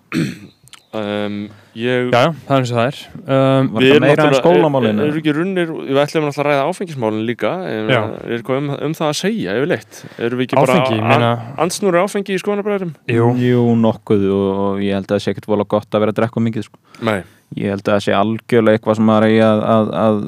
[0.98, 1.34] Um,
[1.76, 3.00] ég já, já, það er eins og það er.
[3.28, 6.70] Um, Var það meira en skólamálin, er, er ekki runnir, við ætlum náttúrulega að ræða
[6.72, 7.52] áfengismálin líka.
[7.68, 7.92] Er
[8.38, 10.00] eitthvað um, um það að segja yfirleitt?
[10.18, 11.32] Erum við ekki Áfengi, bara meina
[11.66, 15.68] ansnúri áfengi í skoðanabræðurum Jú, jú, nokkuð og, ég held að það sé ekkert vola
[15.76, 16.80] gott að vera að drekka mikið sko.
[17.12, 17.20] nei,
[17.60, 20.22] ég held að það sé algjörlega eitthvað sem maður eigi að, að, að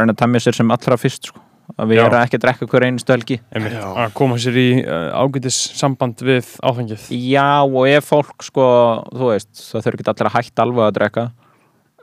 [0.00, 1.43] reyna að temja sér sem allra fyrst sko.
[1.74, 3.86] Að við erum ekki að drekka hver einustu helgi einmitt, Já.
[4.04, 7.08] að koma sér í uh, ágætis samband við áfengið.
[7.16, 8.66] Já, og ef fólk sko,
[9.10, 11.26] þú veist, það þurfi ekki allir að hætta alveg að drekka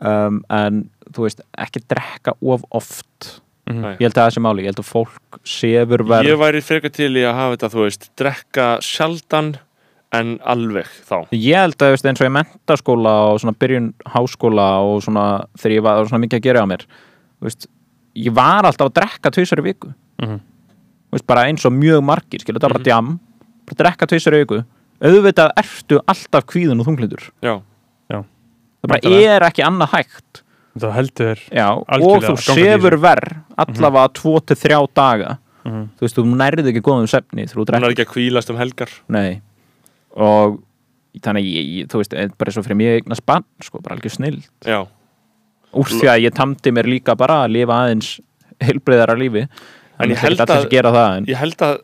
[0.01, 3.31] um, en þú veist, ekki drekka of oft.
[3.69, 3.81] Mhm.
[3.81, 3.91] Nei.
[4.01, 6.91] ég held að það sé máli, ég held að fólk sefur verð ég væri frekar
[6.91, 9.51] til í að hafa þetta þú veist, drekka sjaldan
[10.17, 11.29] en alveg þá.
[11.31, 15.27] Ég held að veist, eins og í mentaskóla og svona byrjun háskóla og svona
[15.61, 17.69] þegar ég var svona mikið að gera á mér þú veist,
[18.15, 19.93] ég var alltaf að drekka tvisar í viku.
[20.21, 20.39] Mhm.
[21.11, 23.19] Þú veist, bara eins og mjög margir, skilur þetta bara djam
[23.67, 24.63] bara drekka tvisar í viku.
[25.01, 27.29] Auðvitað ertu alltaf kvíðun og þunglindur.
[27.41, 27.61] Já,
[28.11, 29.35] það bara Væntanlega.
[29.35, 30.41] er ekki annað hægt.
[30.79, 35.38] Það heldur Já, og þú sefur verð allavega 2-3 daga.
[35.65, 35.89] Mhm.
[35.97, 38.89] þú veist, þú nærið ekki góðum svefni þegar þú drekkur, ekki að kvílast um helgar.
[39.07, 39.41] Nei.
[40.17, 40.63] Og
[41.19, 44.15] þannig ég, ég, þú veist, bara eins og fyrir mig eignar spann, sko, bara algjör
[44.15, 44.88] snill já,
[45.73, 48.11] úr því að ég tamdi mér líka bara að lifa aðeins
[48.61, 49.45] heilbreyðara lífi.
[50.02, 51.80] En ég held að- það en, ég held að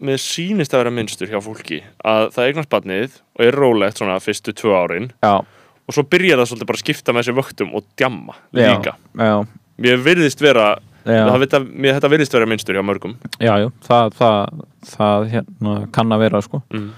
[0.00, 4.16] með sýnist að vera minnstur hjá fólki að það eignast barnið og er rólegt svona
[4.22, 7.74] fyrstu tvö árin já, og svo byrjar það svolítið bara að skipta með þessi vöktum
[7.76, 8.70] og djamma Já.
[8.72, 8.94] líka.
[9.20, 9.34] já,
[9.78, 13.14] mér virðist vera já, það mér, þetta virðist vera minnstur hjá mörgum.
[13.40, 13.68] Já, já.
[13.86, 14.64] Það, það,
[14.96, 16.62] það hérna, kann að vera sko.
[16.72, 16.90] Mm.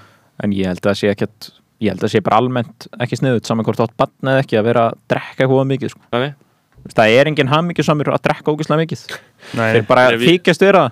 [0.42, 1.50] en ég held að það sé ekkert
[1.82, 4.58] ég held að það sé bara almennt ekki sniðut saman hvort átt bann eða ekki
[4.60, 6.02] að vera að drekka eitthvað mikið sko.
[6.12, 9.02] Veist, það er engin hamingjusamur að drekka ógislega mikið.
[9.58, 10.86] Nei, þeir bara þykjast vera.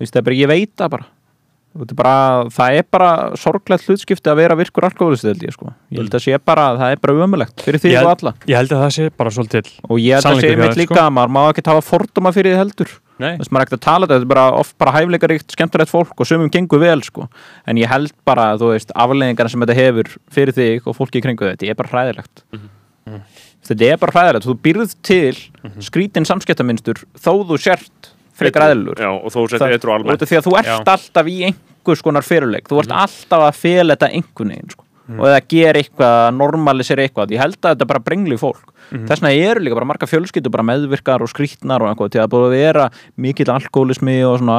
[0.00, 1.08] Það það ég veit það bara
[1.70, 2.14] Veist, bara,
[2.50, 5.68] það er bara sorglegt hlutskipti að vera virkur alkoholist held ég, sko.
[5.94, 8.74] ég held að sé bara, það er bara ömulegt fyrir því og alla ég held
[8.74, 11.40] að það sé bara svolítið og ég held að sé mitt líka að maður má
[11.44, 14.26] ekki hafa fordóma fyrir því heldur Þú veist, maður er ekkert að tala þetta, þetta
[14.26, 17.26] er bara oft bara hæfleikaríkt, skemmtilegt fólk og sumum gengur vel, sko.
[17.68, 21.24] En ég held bara, þú veist, afleðingarna sem þetta hefur fyrir þig og fólki í
[21.26, 22.44] kringu þetta, er bara hræðilegt.
[23.68, 24.48] Þetta er bara hræðilegt.
[24.48, 25.36] Þú býrð til
[25.84, 29.00] skrítin samskiptaminstur þó þú sért frekar eðlur.
[29.00, 30.76] Já, og þó sett eitthvað almennt Því að þú ert Já.
[30.94, 32.68] alltaf í einhvers konar fyrirleik.
[32.70, 34.86] Þú ert alltaf að fela þetta einhvern veginn, sko.
[35.10, 37.32] Og eða gera eitthvað, normalisera eitthvað.
[37.34, 38.68] Ég held að þetta bara brengli fólk.
[38.90, 42.30] Þess vegna eru líka bara marga fjölskyldur bara meðvirkar og skrýtnar og eitthvað til að
[42.32, 42.84] búið að vera
[43.22, 44.56] mikill alkoholismi og svona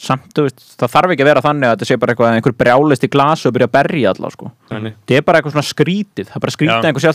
[0.00, 2.38] samt, þú veist, það þarf ekki að vera þannig að þetta sé bara eitthvað að
[2.38, 4.48] einhver brjálist í glasi og byrja að berja alla, sko.
[4.70, 7.08] Það er bara eitthvað svona skrítið, það er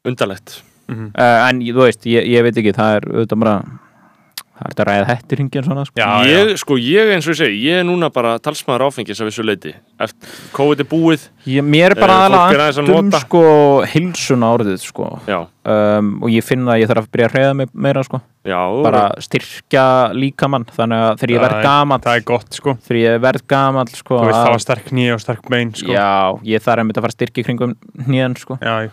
[0.09, 0.62] Undarlegt.
[0.93, 1.15] Uh,
[1.49, 3.55] en ég- þú veist, ég, ég veit ekki, það er auðvitað bara
[4.53, 5.95] það er þetta að ræða hættir hringin svona, sko.
[5.97, 6.57] já, ég, já.
[6.61, 9.73] sko, ég eins og ég segi, ég er núna bara talsmaður áfengis af þessu leiti
[9.99, 11.24] eftir COVID er búið.
[11.49, 13.20] Ég, mér er bara Eh, er aðeins að nota.
[13.24, 13.43] sko
[13.89, 15.09] hilsuna orðið sko.
[15.27, 18.20] Já, um, og ég finn að ég þarf að byrja að reyða mig meira sko.
[18.45, 22.74] Já, bara styrkja líkamann þannig að þegar ég verð er- gamall Það er gott, sko.
[22.87, 25.73] Þegar ég verð gamall sko Þú veist, að- það var sterk nýja og sterk bein,
[25.73, 25.89] sko.
[25.91, 27.77] Já, ég þarf einmitt að fara að styrkja í kringum
[28.07, 28.59] hnýjan sko.
[28.61, 28.91] Já,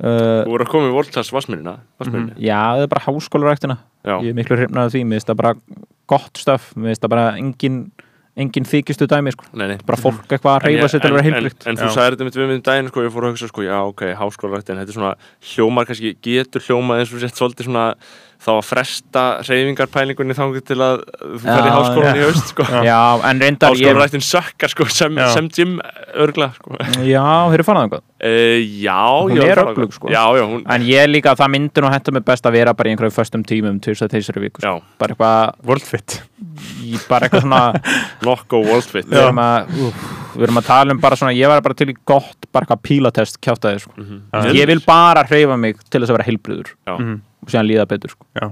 [0.00, 3.78] uh, þú voru að koma í Voltas vassmyrina vassmyrina, já, það er bara háskólaræktina.
[4.08, 5.54] Ég er miklu hrifnaði því, mér finnst það bara
[6.08, 7.80] gott stöf, mér finnst það bara engin
[8.38, 9.48] engin þykistu dæmi sko.
[9.58, 9.80] Nei, nei.
[9.86, 12.14] Bara fólk eitthvað að reyfa sér til að vera en, heilbrikt en, en þú sagði
[12.14, 14.94] þetta mitt við minn daginn sko, ég fór að hugsa sko, já ok, háskólarættin þetta
[14.94, 15.12] er svona,
[15.52, 17.86] hljómar kannski, getur hljómað eins og sett svolítið svona
[18.38, 22.66] þá að fresta reyfingarpælingunni þangið til að þú Já, ferði háskólan í haust sko.
[22.86, 22.98] já,
[23.30, 25.72] en reyndar ég, háskólarættin sökkar sko, sem, sem Jim
[26.14, 26.76] örgla sko.
[27.02, 28.30] já, þeir eru fann einhvað e,
[28.84, 28.94] já,
[29.24, 30.08] Hún ég er að að- sko.
[30.14, 32.88] já, já, hún, En ég líka, það myndi nú hættu mig best að vera bara
[32.88, 34.76] í einhverjum föstum tímum til þess að þeirra viku sko.
[35.02, 36.20] bara eitthvað, Worldfit
[36.86, 37.62] í- bara eitthvað svona
[38.28, 40.08] nokko Worldfit við erum, að, úf,
[40.38, 42.84] við erum að tala um bara svona ég var bara til í gott, bara eitthvað
[42.86, 43.98] pílatest kjátaði sko.
[43.98, 44.46] Já.
[44.54, 46.94] ég vil bara hreyfa mig til þess að vera heilbriður Já.
[46.98, 47.18] Mhm.
[47.42, 48.26] Og síðan líða betur sko.
[48.38, 48.46] Já,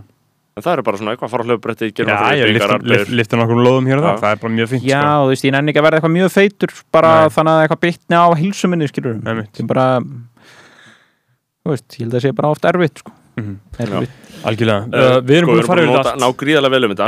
[0.56, 2.74] en það er bara svona eitthvað að fara á hlöfbretti gera já ég hreyfingar, lifta-
[2.76, 3.02] armböður.
[3.06, 5.28] lif- lifta nokkur lóðum hér og það Það er bara mjög fínt, já, sko þú
[5.32, 7.28] veist, ég nenni ekki að verða eitthvað mjög feitur bara Nei.
[7.36, 12.16] þannig að eitthvað bitni á hilsu minni skilur ég bara þú veist, ég held að
[12.20, 13.12] það sé bara oft erfitt sko.
[13.36, 13.56] Mhm.
[13.78, 16.84] erfitt Algjörlega Uh, Við erum sko, búin að fara búin yfir þetta ná gríðarlega vel
[16.86, 17.06] um þetta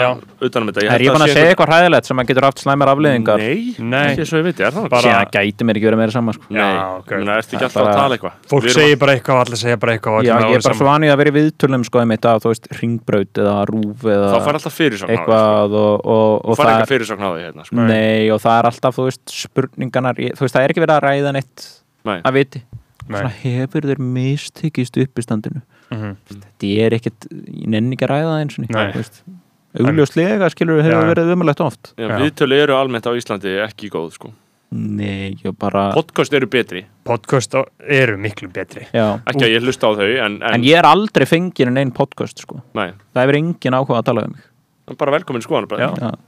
[0.64, 3.38] um þetta er ég fann að segja eitthvað hræðilegt sem að getur haft slæmar afliðingar
[3.42, 4.06] nei, Nei.
[4.12, 6.44] ekki svo ég veit, er það Bara- gæti mér ekki verið meira saman sko.
[6.50, 7.10] nei, Já, ok.
[7.18, 9.60] menna, ertu ekki alltaf Bara- að tala eitthvað Fólk erum segir bara eitthvað og allir
[9.62, 12.02] segja bara eitthvað og Já, ég er bara svo vanið að vera í viðtölum sko
[12.02, 15.12] einmitt að þú veist ringbraut eða rúf að- eða þá fær alltaf því, sko.
[15.16, 17.76] eitthvað og, og, þú það eitthvað fyrirsögn á því hérna sko.
[17.88, 19.24] Nei, og það er alltaf, þú veist,
[20.52, 20.68] það er
[20.98, 21.08] að
[22.04, 22.20] Nei.
[22.24, 22.62] að viti
[23.42, 25.62] hefur þeir mistekist uppistandinu
[25.94, 26.16] Mhm.
[26.28, 29.36] Þetta er ekkit, ég nenni ekki að ræða það eins og nýtt
[29.78, 31.08] Augljóslega, skilur, hefur Já.
[31.12, 31.92] verið umulegt oft.
[32.00, 34.30] Já, viðtölu eru almennt á Íslandi ekki góð sko.
[34.72, 37.54] Nei, ég bara podcast eru betri, Podcast
[37.88, 38.84] eru miklu betri.
[38.92, 41.80] Já, ekki að ég hlusta á þau en, en, en ég er aldrei fengið en
[41.80, 42.60] einn podcast, sko.
[42.76, 44.44] Nei, Það hefur engin áhuga að tala um mig.
[44.96, 45.68] Bara velkomin skoðan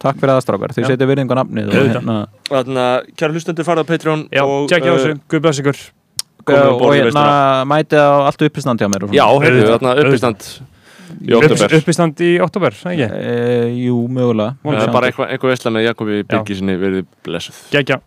[0.01, 0.89] takk fyrir aðstrákar, þið Já.
[0.93, 4.99] setja virðingu á nafnið hérna kæra hlustendur farið á Patreon Já, og, tjekkja á uh,
[5.01, 5.81] þessu, guð bless ykkur
[6.51, 7.25] og í hérna
[7.71, 9.19] mætið á allt uppistand hjá mér og svona.
[9.19, 10.47] Já, Auðvitað, þarna uppistand
[11.21, 13.09] í oktober Uppistand í oktober, ekki?
[13.11, 13.35] e,
[13.87, 14.55] Jú, mögulega.
[14.65, 16.27] Það er bara eitthvað eitthva veistla með Jakobi Já.
[16.35, 17.59] Birgisinni verið blessuð.
[17.75, 18.01] Gekkja